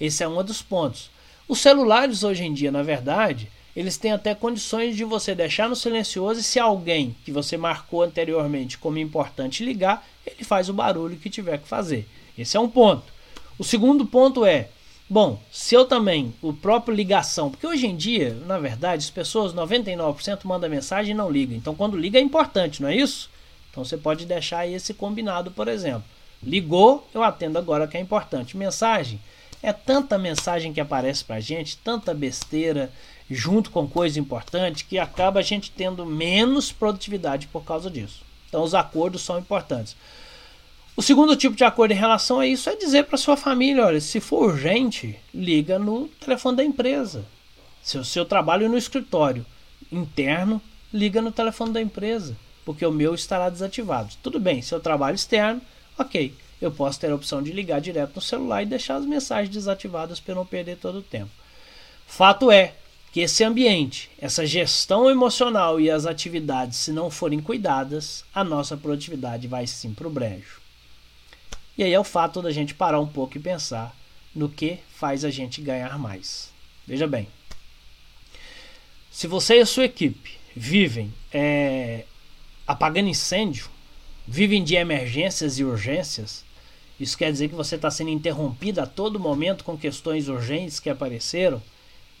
Esse 0.00 0.22
é 0.22 0.28
um 0.28 0.42
dos 0.42 0.62
pontos. 0.62 1.10
Os 1.46 1.60
celulares 1.60 2.24
hoje 2.24 2.44
em 2.44 2.52
dia, 2.52 2.72
na 2.72 2.82
verdade, 2.82 3.50
eles 3.76 3.96
têm 3.96 4.12
até 4.12 4.34
condições 4.34 4.96
de 4.96 5.04
você 5.04 5.34
deixar 5.34 5.68
no 5.68 5.74
silencioso 5.74 6.40
e 6.40 6.44
se 6.44 6.60
alguém 6.60 7.16
que 7.24 7.32
você 7.32 7.56
marcou 7.56 8.02
anteriormente 8.02 8.78
como 8.78 8.98
importante 8.98 9.64
ligar, 9.64 10.06
ele 10.26 10.44
faz 10.44 10.68
o 10.68 10.74
barulho 10.74 11.16
que 11.16 11.28
tiver 11.28 11.58
que 11.58 11.68
fazer. 11.68 12.08
Esse 12.38 12.56
é 12.56 12.60
um 12.60 12.68
ponto. 12.68 13.12
O 13.58 13.64
segundo 13.64 14.06
ponto 14.06 14.44
é, 14.44 14.68
bom, 15.08 15.40
se 15.50 15.74
eu 15.74 15.84
também, 15.84 16.32
o 16.40 16.52
próprio 16.52 16.94
ligação, 16.94 17.50
porque 17.50 17.66
hoje 17.66 17.86
em 17.86 17.96
dia, 17.96 18.34
na 18.46 18.58
verdade, 18.58 19.04
as 19.04 19.10
pessoas, 19.10 19.52
99% 19.52 20.40
mandam 20.44 20.70
mensagem 20.70 21.12
e 21.12 21.16
não 21.16 21.30
ligam. 21.30 21.56
Então, 21.56 21.74
quando 21.74 21.96
liga 21.96 22.18
é 22.18 22.22
importante, 22.22 22.82
não 22.82 22.88
é 22.88 22.96
isso? 22.96 23.30
Então, 23.70 23.84
você 23.84 23.96
pode 23.96 24.24
deixar 24.24 24.66
esse 24.68 24.94
combinado, 24.94 25.50
por 25.50 25.66
exemplo. 25.66 26.04
Ligou, 26.42 27.08
eu 27.12 27.22
atendo 27.22 27.58
agora 27.58 27.88
que 27.88 27.96
é 27.96 28.00
importante. 28.00 28.56
Mensagem, 28.56 29.20
é 29.62 29.72
tanta 29.72 30.18
mensagem 30.18 30.72
que 30.72 30.80
aparece 30.80 31.24
pra 31.24 31.40
gente, 31.40 31.78
tanta 31.78 32.12
besteira, 32.12 32.92
junto 33.30 33.70
com 33.70 33.88
coisa 33.88 34.20
importante, 34.20 34.84
que 34.84 34.98
acaba 34.98 35.40
a 35.40 35.42
gente 35.42 35.70
tendo 35.70 36.04
menos 36.04 36.70
produtividade 36.70 37.46
por 37.48 37.64
causa 37.64 37.90
disso. 37.90 38.22
Então, 38.48 38.62
os 38.62 38.74
acordos 38.74 39.22
são 39.22 39.38
importantes. 39.38 39.96
O 40.96 41.02
segundo 41.02 41.34
tipo 41.34 41.56
de 41.56 41.64
acordo 41.64 41.90
em 41.90 41.96
relação 41.96 42.38
a 42.38 42.46
isso 42.46 42.70
é 42.70 42.76
dizer 42.76 43.04
para 43.04 43.18
sua 43.18 43.36
família: 43.36 43.84
olha, 43.84 44.00
se 44.00 44.20
for 44.20 44.50
urgente, 44.50 45.18
liga 45.34 45.78
no 45.78 46.08
telefone 46.20 46.56
da 46.56 46.64
empresa. 46.64 47.24
Se 47.82 47.98
o 47.98 48.04
seu 48.04 48.24
trabalho 48.24 48.68
no 48.68 48.78
escritório 48.78 49.44
interno, 49.90 50.62
liga 50.92 51.20
no 51.20 51.32
telefone 51.32 51.72
da 51.72 51.82
empresa, 51.82 52.36
porque 52.64 52.86
o 52.86 52.92
meu 52.92 53.14
estará 53.14 53.50
desativado. 53.50 54.14
Tudo 54.22 54.38
bem, 54.38 54.62
se 54.62 54.72
eu 54.72 54.80
trabalho 54.80 55.16
externo, 55.16 55.60
ok, 55.98 56.32
eu 56.60 56.70
posso 56.70 57.00
ter 57.00 57.10
a 57.10 57.14
opção 57.14 57.42
de 57.42 57.52
ligar 57.52 57.80
direto 57.80 58.14
no 58.14 58.22
celular 58.22 58.62
e 58.62 58.66
deixar 58.66 58.96
as 58.96 59.04
mensagens 59.04 59.52
desativadas 59.52 60.20
para 60.20 60.34
não 60.34 60.46
perder 60.46 60.76
todo 60.76 60.98
o 60.98 61.02
tempo. 61.02 61.30
Fato 62.06 62.50
é 62.50 62.74
que 63.14 63.20
esse 63.20 63.44
ambiente, 63.44 64.10
essa 64.18 64.44
gestão 64.44 65.08
emocional 65.08 65.80
e 65.80 65.88
as 65.88 66.04
atividades, 66.04 66.78
se 66.78 66.90
não 66.90 67.08
forem 67.08 67.40
cuidadas, 67.40 68.24
a 68.34 68.42
nossa 68.42 68.76
produtividade 68.76 69.46
vai 69.46 69.68
sim 69.68 69.94
para 69.94 70.08
o 70.08 70.10
brejo. 70.10 70.60
E 71.78 71.84
aí 71.84 71.92
é 71.92 72.00
o 72.00 72.02
fato 72.02 72.42
da 72.42 72.50
gente 72.50 72.74
parar 72.74 72.98
um 72.98 73.06
pouco 73.06 73.36
e 73.36 73.40
pensar 73.40 73.96
no 74.34 74.48
que 74.48 74.80
faz 74.96 75.24
a 75.24 75.30
gente 75.30 75.60
ganhar 75.60 75.96
mais. 75.96 76.50
Veja 76.84 77.06
bem, 77.06 77.28
se 79.12 79.28
você 79.28 79.58
e 79.58 79.60
a 79.60 79.66
sua 79.66 79.84
equipe 79.84 80.32
vivem 80.56 81.14
é, 81.32 82.06
apagando 82.66 83.08
incêndio, 83.08 83.70
vivem 84.26 84.64
de 84.64 84.74
emergências 84.74 85.56
e 85.60 85.62
urgências, 85.62 86.44
isso 86.98 87.16
quer 87.16 87.30
dizer 87.30 87.48
que 87.48 87.54
você 87.54 87.76
está 87.76 87.92
sendo 87.92 88.10
interrompido 88.10 88.80
a 88.80 88.86
todo 88.86 89.20
momento 89.20 89.62
com 89.62 89.78
questões 89.78 90.26
urgentes 90.26 90.80
que 90.80 90.90
apareceram. 90.90 91.62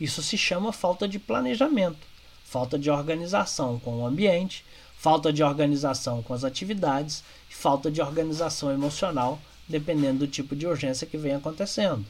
Isso 0.00 0.22
se 0.22 0.36
chama 0.36 0.72
falta 0.72 1.06
de 1.06 1.18
planejamento, 1.18 2.06
falta 2.44 2.78
de 2.78 2.90
organização 2.90 3.78
com 3.78 3.98
o 3.98 4.06
ambiente, 4.06 4.64
falta 4.96 5.32
de 5.32 5.42
organização 5.42 6.22
com 6.22 6.32
as 6.32 6.44
atividades 6.44 7.22
e 7.50 7.54
falta 7.54 7.90
de 7.90 8.00
organização 8.00 8.72
emocional, 8.72 9.40
dependendo 9.68 10.20
do 10.20 10.28
tipo 10.28 10.56
de 10.56 10.66
urgência 10.66 11.06
que 11.06 11.18
vem 11.18 11.34
acontecendo. 11.34 12.04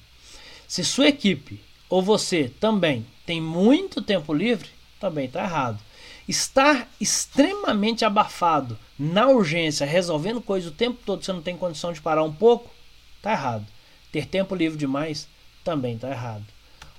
Se 0.66 0.84
sua 0.84 1.08
equipe 1.08 1.60
ou 1.88 2.02
você 2.02 2.50
também 2.60 3.04
tem 3.26 3.40
muito 3.40 4.00
tempo 4.00 4.32
livre, 4.32 4.68
também 4.98 5.26
está 5.26 5.42
errado. 5.42 5.80
Estar 6.26 6.88
extremamente 7.00 8.04
abafado 8.04 8.78
na 8.98 9.28
urgência, 9.28 9.86
resolvendo 9.86 10.40
coisas 10.40 10.70
o 10.70 10.74
tempo 10.74 10.98
todo, 11.04 11.24
você 11.24 11.32
não 11.32 11.42
tem 11.42 11.56
condição 11.56 11.92
de 11.92 12.00
parar 12.00 12.22
um 12.22 12.32
pouco, 12.32 12.70
está 13.16 13.32
errado. 13.32 13.66
Ter 14.10 14.26
tempo 14.26 14.54
livre 14.54 14.78
demais 14.78 15.28
também 15.62 15.96
está 15.96 16.10
errado. 16.10 16.53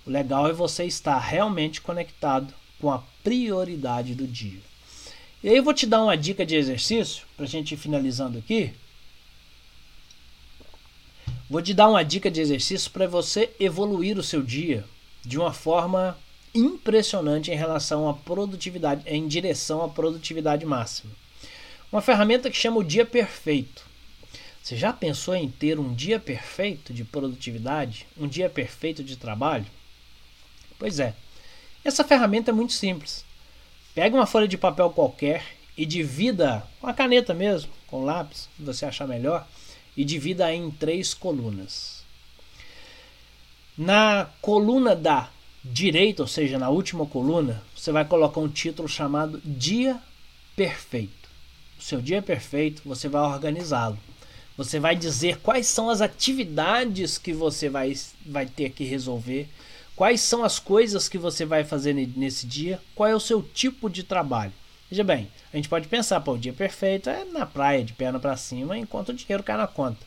O 0.05 0.11
legal 0.11 0.47
é 0.47 0.53
você 0.53 0.85
estar 0.85 1.17
realmente 1.17 1.81
conectado 1.81 2.53
com 2.79 2.91
a 2.91 3.03
prioridade 3.23 4.13
do 4.13 4.27
dia. 4.27 4.59
E 5.43 5.49
aí 5.49 5.57
eu 5.57 5.63
vou 5.63 5.73
te 5.73 5.85
dar 5.85 6.03
uma 6.03 6.15
dica 6.15 6.45
de 6.45 6.55
exercício 6.55 7.25
para 7.35 7.45
a 7.45 7.47
gente 7.47 7.73
ir 7.73 7.77
finalizando 7.77 8.37
aqui. 8.37 8.73
Vou 11.49 11.61
te 11.61 11.73
dar 11.73 11.89
uma 11.89 12.03
dica 12.03 12.29
de 12.29 12.41
exercício 12.41 12.89
para 12.91 13.07
você 13.07 13.51
evoluir 13.59 14.17
o 14.17 14.23
seu 14.23 14.41
dia 14.41 14.83
de 15.23 15.37
uma 15.37 15.53
forma 15.53 16.17
impressionante 16.53 17.51
em 17.51 17.55
relação 17.55 18.07
à 18.07 18.13
produtividade, 18.13 19.03
em 19.05 19.27
direção 19.27 19.83
à 19.83 19.89
produtividade 19.89 20.65
máxima. 20.65 21.11
Uma 21.91 22.01
ferramenta 22.01 22.49
que 22.49 22.57
chama 22.57 22.77
o 22.77 22.83
dia 22.83 23.05
perfeito. 23.05 23.83
Você 24.61 24.75
já 24.75 24.91
pensou 24.91 25.35
em 25.35 25.49
ter 25.49 25.79
um 25.79 25.93
dia 25.93 26.19
perfeito 26.19 26.93
de 26.93 27.03
produtividade? 27.03 28.07
Um 28.17 28.27
dia 28.27 28.49
perfeito 28.49 29.03
de 29.03 29.15
trabalho? 29.15 29.65
Pois 30.85 30.99
é. 30.99 31.15
Essa 31.83 32.03
ferramenta 32.03 32.51
é 32.51 32.53
muito 32.53 32.73
simples. 32.73 33.25
Pega 33.95 34.15
uma 34.15 34.27
folha 34.27 34.47
de 34.47 34.55
papel 34.55 34.91
qualquer 34.91 35.43
e 35.75 35.83
divida, 35.83 36.61
com 36.79 36.85
a 36.85 36.93
caneta 36.93 37.33
mesmo, 37.33 37.71
com 37.87 38.05
lápis, 38.05 38.47
se 38.55 38.61
você 38.61 38.85
achar 38.85 39.07
melhor, 39.07 39.47
e 39.97 40.05
divida 40.05 40.53
em 40.53 40.69
três 40.69 41.11
colunas. 41.11 42.03
Na 43.75 44.29
coluna 44.43 44.95
da 44.95 45.31
direita, 45.63 46.21
ou 46.21 46.27
seja, 46.27 46.59
na 46.59 46.69
última 46.69 47.07
coluna, 47.07 47.63
você 47.75 47.91
vai 47.91 48.05
colocar 48.05 48.39
um 48.39 48.47
título 48.47 48.87
chamado 48.87 49.41
Dia 49.43 49.99
Perfeito. 50.55 51.27
O 51.79 51.81
seu 51.81 51.99
dia 51.99 52.21
perfeito, 52.21 52.83
você 52.85 53.09
vai 53.09 53.23
organizá-lo. 53.23 53.97
Você 54.55 54.79
vai 54.79 54.95
dizer 54.95 55.39
quais 55.39 55.65
são 55.65 55.89
as 55.89 55.99
atividades 55.99 57.17
que 57.17 57.33
você 57.33 57.69
vai, 57.69 57.91
vai 58.23 58.45
ter 58.45 58.69
que 58.69 58.83
resolver 58.83 59.49
Quais 59.95 60.19
são 60.19 60.43
as 60.43 60.59
coisas 60.59 61.07
que 61.07 61.17
você 61.17 61.45
vai 61.45 61.63
fazer 61.63 61.93
nesse 61.93 62.45
dia? 62.45 62.81
Qual 62.93 63.07
é 63.07 63.15
o 63.15 63.19
seu 63.19 63.41
tipo 63.41 63.89
de 63.89 64.03
trabalho? 64.03 64.51
Veja 64.89 65.05
bem, 65.05 65.31
a 65.53 65.55
gente 65.55 65.69
pode 65.69 65.87
pensar, 65.87 66.19
pô, 66.19 66.33
o 66.33 66.37
dia 66.37 66.51
perfeito 66.51 67.09
é 67.09 67.23
na 67.23 67.45
praia, 67.45 67.81
de 67.81 67.93
perna 67.93 68.19
para 68.19 68.35
cima, 68.35 68.77
enquanto 68.77 69.09
o 69.09 69.13
dinheiro 69.13 69.41
cai 69.41 69.55
na 69.55 69.67
conta. 69.67 70.05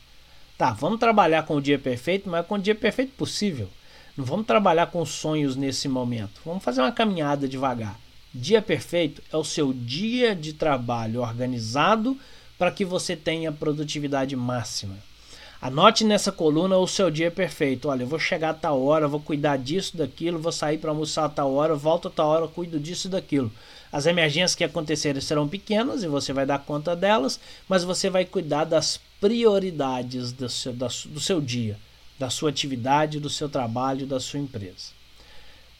Tá, 0.59 0.73
vamos 0.73 1.01
trabalhar 1.01 1.45
com 1.45 1.57
o 1.57 1.61
dia 1.63 1.79
perfeito, 1.79 2.29
mas 2.29 2.47
com 2.47 2.57
o 2.57 2.59
dia 2.59 2.75
perfeito 2.75 3.13
possível. 3.15 3.69
Não 4.15 4.27
vamos 4.27 4.47
trabalhar 4.47 4.89
com 4.89 5.05
sonhos 5.07 5.57
nesse 5.57 5.89
momento. 5.89 6.39
Vamos 6.45 6.63
fazer 6.63 6.83
uma 6.83 6.93
caminhada 6.93 7.49
devagar. 7.49 7.99
Dia 8.35 8.61
perfeito 8.61 9.23
é 9.33 9.37
o 9.39 9.45
seu 9.45 9.73
dia 9.73 10.37
de 10.37 10.53
trabalho 10.53 11.23
organizado 11.23 12.15
para 12.59 12.71
que 12.71 12.85
você 12.85 13.17
tenha 13.17 13.51
produtividade 13.51 14.37
máxima. 14.37 15.08
Anote 15.61 16.05
nessa 16.05 16.31
coluna 16.31 16.77
o 16.77 16.87
seu 16.87 17.11
dia 17.11 17.33
perfeito. 17.33 17.89
Olha, 17.89 18.05
eu 18.05 18.07
vou 18.07 18.19
chegar 18.19 18.51
a 18.51 18.55
tal 18.55 18.81
hora, 18.81 19.09
vou 19.09 19.19
cuidar 19.19 19.57
disso, 19.57 19.97
daquilo, 19.97 20.39
vou 20.39 20.53
sair 20.53 20.79
para 20.79 20.91
almoçar 20.91 21.25
a 21.25 21.29
tal 21.29 21.53
hora, 21.53 21.75
volto 21.75 22.07
a 22.07 22.11
tal 22.11 22.29
hora, 22.29 22.47
cuido 22.47 22.79
disso 22.79 23.09
e 23.09 23.11
daquilo. 23.11 23.51
As 23.91 24.07
emergências 24.07 24.55
que 24.55 24.63
acontecerem 24.63 25.21
serão 25.21 25.49
pequenas 25.49 26.05
e 26.05 26.09
você 26.09 26.33
vai 26.33 26.47
dar 26.47 26.61
conta 26.61 26.95
delas, 26.95 27.41
mas 27.69 27.83
você 27.83 28.09
vai 28.09 28.25
cuidar 28.25 28.65
das 28.65 29.01
prioridades 29.21 30.31
do 30.31 30.49
seu, 30.49 30.73
do 30.73 31.21
seu 31.21 31.41
dia, 31.41 31.77
da 32.17 32.31
sua 32.31 32.51
atividade, 32.51 33.19
do 33.19 33.29
seu 33.29 33.49
trabalho, 33.49 34.07
da 34.07 34.21
sua 34.21 34.39
empresa. 34.39 34.93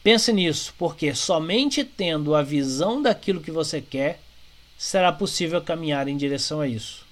Pense 0.03 0.33
nisso, 0.33 0.73
porque 0.77 1.15
somente 1.15 1.85
tendo 1.85 2.35
a 2.35 2.41
visão 2.41 3.01
daquilo 3.01 3.41
que 3.41 3.51
você 3.51 3.79
quer 3.79 4.19
será 4.77 5.13
possível 5.13 5.61
caminhar 5.61 6.09
em 6.09 6.17
direção 6.17 6.59
a 6.59 6.67
isso. 6.67 7.08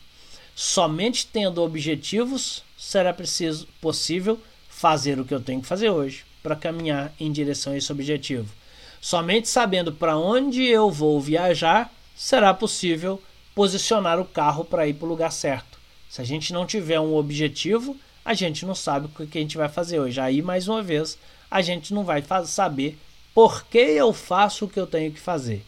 Somente 0.60 1.28
tendo 1.28 1.62
objetivos 1.62 2.64
será 2.76 3.14
preciso, 3.14 3.68
possível 3.80 4.40
fazer 4.68 5.20
o 5.20 5.24
que 5.24 5.32
eu 5.32 5.40
tenho 5.40 5.62
que 5.62 5.68
fazer 5.68 5.92
hoje 5.92 6.26
para 6.42 6.56
caminhar 6.56 7.14
em 7.20 7.32
direção 7.32 7.74
a 7.74 7.78
esse 7.78 7.92
objetivo. 7.92 8.52
Somente 9.00 9.48
sabendo 9.48 9.94
para 9.94 10.18
onde 10.18 10.64
eu 10.64 10.90
vou 10.90 11.22
viajar 11.22 11.94
será 12.16 12.56
possível 12.56 13.22
posicionar 13.54 14.20
o 14.20 14.26
carro 14.26 14.66
para 14.66 14.88
ir 14.88 14.96
para 14.96 15.06
o 15.06 15.10
lugar 15.10 15.32
certo. 15.32 15.78
Se 16.10 16.22
a 16.22 16.26
gente 16.26 16.52
não 16.52 16.66
tiver 16.66 17.00
um 17.00 17.14
objetivo, 17.14 17.96
a 18.26 18.34
gente 18.34 18.66
não 18.66 18.74
sabe 18.74 19.06
o 19.06 19.28
que 19.28 19.38
a 19.38 19.42
gente 19.42 19.58
vai 19.58 19.70
fazer 19.70 20.00
hoje. 20.00 20.20
Aí, 20.20 20.42
mais 20.42 20.68
uma 20.68 20.82
vez, 20.82 21.20
a 21.52 21.62
gente 21.62 21.94
não 21.94 22.04
vai 22.04 22.24
saber 22.48 22.98
por 23.32 23.64
que 23.66 23.78
eu 23.78 24.12
faço 24.12 24.66
o 24.66 24.68
que 24.68 24.80
eu 24.80 24.88
tenho 24.88 25.12
que 25.12 25.20
fazer. 25.20 25.64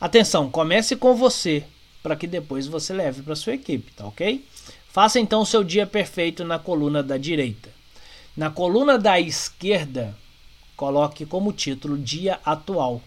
Atenção, 0.00 0.48
comece 0.48 0.94
com 0.94 1.16
você 1.16 1.64
para 2.04 2.14
que 2.14 2.26
depois 2.26 2.66
você 2.66 2.92
leve 2.92 3.22
para 3.22 3.34
sua 3.34 3.54
equipe, 3.54 3.90
tá 3.92 4.06
ok? 4.06 4.46
Faça 4.88 5.18
então 5.18 5.40
o 5.40 5.46
seu 5.46 5.64
dia 5.64 5.86
perfeito 5.86 6.44
na 6.44 6.58
coluna 6.58 7.02
da 7.02 7.16
direita. 7.16 7.70
Na 8.36 8.50
coluna 8.50 8.98
da 8.98 9.18
esquerda, 9.18 10.14
coloque 10.76 11.24
como 11.24 11.50
título 11.50 11.96
Dia 11.96 12.38
Atual. 12.44 13.00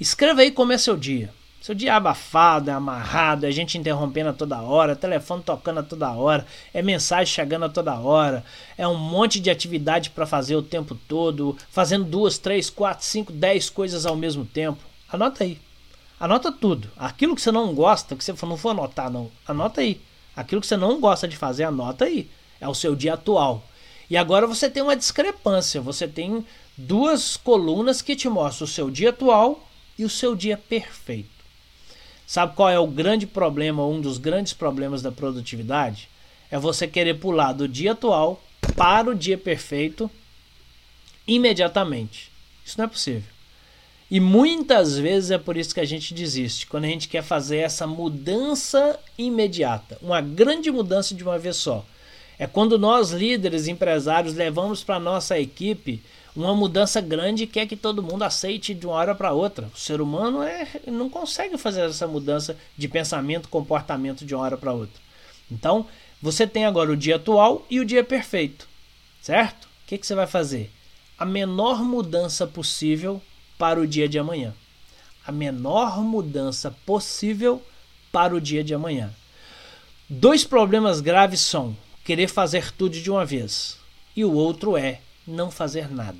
Escreva 0.00 0.40
aí 0.40 0.50
como 0.50 0.72
é 0.72 0.78
seu 0.78 0.96
dia. 0.96 1.30
Seu 1.60 1.74
dia 1.74 1.94
abafado, 1.94 2.70
amarrado, 2.70 3.44
é 3.44 3.52
gente 3.52 3.76
interrompendo 3.76 4.30
a 4.30 4.32
toda 4.32 4.62
hora, 4.62 4.96
telefone 4.96 5.42
tocando 5.42 5.80
a 5.80 5.82
toda 5.82 6.10
hora, 6.10 6.46
é 6.72 6.80
mensagem 6.80 7.32
chegando 7.32 7.66
a 7.66 7.68
toda 7.68 8.00
hora, 8.00 8.42
é 8.78 8.88
um 8.88 8.96
monte 8.96 9.38
de 9.38 9.50
atividade 9.50 10.08
para 10.08 10.26
fazer 10.26 10.56
o 10.56 10.62
tempo 10.62 10.94
todo, 11.06 11.56
fazendo 11.70 12.04
duas, 12.04 12.38
três, 12.38 12.70
quatro, 12.70 13.04
cinco, 13.04 13.30
dez 13.30 13.68
coisas 13.68 14.06
ao 14.06 14.16
mesmo 14.16 14.46
tempo. 14.46 14.80
Anota 15.08 15.44
aí. 15.44 15.60
Anota 16.22 16.52
tudo. 16.52 16.88
Aquilo 16.96 17.34
que 17.34 17.42
você 17.42 17.50
não 17.50 17.74
gosta, 17.74 18.14
que 18.14 18.24
você 18.24 18.32
não 18.46 18.56
for 18.56 18.70
anotar, 18.70 19.10
não. 19.10 19.30
Anota 19.46 19.80
aí. 19.80 20.00
Aquilo 20.36 20.60
que 20.60 20.66
você 20.66 20.76
não 20.76 21.00
gosta 21.00 21.26
de 21.26 21.36
fazer, 21.36 21.64
anota 21.64 22.04
aí. 22.04 22.30
É 22.60 22.68
o 22.68 22.74
seu 22.74 22.94
dia 22.94 23.14
atual. 23.14 23.62
E 24.08 24.16
agora 24.16 24.46
você 24.46 24.70
tem 24.70 24.82
uma 24.82 24.96
discrepância. 24.96 25.80
Você 25.80 26.06
tem 26.06 26.46
duas 26.76 27.36
colunas 27.36 28.00
que 28.00 28.14
te 28.14 28.28
mostram 28.28 28.66
o 28.66 28.70
seu 28.70 28.88
dia 28.88 29.10
atual 29.10 29.68
e 29.98 30.04
o 30.04 30.08
seu 30.08 30.36
dia 30.36 30.56
perfeito. 30.56 31.28
Sabe 32.26 32.54
qual 32.54 32.70
é 32.70 32.78
o 32.78 32.86
grande 32.86 33.26
problema, 33.26 33.84
um 33.84 34.00
dos 34.00 34.18
grandes 34.18 34.52
problemas 34.52 35.02
da 35.02 35.10
produtividade? 35.10 36.08
é 36.52 36.58
você 36.58 36.86
querer 36.86 37.14
pular 37.14 37.54
do 37.54 37.66
dia 37.66 37.92
atual 37.92 38.44
para 38.76 39.08
o 39.08 39.14
dia 39.14 39.38
perfeito 39.38 40.10
imediatamente. 41.26 42.30
Isso 42.62 42.76
não 42.76 42.84
é 42.84 42.88
possível. 42.88 43.31
E 44.12 44.20
muitas 44.20 44.98
vezes 44.98 45.30
é 45.30 45.38
por 45.38 45.56
isso 45.56 45.72
que 45.72 45.80
a 45.80 45.86
gente 45.86 46.12
desiste, 46.12 46.66
quando 46.66 46.84
a 46.84 46.88
gente 46.88 47.08
quer 47.08 47.22
fazer 47.22 47.56
essa 47.56 47.86
mudança 47.86 49.00
imediata, 49.16 49.96
uma 50.02 50.20
grande 50.20 50.70
mudança 50.70 51.14
de 51.14 51.22
uma 51.22 51.38
vez 51.38 51.56
só. 51.56 51.82
É 52.38 52.46
quando 52.46 52.78
nós, 52.78 53.10
líderes, 53.10 53.68
empresários, 53.68 54.34
levamos 54.34 54.84
para 54.84 55.00
nossa 55.00 55.40
equipe 55.40 56.02
uma 56.36 56.54
mudança 56.54 57.00
grande 57.00 57.44
e 57.44 57.46
quer 57.46 57.66
que 57.66 57.74
todo 57.74 58.02
mundo 58.02 58.22
aceite 58.22 58.74
de 58.74 58.86
uma 58.86 58.96
hora 58.96 59.14
para 59.14 59.32
outra. 59.32 59.70
O 59.74 59.78
ser 59.78 59.98
humano 60.02 60.42
é, 60.42 60.68
não 60.88 61.08
consegue 61.08 61.56
fazer 61.56 61.80
essa 61.80 62.06
mudança 62.06 62.54
de 62.76 62.88
pensamento, 62.88 63.48
comportamento 63.48 64.26
de 64.26 64.34
uma 64.34 64.44
hora 64.44 64.58
para 64.58 64.74
outra. 64.74 65.00
Então, 65.50 65.86
você 66.20 66.46
tem 66.46 66.66
agora 66.66 66.92
o 66.92 66.96
dia 66.98 67.16
atual 67.16 67.64
e 67.70 67.80
o 67.80 67.84
dia 67.84 68.04
perfeito, 68.04 68.68
certo? 69.22 69.64
O 69.64 69.86
que, 69.86 69.96
que 69.96 70.06
você 70.06 70.14
vai 70.14 70.26
fazer? 70.26 70.70
A 71.16 71.24
menor 71.24 71.82
mudança 71.82 72.46
possível 72.46 73.22
para 73.62 73.80
o 73.80 73.86
dia 73.86 74.08
de 74.08 74.18
amanhã. 74.18 74.52
A 75.24 75.30
menor 75.30 76.02
mudança 76.02 76.74
possível 76.84 77.62
para 78.10 78.34
o 78.34 78.40
dia 78.40 78.64
de 78.64 78.74
amanhã. 78.74 79.14
Dois 80.10 80.42
problemas 80.42 81.00
graves 81.00 81.40
são 81.40 81.76
querer 82.04 82.26
fazer 82.26 82.72
tudo 82.72 83.00
de 83.00 83.08
uma 83.08 83.24
vez 83.24 83.78
e 84.16 84.24
o 84.24 84.32
outro 84.32 84.76
é 84.76 85.00
não 85.24 85.48
fazer 85.48 85.88
nada. 85.88 86.18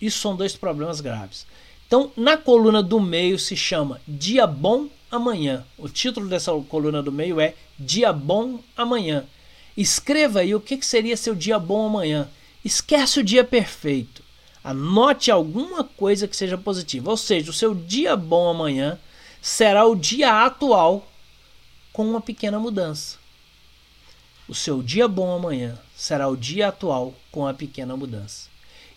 Isso 0.00 0.18
são 0.18 0.34
dois 0.34 0.56
problemas 0.56 1.00
graves. 1.00 1.46
Então, 1.86 2.10
na 2.16 2.36
coluna 2.36 2.82
do 2.82 2.98
meio 2.98 3.38
se 3.38 3.56
chama 3.56 4.00
Dia 4.08 4.44
Bom 4.44 4.88
Amanhã. 5.12 5.64
O 5.78 5.88
título 5.88 6.28
dessa 6.28 6.50
coluna 6.68 7.00
do 7.00 7.12
meio 7.12 7.40
é 7.40 7.54
Dia 7.78 8.12
Bom 8.12 8.58
Amanhã. 8.76 9.24
Escreva 9.76 10.40
aí 10.40 10.56
o 10.56 10.60
que 10.60 10.84
seria 10.84 11.16
seu 11.16 11.36
dia 11.36 11.56
bom 11.56 11.86
amanhã. 11.86 12.28
Esquece 12.64 13.20
o 13.20 13.24
dia 13.24 13.44
perfeito. 13.44 14.26
Anote 14.68 15.30
alguma 15.30 15.82
coisa 15.82 16.28
que 16.28 16.36
seja 16.36 16.58
positiva. 16.58 17.08
Ou 17.08 17.16
seja, 17.16 17.50
o 17.50 17.54
seu 17.54 17.74
dia 17.74 18.14
bom 18.14 18.50
amanhã 18.50 18.98
será 19.40 19.86
o 19.86 19.96
dia 19.96 20.44
atual 20.44 21.10
com 21.90 22.04
uma 22.04 22.20
pequena 22.20 22.58
mudança. 22.58 23.16
O 24.46 24.54
seu 24.54 24.82
dia 24.82 25.08
bom 25.08 25.34
amanhã 25.34 25.78
será 25.96 26.28
o 26.28 26.36
dia 26.36 26.68
atual 26.68 27.14
com 27.32 27.46
a 27.46 27.54
pequena 27.54 27.96
mudança. 27.96 28.50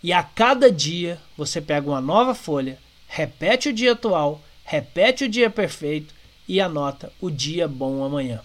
E 0.03 0.11
a 0.11 0.21
cada 0.21 0.69
dia 0.69 1.21
você 1.37 1.61
pega 1.61 1.87
uma 1.87 2.01
nova 2.01 2.35
folha, 2.35 2.77
repete 3.07 3.69
o 3.69 3.73
dia 3.73 3.93
atual, 3.93 4.41
repete 4.65 5.23
o 5.23 5.29
dia 5.29 5.49
perfeito 5.49 6.13
e 6.49 6.59
anota 6.59 7.13
o 7.21 7.31
dia 7.31 7.65
bom 7.65 8.03
amanhã. 8.03 8.41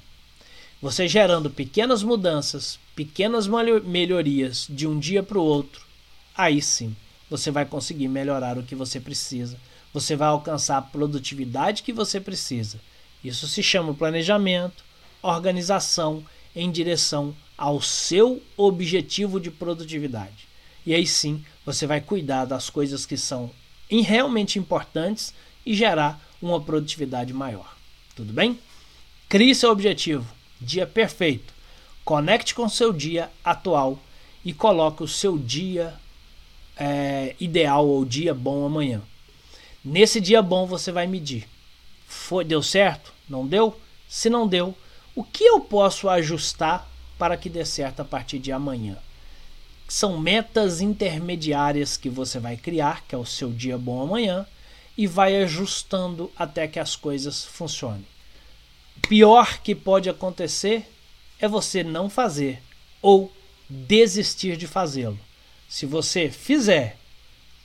Você 0.80 1.08
gerando 1.08 1.50
pequenas 1.50 2.04
mudanças, 2.04 2.78
pequenas 2.94 3.48
melhorias 3.48 4.68
de 4.70 4.86
um 4.86 4.96
dia 4.96 5.24
para 5.24 5.38
o 5.38 5.44
outro, 5.44 5.84
aí 6.36 6.62
sim 6.62 6.94
você 7.28 7.50
vai 7.50 7.64
conseguir 7.64 8.08
melhorar 8.08 8.58
o 8.58 8.62
que 8.62 8.74
você 8.74 9.00
precisa. 9.00 9.58
Você 9.92 10.14
vai 10.14 10.28
alcançar 10.28 10.78
a 10.78 10.82
produtividade 10.82 11.82
que 11.82 11.92
você 11.92 12.20
precisa. 12.20 12.80
Isso 13.24 13.48
se 13.48 13.62
chama 13.62 13.94
planejamento, 13.94 14.84
organização 15.22 16.24
em 16.54 16.70
direção 16.70 17.34
ao 17.56 17.80
seu 17.80 18.42
objetivo 18.56 19.40
de 19.40 19.50
produtividade. 19.50 20.48
E 20.84 20.94
aí 20.94 21.06
sim 21.06 21.44
você 21.64 21.86
vai 21.86 22.00
cuidar 22.00 22.44
das 22.44 22.70
coisas 22.70 23.04
que 23.04 23.16
são 23.16 23.50
realmente 23.90 24.58
importantes 24.58 25.34
e 25.64 25.74
gerar 25.74 26.20
uma 26.40 26.60
produtividade 26.60 27.32
maior. 27.32 27.76
Tudo 28.14 28.32
bem? 28.32 28.58
Crie 29.28 29.54
seu 29.54 29.70
objetivo, 29.70 30.26
dia 30.60 30.86
perfeito. 30.86 31.52
Conecte 32.04 32.54
com 32.54 32.68
seu 32.68 32.92
dia 32.92 33.30
atual 33.44 33.98
e 34.44 34.52
coloque 34.52 35.02
o 35.02 35.08
seu 35.08 35.36
dia 35.36 35.94
é, 36.76 37.34
ideal 37.40 37.86
ou 37.86 38.04
dia 38.04 38.34
bom 38.34 38.64
amanhã. 38.64 39.02
Nesse 39.84 40.20
dia 40.20 40.42
bom 40.42 40.66
você 40.66 40.92
vai 40.92 41.06
medir. 41.06 41.48
Foi, 42.06 42.44
deu 42.44 42.62
certo? 42.62 43.12
Não 43.28 43.46
deu? 43.46 43.78
Se 44.08 44.28
não 44.28 44.46
deu, 44.46 44.76
o 45.14 45.24
que 45.24 45.44
eu 45.44 45.60
posso 45.60 46.08
ajustar 46.08 46.88
para 47.18 47.36
que 47.36 47.48
dê 47.48 47.64
certo 47.64 48.00
a 48.00 48.04
partir 48.04 48.38
de 48.38 48.52
amanhã? 48.52 48.98
São 49.88 50.18
metas 50.18 50.80
intermediárias 50.80 51.96
que 51.96 52.10
você 52.10 52.38
vai 52.38 52.56
criar, 52.56 53.04
que 53.06 53.14
é 53.14 53.18
o 53.18 53.24
seu 53.24 53.50
dia 53.52 53.78
bom 53.78 54.02
amanhã, 54.02 54.46
e 54.96 55.06
vai 55.06 55.42
ajustando 55.42 56.30
até 56.36 56.66
que 56.66 56.78
as 56.78 56.96
coisas 56.96 57.44
funcionem. 57.44 58.04
O 58.96 59.08
pior 59.08 59.60
que 59.60 59.74
pode 59.74 60.08
acontecer 60.08 60.90
é 61.38 61.46
você 61.46 61.84
não 61.84 62.10
fazer 62.10 62.62
ou 63.00 63.32
desistir 63.68 64.56
de 64.56 64.66
fazê-lo. 64.66 65.18
Se 65.68 65.86
você 65.86 66.30
fizer 66.30 66.96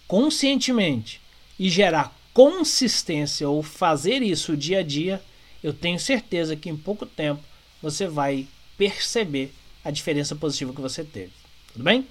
conscientemente 0.08 1.22
e 1.58 1.70
gerar 1.70 2.16
consistência 2.34 3.47
ou 3.47 3.62
fazer 3.62 4.22
isso 4.22 4.58
dia 4.58 4.80
a 4.80 4.84
dia, 4.84 5.22
eu 5.64 5.74
tenho 5.74 5.99
certeza 5.99 6.56
que 6.56 6.70
em 6.70 6.78
pouco 6.78 7.06
tempo 7.06 7.41
você 7.82 8.08
vai 8.08 8.47
perceber 8.78 9.54
a 9.84 9.91
diferença 9.91 10.36
positiva 10.36 10.74
que 10.74 10.82
você 10.82 11.04
teve. 11.04 11.32
Tudo 11.74 11.84
bem? 11.84 12.08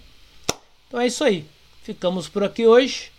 Então 0.89 1.01
é 1.01 1.07
isso 1.07 1.25
aí. 1.25 1.45
Ficamos 1.83 2.29
por 2.29 2.45
aqui 2.45 2.67
hoje. 2.67 3.11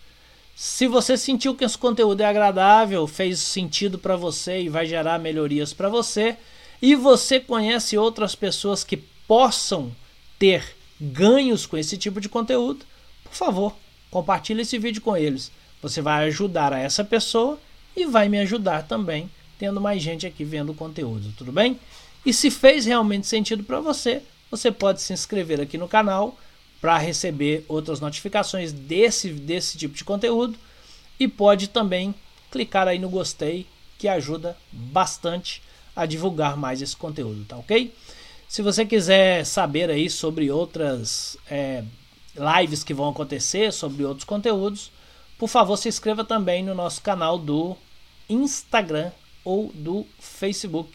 Se 0.56 0.88
você 0.88 1.18
sentiu 1.18 1.56
que 1.56 1.64
esse 1.64 1.78
conteúdo 1.78 2.22
é 2.22 2.26
agradável, 2.26 3.08
fez 3.08 3.40
sentido 3.40 3.98
para 3.98 4.16
você 4.16 4.62
e 4.62 4.70
vai 4.70 4.86
gerar 4.86 5.20
melhorias 5.20 5.74
para 5.74 5.90
você, 5.90 6.38
e 6.82 6.96
você 6.96 7.40
conhece 7.40 7.98
outras 7.98 8.36
pessoas 8.36 8.84
que 8.84 8.98
possam 8.98 9.96
ter 10.38 10.76
ganhos 11.02 11.66
com 11.66 11.76
esse 11.76 11.98
tipo 11.98 12.22
de 12.22 12.30
conteúdo, 12.30 12.86
por 13.24 13.34
favor, 13.34 13.76
compartilhe 14.12 14.62
esse 14.62 14.78
vídeo 14.78 15.02
com 15.02 15.18
eles. 15.18 15.52
Você 15.82 16.02
vai 16.02 16.28
ajudar 16.28 16.72
a 16.72 16.80
essa 16.80 17.04
pessoa 17.04 17.60
e 17.98 18.06
vai 18.06 18.30
me 18.30 18.40
ajudar 18.40 18.84
também, 18.84 19.30
tendo 19.58 19.82
mais 19.82 20.02
gente 20.02 20.28
aqui 20.28 20.44
vendo 20.44 20.72
o 20.72 20.76
conteúdo, 20.76 21.34
tudo 21.36 21.52
bem? 21.52 21.80
E 22.24 22.32
se 22.32 22.52
fez 22.52 22.86
realmente 22.86 23.26
sentido 23.26 23.64
para 23.64 23.80
você, 23.80 24.22
você 24.52 24.72
pode 24.72 25.02
se 25.02 25.12
inscrever 25.12 25.60
aqui 25.60 25.78
no 25.78 25.88
canal 25.88 26.38
para 26.80 26.98
receber 26.98 27.66
outras 27.68 28.00
notificações 28.00 28.72
desse, 28.72 29.30
desse 29.30 29.78
tipo 29.78 29.96
de 29.96 30.04
conteúdo 30.04 30.58
e 31.20 31.28
pode 31.28 31.68
também 31.70 32.14
clicar 32.52 32.88
aí 32.88 33.00
no 33.00 33.10
gostei, 33.10 33.66
que 33.98 34.08
ajuda 34.08 34.58
bastante 34.72 35.64
a 35.96 36.06
divulgar 36.06 36.58
mais 36.58 36.82
esse 36.82 36.96
conteúdo, 36.96 37.46
tá 37.46 37.58
ok? 37.58 37.94
Se 38.52 38.62
você 38.62 38.86
quiser 38.86 39.46
saber 39.46 39.90
aí 39.90 40.10
sobre 40.10 40.52
outras 40.52 41.38
é, 41.50 41.86
lives 42.36 42.84
que 42.84 42.94
vão 42.94 43.08
acontecer, 43.08 43.72
sobre 43.72 44.04
outros 44.04 44.26
conteúdos, 44.26 44.92
por 45.40 45.48
favor 45.48 45.78
se 45.78 45.88
inscreva 45.88 46.26
também 46.26 46.62
no 46.62 46.76
nosso 46.76 47.02
canal 47.02 47.38
do 47.38 47.78
Instagram 48.30 49.10
ou 49.46 49.72
do 49.74 50.06
Facebook, 50.20 50.92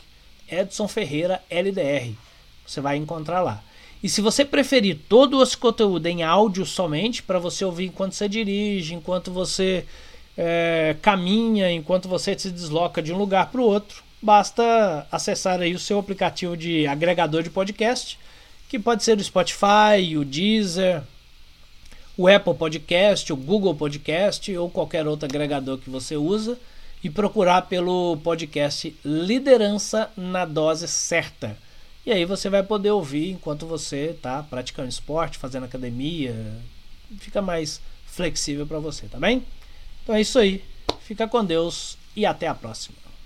Edson 0.47 0.87
Ferreira 0.87 1.43
LDR. 1.49 2.13
Você 2.67 2.83
vai 2.83 2.99
encontrar 2.99 3.41
lá. 3.41 3.65
E 4.03 4.09
se 4.11 4.21
você 4.21 4.45
preferir 4.45 4.99
todo 5.09 5.43
esse 5.43 5.57
conteúdo 5.57 6.07
em 6.09 6.23
áudio 6.23 6.67
somente, 6.67 7.23
para 7.23 7.39
você 7.39 7.65
ouvir 7.65 7.87
enquanto 7.87 8.13
você 8.13 8.29
dirige, 8.29 8.93
enquanto 8.93 9.33
você 9.33 9.87
é, 10.37 10.95
caminha, 11.01 11.73
enquanto 11.73 12.07
você 12.07 12.39
se 12.39 12.51
desloca 12.51 13.01
de 13.01 13.15
um 13.15 13.17
lugar 13.17 13.51
para 13.51 13.63
o 13.63 13.65
outro, 13.65 14.05
basta 14.27 15.07
acessar 15.13 15.61
aí 15.61 15.73
o 15.73 15.79
seu 15.79 16.01
aplicativo 16.01 16.57
de 16.57 16.85
agregador 16.85 17.45
de 17.45 17.51
podcast, 17.51 18.19
que 18.69 18.77
pode 18.77 19.05
ser 19.05 19.17
o 19.17 19.23
Spotify, 19.23 20.17
o 20.19 20.25
Deezer, 20.25 21.01
o 22.19 22.27
Apple 22.27 22.55
Podcast, 22.55 23.33
o 23.33 23.37
Google 23.37 23.77
Podcast 23.77 24.57
ou 24.57 24.69
qualquer 24.69 25.07
outro 25.07 25.27
agregador 25.27 25.79
que 25.79 25.89
você 25.89 26.17
usa 26.17 26.59
e 27.05 27.09
procurar 27.09 27.63
pelo 27.63 28.17
podcast 28.17 28.97
Liderança 29.05 30.11
na 30.17 30.45
Dose 30.45 30.89
Certa. 30.89 31.57
E 32.05 32.11
aí 32.11 32.25
você 32.25 32.51
vai 32.51 32.65
poder 32.65 32.91
ouvir 32.91 33.31
enquanto 33.31 33.65
você 33.65 34.07
está 34.07 34.43
praticando 34.43 34.89
esporte, 34.89 35.39
fazendo 35.39 35.67
academia, 35.67 36.35
fica 37.21 37.41
mais 37.41 37.81
flexível 38.07 38.67
para 38.67 38.81
você, 38.81 39.07
tá 39.07 39.21
bem? 39.21 39.45
Então 40.03 40.17
é 40.17 40.21
isso 40.21 40.37
aí. 40.37 40.65
Fica 41.03 41.29
com 41.29 41.45
Deus 41.45 41.97
e 42.17 42.27
até 42.27 42.49
a 42.49 42.55
próxima. 42.55 43.06